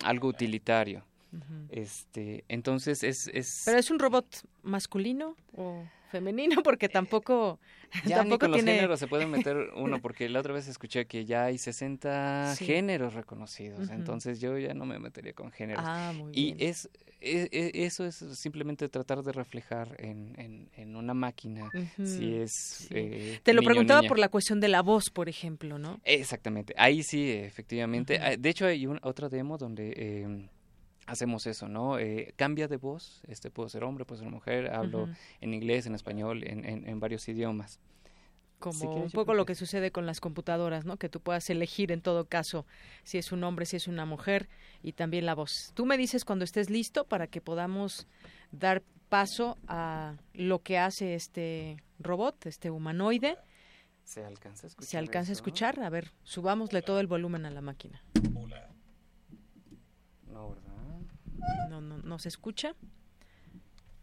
[0.04, 1.06] algo utilitario.
[1.70, 4.26] Este, entonces es, es Pero es un robot
[4.64, 7.60] masculino o femenino porque tampoco
[8.06, 8.72] ya tampoco con tiene...
[8.72, 12.54] los géneros se puede meter uno porque la otra vez escuché que ya hay 60
[12.56, 12.66] Sí.
[12.66, 16.58] géneros reconocidos entonces yo ya no me metería con géneros Ah, muy y bien.
[16.70, 16.90] es,
[17.20, 21.72] e- e- eso es simplemente tratar de reflejar en, en, en una máquina
[22.04, 22.88] si es sí.
[22.92, 24.10] eh, Te lo niño preguntaba niña.
[24.10, 26.00] por la cuestión de la voz, por ejemplo, ¿no?
[26.04, 28.20] Exactamente, ahí sí, efectivamente.
[28.22, 30.50] Ah, De hecho, hay un, otra demo donde eh,
[31.08, 31.98] hacemos eso, ¿no?
[31.98, 35.10] Eh, cambia de voz, este puedo ser hombre, puedo ser mujer, hablo
[35.42, 37.80] en inglés, en español, en, en, en varios idiomas.
[38.60, 40.98] como Si quieres, un poco lo que sucede con las computadoras, ¿no?
[40.98, 42.66] Que tú puedas elegir en todo caso
[43.04, 44.50] si es un hombre, si es una mujer
[44.84, 45.72] y también la voz.
[45.74, 48.08] Tú me dices cuando estés listo para que podamos
[48.52, 53.38] dar paso a lo que hace este robot, este humanoide.
[54.04, 54.90] ¿Se alcanza a escuchar?
[54.90, 55.80] ¿Se alcanza a escuchar?
[55.82, 58.02] A ver, subámosle todo el volumen a la máquina.
[58.14, 58.66] ¿verdad?
[61.69, 62.76] No, no, no se escucha.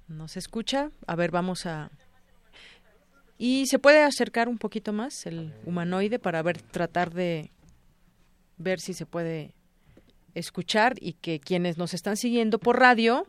[0.09, 0.91] No se escucha.
[1.07, 1.91] A ver, vamos a...
[3.39, 7.51] Y se puede acercar un poquito más el humanoide para ver, tratar de
[8.57, 9.55] ver si se puede
[10.35, 13.27] escuchar y que quienes nos están siguiendo por radio,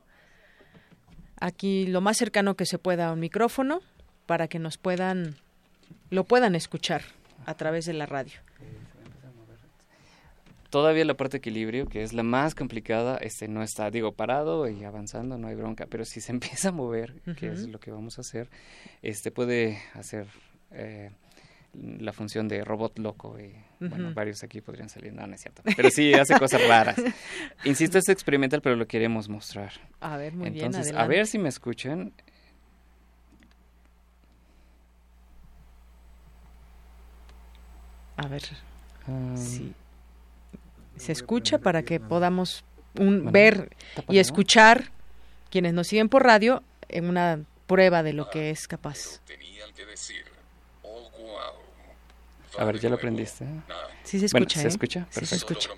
[1.40, 3.82] aquí lo más cercano que se pueda a un micrófono
[4.26, 5.36] para que nos puedan,
[6.10, 7.04] lo puedan escuchar
[7.46, 8.45] a través de la radio.
[10.76, 14.68] Todavía la parte de equilibrio, que es la más complicada, este no está, digo, parado
[14.68, 17.92] y avanzando, no hay bronca, pero si se empieza a mover, que es lo que
[17.92, 18.50] vamos a hacer,
[19.02, 20.28] este puede hacer
[20.72, 21.12] eh,
[21.74, 25.62] la función de robot loco y bueno, varios aquí podrían salir, no, no es cierto,
[25.78, 26.98] pero sí hace cosas raras.
[27.64, 29.72] Insisto, es experimental, pero lo queremos mostrar.
[30.02, 32.12] A ver, muy bien, Entonces, a ver si me escuchan.
[38.18, 38.44] A ver.
[39.08, 39.74] Ah, Sí.
[40.98, 42.64] Se escucha para que podamos
[42.98, 43.76] un, Bueno, ver
[44.10, 44.92] y escuchar
[45.50, 49.20] quienes nos siguen por radio en una prueba de lo que es capaz.
[52.58, 53.46] A ver, ¿ya lo aprendiste?
[54.04, 54.70] Sí se Bueno, escucha, ¿se ¿eh?
[54.70, 55.08] escucha?
[55.10, 55.54] Sí se Perfecto.
[55.54, 55.70] escucha.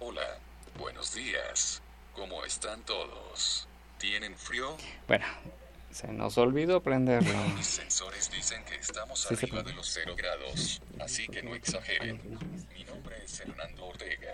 [0.00, 0.38] Hola,
[0.78, 1.80] buenos días.
[2.14, 3.66] ¿Cómo están todos?
[3.98, 4.76] ¿Tienen frío?
[5.08, 5.24] Bueno,
[6.00, 7.36] se nos olvidó prenderlo.
[7.56, 12.18] Mis sensores dicen que estamos Sí arriba de los cero grados, así que no exageren.
[12.74, 14.32] Mi nombre es Hernando Ortega.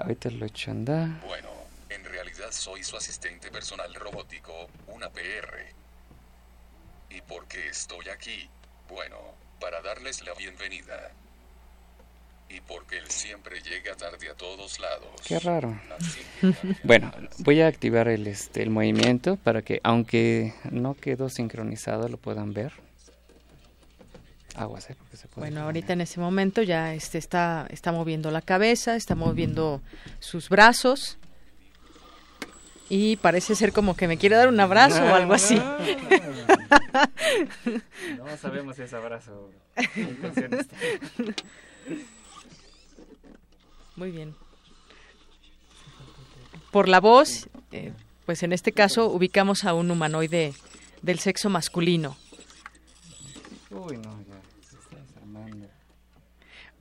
[0.00, 1.20] Ahorita lo echo andar.
[1.20, 1.50] Bueno,
[1.88, 5.72] en realidad soy su asistente personal robótico, una PR.
[7.10, 8.48] ¿Y por qué estoy aquí?
[8.88, 9.18] Bueno,
[9.60, 11.12] para darles la bienvenida.
[12.48, 15.08] Y porque él siempre llega tarde a todos lados.
[15.26, 15.78] Qué raro.
[16.84, 22.16] Bueno, voy a activar el, este, el movimiento para que, aunque no quedó sincronizado, lo
[22.18, 22.72] puedan ver.
[24.54, 24.94] Aguas, ¿eh?
[24.96, 25.64] Porque se puede Bueno, poner.
[25.64, 29.82] ahorita en ese momento ya este está está moviendo la cabeza, está moviendo
[30.20, 31.18] sus brazos
[32.88, 35.60] y parece ser como que me quiere dar un abrazo o algo así.
[38.18, 39.50] No sabemos si es abrazo.
[43.96, 44.34] Muy bien.
[46.70, 47.92] Por la voz, eh,
[48.26, 50.54] pues en este caso ubicamos a un humanoide
[51.02, 52.16] del sexo masculino.
[53.70, 55.68] Uy, no, ya se está desarmando.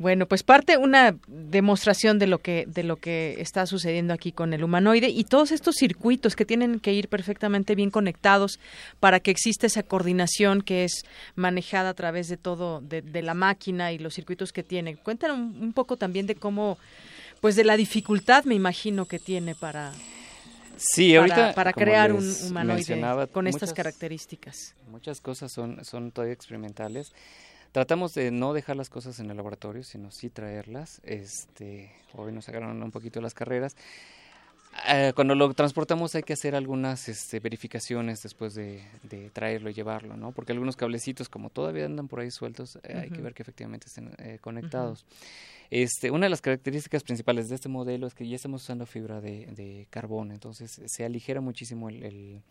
[0.03, 4.51] Bueno, pues parte una demostración de lo que de lo que está sucediendo aquí con
[4.51, 8.59] el humanoide y todos estos circuitos que tienen que ir perfectamente bien conectados
[8.99, 11.05] para que exista esa coordinación que es
[11.35, 14.97] manejada a través de todo de, de la máquina y los circuitos que tiene.
[14.97, 16.77] Cuéntanos un, un, poco también de cómo,
[17.39, 19.93] pues de la dificultad, me imagino que tiene para
[20.75, 22.99] Sí, para, ahorita para crear un humanoide
[23.31, 24.75] con muchas, estas características.
[24.89, 27.13] Muchas cosas son, son todavía experimentales.
[27.73, 31.01] Tratamos de no dejar las cosas en el laboratorio, sino sí traerlas.
[31.03, 33.75] Este, hoy nos sacaron un poquito las carreras.
[34.87, 39.73] Eh, cuando lo transportamos hay que hacer algunas este, verificaciones después de, de, traerlo y
[39.73, 40.31] llevarlo, ¿no?
[40.33, 43.01] Porque algunos cablecitos, como todavía andan por ahí sueltos, eh, uh -huh.
[43.01, 45.01] hay que ver que efectivamente estén eh, conectados.
[45.01, 45.52] Uh -huh.
[45.75, 49.21] Este, una de las características principales de este modelo es que ya estamos usando fibra
[49.21, 52.41] de, de carbón, entonces se aligera muchísimo el, el,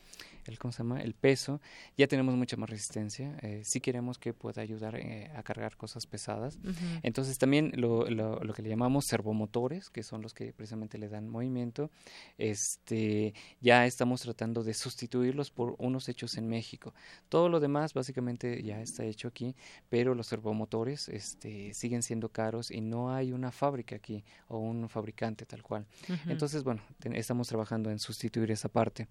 [0.46, 1.00] el, ¿cómo se llama?
[1.00, 1.60] el peso,
[1.96, 6.04] ya tenemos mucha más resistencia, eh, sí queremos que pueda ayudar eh, a cargar cosas
[6.04, 6.56] pesadas.
[6.56, 7.00] Uh -huh.
[7.04, 11.08] Entonces también lo, lo, lo, que le llamamos servomotores, que son los que precisamente le
[11.08, 11.92] dan movimiento,
[12.38, 16.92] este, ya estamos tratando de sustituirlos por unos hechos en México.
[17.28, 19.54] Todo lo demás básicamente ya está hecho aquí,
[19.88, 24.88] pero los servomotores este, siguen siendo caros y no hay una fábrica aquí o un
[24.88, 25.86] fabricante tal cual.
[26.08, 26.30] Uh -huh.
[26.30, 26.80] Entonces, bueno,
[27.12, 29.08] estamos trabajando en sustituir esa parte.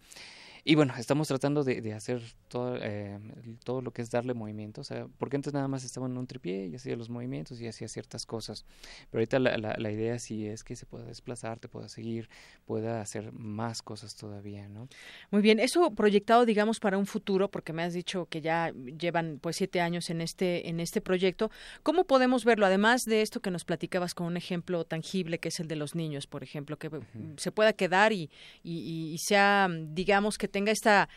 [0.63, 3.19] Y bueno, estamos tratando de, de hacer todo, eh,
[3.63, 6.27] todo lo que es darle movimiento, o sea, porque antes nada más estaba en un
[6.27, 8.65] tripié y hacía los movimientos y hacía ciertas cosas,
[9.09, 12.29] pero ahorita la, la, la idea sí es que se pueda desplazar, te pueda seguir,
[12.65, 14.87] pueda hacer más cosas todavía, ¿no?
[15.31, 19.39] Muy bien, eso proyectado, digamos, para un futuro, porque me has dicho que ya llevan
[19.41, 21.49] pues siete años en este, en este proyecto,
[21.81, 22.65] ¿cómo podemos verlo?
[22.65, 25.95] Además de esto que nos platicabas con un ejemplo tangible, que es el de los
[25.95, 27.39] niños, por ejemplo, que uh -huh.
[27.39, 28.29] se pueda quedar y,
[28.63, 31.09] y, y sea, digamos, que tenga esta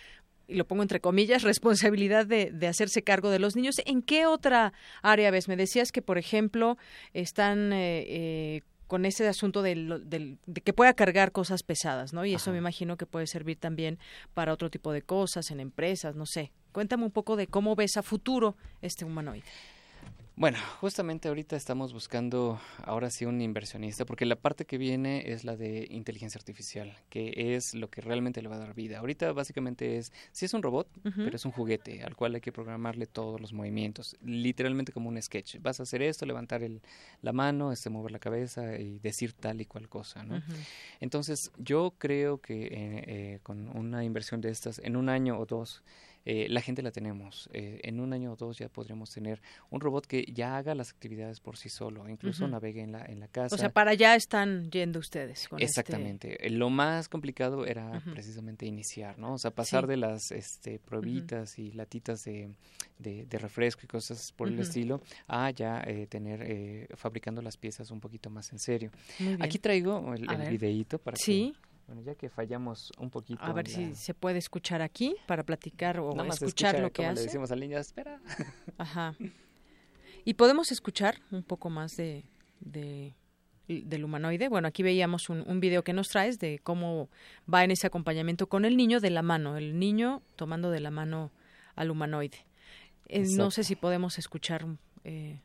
[0.47, 3.77] y lo pongo entre comillas, responsabilidad de, de, hacerse cargo de los niños.
[3.87, 5.49] ¿En qué otra área ves?
[5.49, 6.77] Me decías que, por ejemplo,
[7.13, 12.25] están eh, eh, con ese asunto del, del, de que pueda cargar cosas pesadas, ¿no?
[12.25, 13.99] Y eso me imagino que puede servir también
[14.35, 16.53] para otro tipo de cosas, en empresas, no sé.
[16.73, 19.45] Cuéntame un poco de cómo ves a futuro este humanoide.
[20.37, 25.45] Bueno, justamente ahorita estamos buscando ahora sí un inversionista, porque la parte que viene es
[25.45, 28.99] la de inteligencia artificial, que es lo que realmente le va a dar vida.
[28.99, 31.25] Ahorita básicamente es, sí es un robot, uh -huh.
[31.25, 35.23] pero es un juguete al cual hay que programarle todos los movimientos, literalmente como un
[35.23, 35.61] sketch.
[35.63, 36.83] Vas a hacer esto, levantar el,
[37.23, 40.35] la mano, este, mover la cabeza y decir tal y cual cosa, ¿no?
[40.35, 40.67] Uh -huh.
[40.99, 42.71] Entonces, yo creo que eh,
[43.07, 45.85] eh, con una inversión de estas, en un año o dos,
[46.25, 47.49] eh, la gente la tenemos.
[47.53, 50.91] Eh, en un año o dos ya podríamos tener un robot que ya haga las
[50.91, 52.53] actividades por sí solo, incluso uh -huh.
[52.53, 53.55] navegue en la, en la casa.
[53.55, 55.49] O sea, para allá están yendo ustedes.
[55.49, 56.33] Con Exactamente.
[56.33, 56.51] Este...
[56.51, 58.13] Lo más complicado era uh -huh.
[58.13, 59.35] precisamente iniciar, ¿no?
[59.35, 59.89] O sea, pasar sí.
[59.91, 61.67] de las este, probitas uh -huh.
[61.67, 62.51] y latitas de,
[62.99, 67.57] de, de, refresco y cosas por el estilo a ya eh, tener, eh, fabricando las
[67.57, 68.91] piezas un poquito más en serio.
[69.41, 71.53] Aquí traigo el, el videíto para sí.
[71.55, 73.43] que bueno, ya que fallamos un poquito.
[73.43, 73.75] A ver la...
[73.75, 77.21] si se puede escuchar aquí para platicar o Nada escuchar escucha, lo que como hace.
[77.21, 78.21] Le decimos al niño, espera.
[78.79, 79.15] Ajá.
[80.25, 82.25] Y podemos escuchar un poco más de,
[82.61, 83.15] de
[83.67, 84.49] del humanoide.
[84.49, 87.09] Bueno, aquí veíamos un, un, video que nos traes de cómo
[87.53, 90.91] va en ese acompañamiento con el niño de la mano, el niño tomando de la
[90.91, 91.33] mano
[91.75, 92.47] al humanoide.
[93.09, 94.67] Eh, no sé si podemos escuchar
[95.05, 95.41] eh,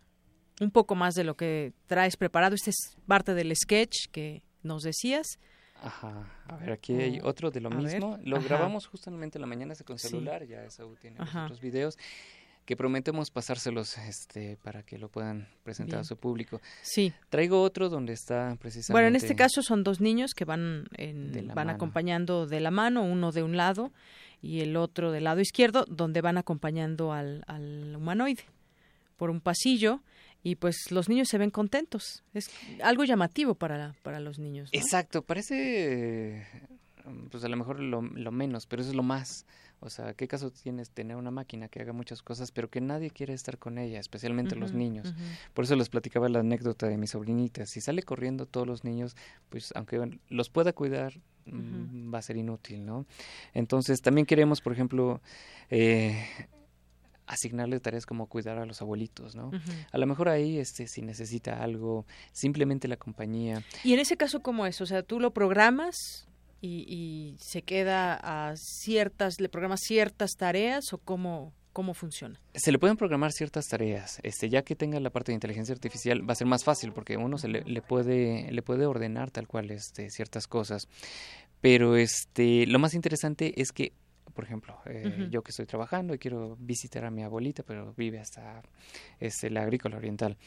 [0.60, 2.56] un poco más de lo que traes preparado.
[2.56, 5.40] Este es parte del sketch que nos decías.
[5.82, 8.18] Ajá, a ver, aquí hay otro de lo a mismo.
[8.18, 8.28] Ver.
[8.28, 8.46] Lo Ajá.
[8.48, 10.50] grabamos justamente en la mañana con celular, sí.
[10.50, 11.98] ya eso tiene otros videos
[12.66, 16.02] que prometemos pasárselos este para que lo puedan presentar Bien.
[16.02, 16.62] a su público.
[16.84, 17.12] Sí.
[17.30, 21.32] Traigo otro donde está precisamente Bueno, en este caso son dos niños que van en,
[21.48, 21.72] van mano.
[21.72, 23.92] acompañando de la mano, uno de un lado
[24.42, 28.44] y el otro del lado izquierdo, donde van acompañando al, al humanoide
[29.18, 30.02] por un pasillo
[30.44, 32.24] y pues los niños se ven contentos.
[32.34, 32.50] Es
[32.84, 34.70] algo llamativo para, para los niños.
[34.74, 34.80] ¿no?
[34.80, 36.46] Exacto, parece
[37.32, 39.46] pues a lo mejor lo, lo, menos, pero eso es lo más.
[39.82, 43.12] O sea, ¿qué caso tienes tener una máquina que haga muchas cosas, pero que nadie
[43.12, 45.08] quiere estar con ella, especialmente uh -huh, los niños?
[45.08, 45.54] Uh -huh.
[45.54, 47.66] Por eso les platicaba la anécdota de mi sobrinita.
[47.66, 49.16] Si sale corriendo todos los niños,
[49.50, 51.14] pues aunque los pueda cuidar,
[51.46, 52.14] uh -huh.
[52.14, 53.06] va a ser inútil, ¿no?
[53.54, 55.22] Entonces, también queremos, por ejemplo,
[55.70, 56.26] eh,
[57.30, 59.48] asignarle tareas como cuidar a los abuelitos, ¿no?
[59.48, 59.88] Uh -huh.
[59.92, 63.64] A lo mejor ahí, este, si necesita algo, simplemente la compañía.
[63.84, 64.82] Y en ese caso, ¿cómo es?
[64.82, 66.28] O sea, tú lo programas
[66.60, 72.40] y, y se queda a ciertas, le programas ciertas tareas o cómo, cómo funciona?
[72.54, 74.20] Se le pueden programar ciertas tareas.
[74.24, 77.16] Este, ya que tenga la parte de inteligencia artificial, va a ser más fácil porque
[77.18, 80.88] uno se le, le puede, le puede ordenar tal cual este, ciertas cosas.
[81.62, 83.94] Pero este, lo más interesante es que
[84.40, 88.22] por ejemplo, eh, yo que estoy trabajando y quiero visitar a mi abuelita, pero vive
[88.22, 88.62] hasta
[89.20, 90.38] este, la agrícola oriental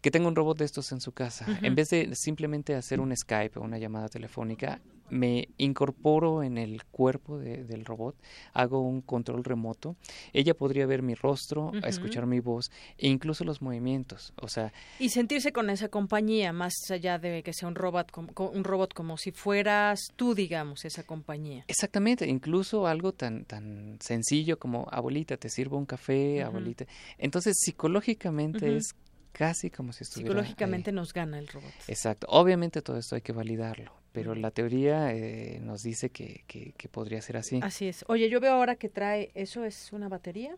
[0.00, 1.44] que tenga un robot de estos en su casa.
[1.60, 4.80] En vez de simplemente hacer un Skype o una llamada telefónica,
[5.10, 8.16] me incorporo en el cuerpo del robot,
[8.52, 9.96] hago un control remoto.
[10.32, 14.32] Ella podría ver mi rostro, escuchar mi voz e incluso los movimientos.
[14.40, 18.32] O sea, y sentirse con esa compañía, más allá de que sea un robot, como,
[18.50, 21.64] un robot como si fueras tú, digamos, esa compañía.
[21.68, 26.86] Exactamente, incluso algo tan tan sencillo como abuelita, te sirvo un café, abuelita.
[27.18, 28.94] Entonces, psicológicamente es
[29.32, 31.72] casi como si estuviera Psicológicamente nos gana el robot.
[31.86, 32.26] Exacto.
[32.30, 37.22] Obviamente todo esto hay que validarlo, pero la teoría eh, nos dice que, que, podría
[37.22, 37.60] ser así.
[37.62, 38.04] Así es.
[38.08, 40.56] Oye, yo veo ahora que trae, ¿eso es una batería?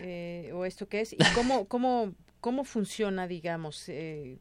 [0.00, 1.12] Eh, ¿O esto qué es?
[1.12, 3.88] ¿Y cómo, cómo, cómo funciona, digamos?
[3.88, 4.36] Eh,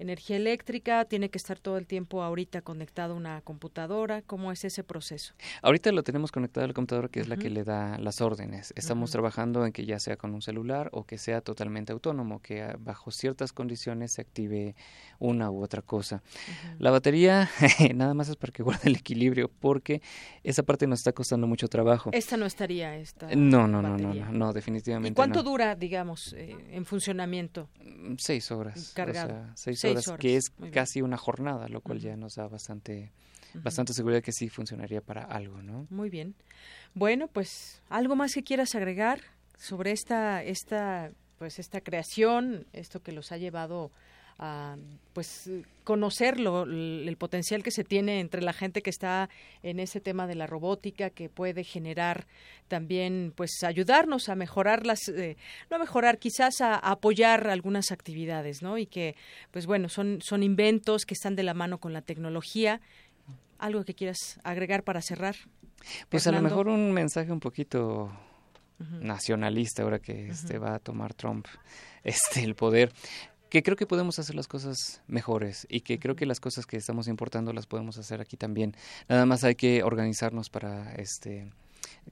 [0.00, 4.22] energía eléctrica, tiene que estar todo el tiempo ahorita conectado a una computadora.
[4.22, 5.34] ¿Cómo es ese proceso?
[5.62, 8.72] Ahorita lo tenemos conectado a la computadora que es la que le da las órdenes.
[8.76, 12.74] Estamos trabajando en que ya sea con un celular o que sea totalmente autónomo, que
[12.78, 14.74] bajo ciertas condiciones se active
[15.18, 16.22] una u otra cosa.
[16.78, 17.50] La batería
[17.94, 20.00] nada más es para que guarde el equilibrio porque
[20.42, 22.10] esa parte nos está costando mucho trabajo.
[22.12, 23.28] Esta no estaría esta.
[23.34, 25.12] No, no, no, no, no, definitivamente.
[25.12, 27.68] ¿Y cuánto dura, digamos, eh, en funcionamiento?
[27.84, 28.92] Mm, seis horas.
[28.94, 29.46] Cargado.
[29.54, 33.12] seis, horas, que es casi una jornada, lo cual ya nos da bastante,
[33.54, 35.86] bastante seguridad que sí funcionaría para algo, ¿no?
[35.90, 36.34] Muy bien.
[36.94, 39.20] Bueno, pues, ¿algo más que quieras agregar
[39.56, 43.90] sobre esta, esta, pues, esta creación, esto que los ha llevado
[44.42, 44.76] a
[45.12, 45.50] pues
[45.84, 49.28] conocerlo el potencial que se tiene entre la gente que está
[49.62, 52.26] en ese tema de la robótica que puede generar
[52.66, 55.36] también pues ayudarnos a mejorar las eh,
[55.68, 59.14] no a mejorar quizás a, apoyar algunas actividades no y que
[59.50, 62.80] pues bueno son son inventos que están de la mano con la tecnología.
[63.58, 65.36] Algo que quieras agregar para cerrar
[66.08, 68.10] pues a lo mejor un mensaje un poquito
[69.00, 71.46] nacionalista ahora que este va a tomar Trump
[72.04, 72.90] este el poder
[73.50, 76.76] que creo que podemos hacer las cosas mejores y que creo que las cosas que
[76.76, 78.74] estamos importando las podemos hacer aquí también.
[79.08, 81.50] Nada más hay que organizarnos para este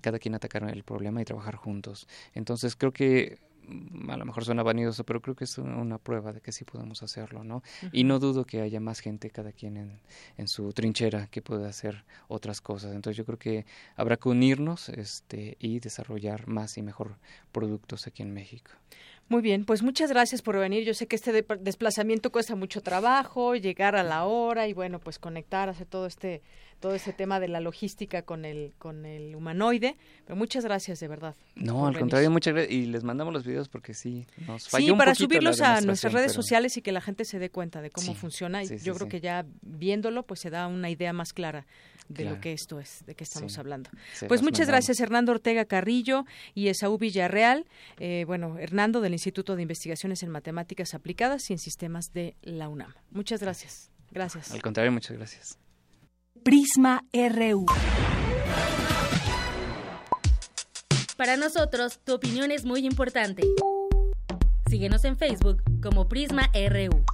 [0.00, 2.08] cada quien atacar el problema y trabajar juntos.
[2.34, 6.32] Entonces creo que mm, a lo mejor suena vanidoso, pero creo que es una prueba
[6.32, 7.62] de que sí podemos hacerlo, ¿no?
[7.92, 10.00] Y no dudo que haya más gente, cada quien en,
[10.36, 12.94] en, su trinchera, que pueda hacer otras cosas.
[12.94, 13.66] Entonces yo creo que
[13.96, 17.16] habrá que unirnos este, y desarrollar más y mejor
[17.52, 18.72] productos aquí en México.
[19.28, 20.84] Muy bien, pues muchas gracias por venir.
[20.84, 25.18] Yo sé que este desplazamiento cuesta mucho trabajo, llegar a la hora y bueno, pues
[25.18, 26.42] conectar, hacer todo este
[26.80, 29.96] todo este tema de la logística con el con el humanoide.
[30.24, 31.34] Pero muchas gracias de verdad.
[31.56, 34.98] No, al contrario, muchas gracias y les mandamos los videos porque sí nos falló Sí,
[34.98, 38.14] para subirlos a nuestras redes sociales y que la gente se dé cuenta de cómo
[38.14, 41.66] funciona y yo creo que ya viéndolo pues se da una idea más clara
[42.08, 43.90] de lo que esto es, de qué estamos hablando.
[44.26, 46.24] pues muchas gracias Hernando Ortega Carrillo
[46.54, 47.66] y Esaú Villarreal.
[47.98, 52.68] Eh, bueno, Hernando del Instituto de Investigaciones en Matemáticas Aplicadas y en Sistemas de la
[52.68, 52.94] UNAM.
[53.10, 53.90] Muchas gracias.
[54.10, 54.52] Gracias.
[54.52, 55.58] Al contrario, muchas gracias.
[56.42, 57.66] Prisma RU.
[61.16, 63.42] Para nosotros, tu opinión es muy importante.
[64.68, 67.04] Síguenos en Facebook como Prisma RU.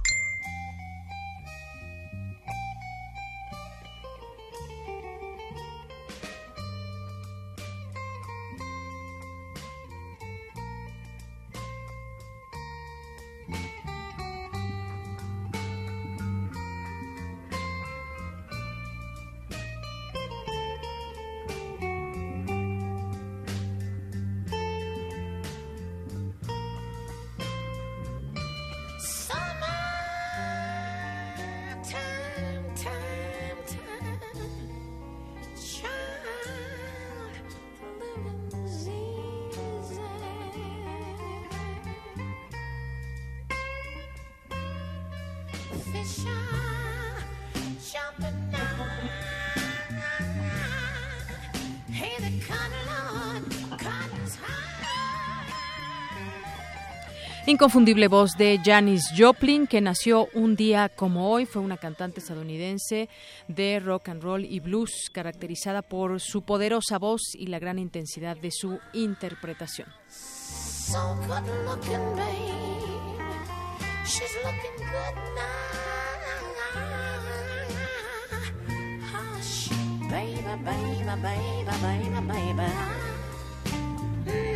[57.47, 63.07] Inconfundible voz de Janis Joplin, que nació un día como hoy, fue una cantante estadounidense
[63.47, 68.35] de rock and roll y blues, caracterizada por su poderosa voz y la gran intensidad
[68.35, 69.87] de su interpretación.
[70.07, 71.15] So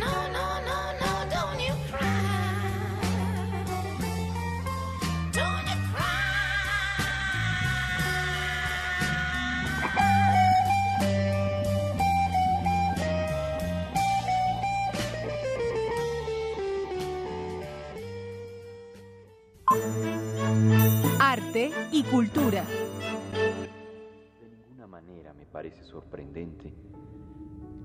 [0.00, 2.08] No, no, no, no, don't you cry.
[21.18, 22.64] Arte y cultura
[25.52, 26.72] parece sorprendente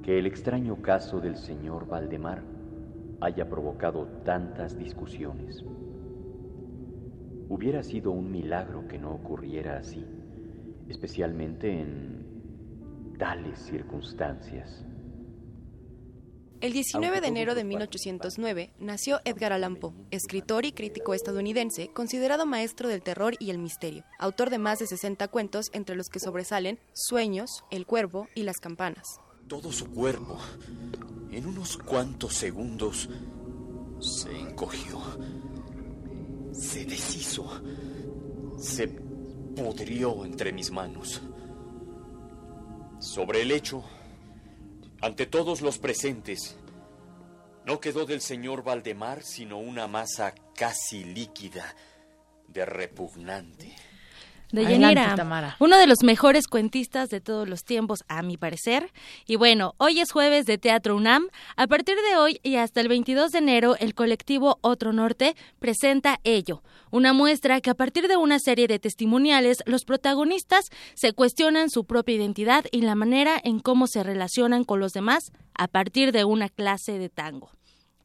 [0.03, 2.43] que el extraño caso del señor Valdemar
[3.21, 5.63] haya provocado tantas discusiones.
[7.49, 10.05] Hubiera sido un milagro que no ocurriera así,
[10.89, 14.85] especialmente en tales circunstancias.
[16.61, 22.45] El 19 de enero de 1809 nació Edgar Allan Poe, escritor y crítico estadounidense, considerado
[22.45, 26.19] maestro del terror y el misterio, autor de más de 60 cuentos entre los que
[26.19, 29.19] sobresalen Sueños, El Cuervo y Las Campanas.
[29.47, 30.39] Todo su cuerpo,
[31.29, 33.09] en unos cuantos segundos,
[33.99, 35.01] se encogió,
[36.53, 37.61] se deshizo,
[38.57, 41.21] se pudrió entre mis manos.
[42.99, 43.83] Sobre el hecho,
[45.05, 46.57] ante todos los presentes,
[47.63, 51.75] no quedó del señor Valdemar sino una masa casi líquida
[52.47, 53.75] de repugnante.
[54.51, 55.15] Deyanira,
[55.59, 58.91] uno de los mejores cuentistas de todos los tiempos, a mi parecer.
[59.27, 61.27] Y bueno, hoy es jueves de Teatro UNAM.
[61.55, 66.19] A partir de hoy y hasta el 22 de enero, el colectivo Otro Norte presenta
[66.23, 71.69] Ello, una muestra que a partir de una serie de testimoniales, los protagonistas se cuestionan
[71.69, 76.11] su propia identidad y la manera en cómo se relacionan con los demás a partir
[76.11, 77.49] de una clase de tango.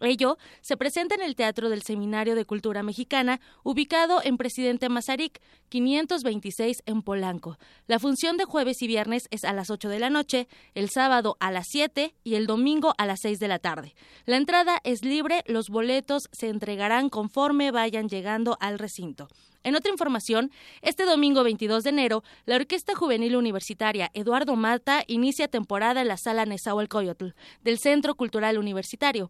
[0.01, 5.41] Ello se presenta en el Teatro del Seminario de Cultura Mexicana, ubicado en Presidente Mazarik,
[5.69, 7.59] 526 en Polanco.
[7.87, 11.37] La función de jueves y viernes es a las 8 de la noche, el sábado
[11.41, 13.95] a las 7 y el domingo a las 6 de la tarde.
[14.25, 19.29] La entrada es libre, los boletos se entregarán conforme vayan llegando al recinto.
[19.63, 20.51] En otra información,
[20.81, 26.17] este domingo 22 de enero, la Orquesta Juvenil Universitaria Eduardo Mata inicia temporada en la
[26.17, 29.29] Sala Nezahualcóyotl del Centro Cultural Universitario.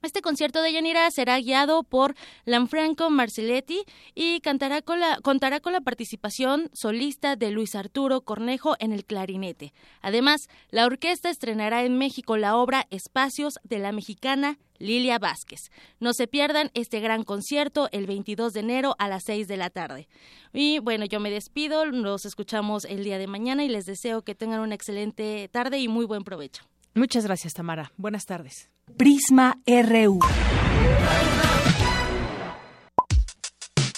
[0.00, 2.14] Este concierto de Yanira será guiado por
[2.44, 3.82] Lanfranco Marcelletti
[4.14, 9.04] y cantará con la, contará con la participación solista de Luis Arturo Cornejo en el
[9.04, 9.72] clarinete.
[10.00, 15.72] Además, la orquesta estrenará en México la obra Espacios de la mexicana Lilia Vázquez.
[15.98, 19.68] No se pierdan este gran concierto el 22 de enero a las 6 de la
[19.68, 20.06] tarde.
[20.52, 24.36] Y bueno, yo me despido, nos escuchamos el día de mañana y les deseo que
[24.36, 26.62] tengan una excelente tarde y muy buen provecho.
[26.94, 27.92] Muchas gracias, Tamara.
[27.96, 28.70] Buenas tardes.
[28.96, 30.18] Prisma RU.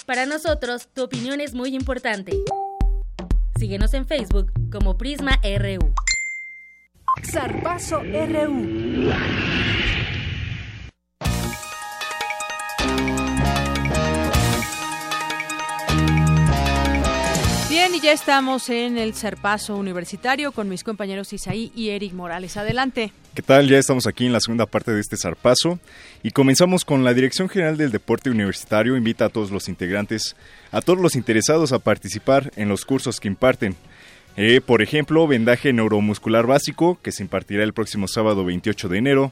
[0.05, 2.33] Para nosotros, tu opinión es muy importante.
[3.57, 5.93] Síguenos en Facebook como Prisma RU.
[7.23, 9.11] Zarpazo RU.
[17.91, 22.55] Bien, y ya estamos en el Serpazo Universitario con mis compañeros Isaí y Eric Morales.
[22.55, 23.11] Adelante.
[23.33, 23.67] ¿Qué tal?
[23.67, 25.77] Ya estamos aquí en la segunda parte de este zarpazo
[26.23, 28.95] y comenzamos con la Dirección General del Deporte Universitario.
[28.95, 30.37] Invita a todos los integrantes,
[30.71, 33.75] a todos los interesados a participar en los cursos que imparten.
[34.37, 39.31] Eh, por ejemplo, vendaje neuromuscular básico, que se impartirá el próximo sábado 28 de enero.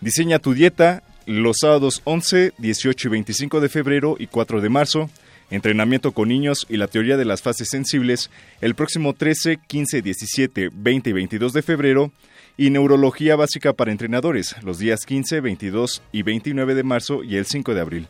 [0.00, 5.10] Diseña tu dieta los sábados 11, 18 y 25 de febrero y 4 de marzo
[5.50, 8.30] entrenamiento con niños y la teoría de las fases sensibles
[8.60, 12.12] el próximo 13, 15, 17, 20 y 22 de febrero
[12.56, 17.46] y neurología básica para entrenadores los días 15, 22 y 29 de marzo y el
[17.46, 18.08] 5 de abril.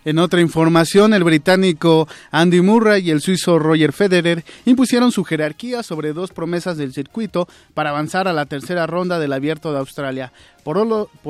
[0.05, 5.83] En otra información, el británico Andy Murray y el suizo Roger Federer impusieron su jerarquía
[5.83, 10.31] sobre dos promesas del circuito para avanzar a la tercera ronda del Abierto de Australia.
[10.63, 10.77] Por,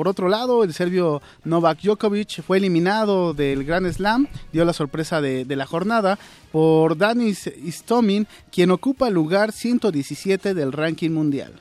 [0.06, 5.44] otro lado, el serbio Novak Djokovic fue eliminado del Grand Slam, dio la sorpresa de,
[5.44, 6.16] de la jornada,
[6.52, 11.54] por Danis Istomin, quien ocupa el lugar 117 del ranking mundial.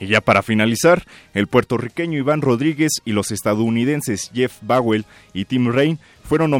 [0.00, 1.04] Y ya para finalizar,
[1.34, 5.04] el puertorriqueño Iván Rodríguez y los estadounidenses Jeff Bowell
[5.34, 6.50] y Tim Rain fueron,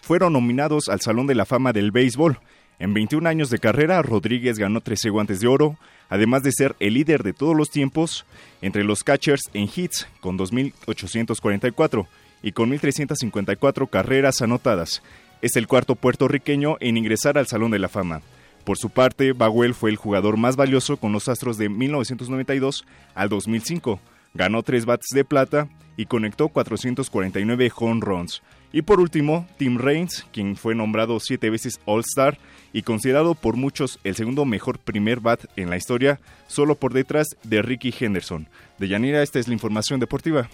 [0.00, 2.40] fueron nominados al Salón de la Fama del Béisbol.
[2.78, 5.76] En 21 años de carrera, Rodríguez ganó 13 guantes de oro,
[6.08, 8.24] además de ser el líder de todos los tiempos
[8.62, 12.06] entre los catchers en hits con 2.844
[12.42, 15.02] y con 1.354 carreras anotadas.
[15.42, 18.22] Es el cuarto puertorriqueño en ingresar al Salón de la Fama.
[18.68, 22.84] Por su parte, Bagwell fue el jugador más valioso con los Astros de 1992
[23.14, 23.98] al 2005.
[24.34, 28.42] Ganó tres bates de plata y conectó 449 home runs.
[28.70, 32.36] Y por último, Tim Raines, quien fue nombrado siete veces All-Star
[32.74, 37.26] y considerado por muchos el segundo mejor primer bat en la historia, solo por detrás
[37.44, 38.50] de Ricky Henderson.
[38.76, 40.50] De Yanira, esta es la información deportiva.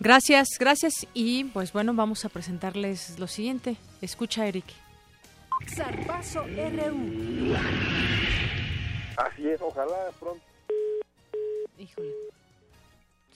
[0.00, 1.06] Gracias, gracias.
[1.14, 3.76] Y pues bueno, vamos a presentarles lo siguiente.
[4.00, 4.64] Escucha, Eric.
[5.74, 7.54] Zarpazo RU.
[9.16, 10.42] Así es, ojalá pronto.
[11.78, 12.10] Híjole.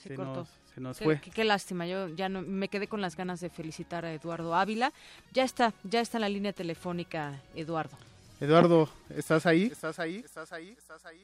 [0.01, 0.33] Se, Se cortó.
[0.35, 1.19] nos- se nos Qué- fue.
[1.21, 4.55] Qué, qué lástima, yo ya no, me quedé con las ganas de felicitar a Eduardo
[4.55, 4.93] Ávila.
[5.33, 7.97] Ya está, ya está en la línea telefónica, Eduardo.
[8.39, 9.63] Eduardo, ¿estás ahí?
[9.65, 10.17] ¿Estás ahí?
[10.23, 10.75] ¿Estás ahí?
[10.77, 11.23] ¿Estás ahí?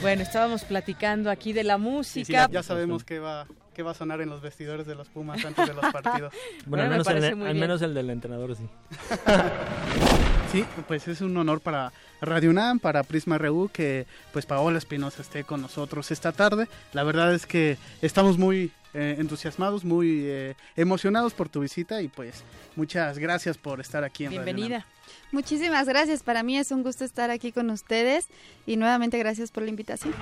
[0.00, 2.24] Bueno, estábamos platicando aquí de la música.
[2.24, 4.94] Sí, sí, ya, ya sabemos qué va, qué va a sonar en los vestidores de
[4.94, 6.32] los Pumas antes de los partidos.
[6.66, 8.64] Bueno, al menos, el, al menos el del entrenador, sí.
[10.52, 15.22] Sí, pues es un honor para Radio UNAM, para Prisma RU, que pues Paola Espinosa
[15.22, 16.66] esté con nosotros esta tarde.
[16.92, 22.08] La verdad es que estamos muy eh, entusiasmados, muy eh, emocionados por tu visita y
[22.08, 22.42] pues
[22.74, 24.76] muchas gracias por estar aquí en Radio Bienvenida.
[24.78, 24.99] UNAM.
[25.32, 26.22] Muchísimas gracias.
[26.22, 28.28] Para mí es un gusto estar aquí con ustedes
[28.66, 30.14] y nuevamente gracias por la invitación.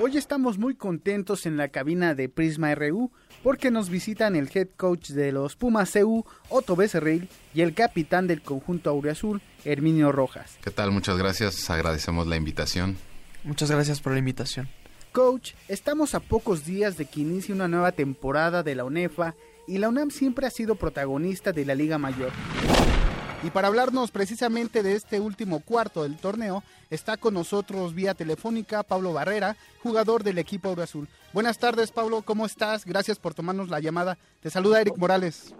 [0.00, 3.12] Hoy estamos muy contentos en la cabina de Prisma RU
[3.44, 8.26] porque nos visitan el head coach de los Pumas CU, Otto Becerril, y el capitán
[8.26, 10.58] del conjunto Aureazul, Herminio Rojas.
[10.62, 10.90] ¿Qué tal?
[10.90, 11.70] Muchas gracias.
[11.70, 12.96] Agradecemos la invitación.
[13.44, 14.68] Muchas gracias por la invitación.
[15.12, 19.36] Coach, estamos a pocos días de que inicie una nueva temporada de la UNEFA
[19.68, 22.32] y la UNAM siempre ha sido protagonista de la Liga Mayor.
[23.44, 28.82] Y para hablarnos precisamente de este último cuarto del torneo, está con nosotros vía telefónica
[28.82, 31.08] Pablo Barrera, jugador del equipo Oro Azul.
[31.34, 32.86] Buenas tardes, Pablo, ¿cómo estás?
[32.86, 34.16] Gracias por tomarnos la llamada.
[34.40, 35.54] Te saluda Eric Morales.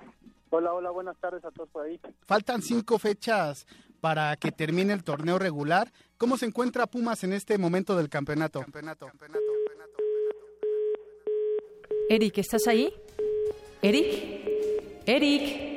[0.49, 2.01] Hola, hola, buenas tardes a todos por ahí.
[2.27, 3.67] Faltan cinco fechas
[4.01, 5.93] para que termine el torneo regular.
[6.17, 8.61] ¿Cómo se encuentra Pumas en este momento del campeonato?
[8.63, 9.11] campeonato.
[12.09, 12.95] Eric, ¿estás ahí?
[13.83, 15.03] Eric.
[15.05, 15.74] Eric.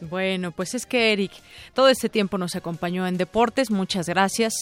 [0.00, 1.32] Bueno, pues es que Eric,
[1.72, 3.70] todo este tiempo nos acompañó en deportes.
[3.70, 4.52] Muchas gracias,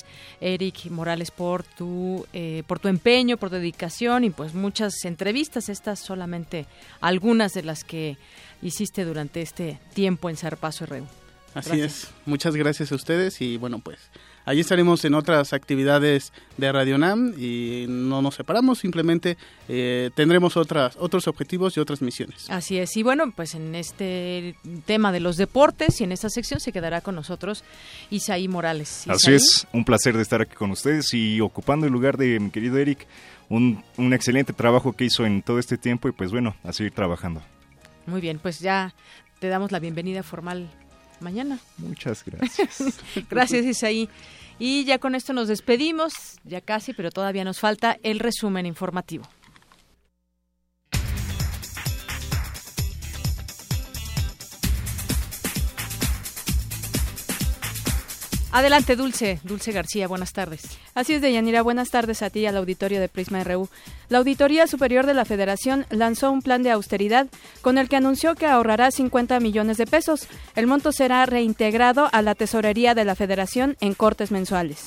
[0.40, 5.68] Eric Morales, por tu, eh, por tu empeño, por tu dedicación y pues muchas entrevistas.
[5.68, 6.66] Estas solamente
[7.00, 8.16] algunas de las que
[8.60, 11.06] hiciste durante este tiempo en Zarpazo RU.
[11.54, 12.08] Así es.
[12.24, 13.98] Muchas gracias a ustedes y bueno, pues
[14.44, 19.36] allí estaremos en otras actividades de Radio NAM y no nos separamos, simplemente
[19.68, 22.48] eh, tendremos otras otros objetivos y otras misiones.
[22.50, 22.96] Así es.
[22.96, 27.00] Y bueno, pues en este tema de los deportes y en esta sección se quedará
[27.00, 27.64] con nosotros
[28.10, 29.04] Isaí Morales.
[29.08, 32.50] Así es, un placer de estar aquí con ustedes y ocupando el lugar de mi
[32.50, 33.06] querido Eric,
[33.48, 36.92] un, un excelente trabajo que hizo en todo este tiempo y pues bueno, a seguir
[36.92, 37.42] trabajando.
[38.06, 38.94] Muy bien, pues ya
[39.38, 40.68] te damos la bienvenida formal
[41.22, 41.58] mañana.
[41.78, 43.00] Muchas gracias.
[43.30, 44.08] Gracias, Isaí.
[44.58, 46.12] Y ya con esto nos despedimos,
[46.44, 49.24] ya casi, pero todavía nos falta el resumen informativo.
[58.52, 59.40] Adelante, Dulce.
[59.44, 60.78] Dulce García, buenas tardes.
[60.94, 61.62] Así es, Deyanira.
[61.62, 63.70] Buenas tardes a ti y al auditorio de Prisma RU.
[64.10, 67.28] La Auditoría Superior de la Federación lanzó un plan de austeridad
[67.62, 70.28] con el que anunció que ahorrará 50 millones de pesos.
[70.54, 74.84] El monto será reintegrado a la tesorería de la Federación en cortes mensuales.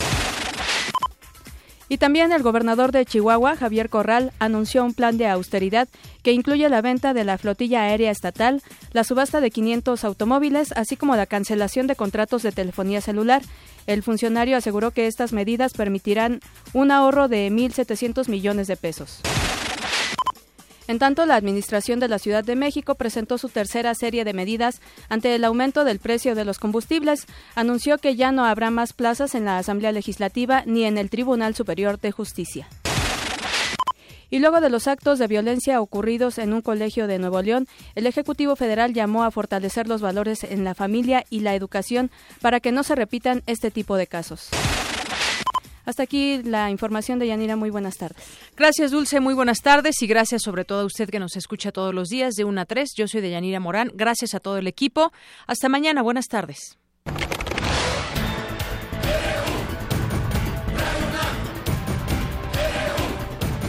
[1.88, 5.88] Y también el gobernador de Chihuahua, Javier Corral, anunció un plan de austeridad
[6.24, 10.96] que incluye la venta de la flotilla aérea estatal, la subasta de 500 automóviles, así
[10.98, 13.44] como la cancelación de contratos de telefonía celular.
[13.86, 16.40] El funcionario aseguró que estas medidas permitirán
[16.74, 19.22] un ahorro de 1.700 millones de pesos.
[20.88, 24.82] En tanto, la Administración de la Ciudad de México presentó su tercera serie de medidas
[25.10, 27.26] ante el aumento del precio de los combustibles.
[27.56, 31.56] Anunció que ya no habrá más plazas en la Asamblea Legislativa ni en el Tribunal
[31.56, 32.68] Superior de Justicia.
[34.30, 38.08] Y luego de los actos de violencia ocurridos en un colegio de Nuevo León, el
[38.08, 42.72] Ejecutivo Federal llamó a fortalecer los valores en la familia y la educación para que
[42.72, 44.50] no se repitan este tipo de casos.
[45.86, 47.56] Hasta aquí la información de Yanira.
[47.56, 48.18] Muy buenas tardes.
[48.56, 49.20] Gracias, Dulce.
[49.20, 52.36] Muy buenas tardes y gracias sobre todo a usted que nos escucha todos los días
[52.36, 52.90] de 1 a 3.
[52.96, 53.92] Yo soy de Yanira Morán.
[53.94, 55.12] Gracias a todo el equipo.
[55.48, 56.02] Hasta mañana.
[56.02, 56.78] Buenas tardes.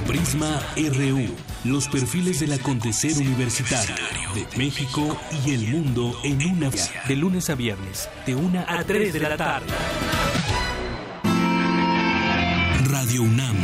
[0.06, 1.34] Prisma RU.
[1.64, 3.96] Los perfiles del acontecer universitario
[4.34, 6.70] de México y el mundo en una
[7.08, 9.66] de lunes a viernes, de 1 a 3 de la tarde.
[12.98, 13.56] Radio UNAM.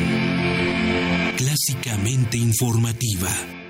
[1.39, 3.62] Clásicamente informativa.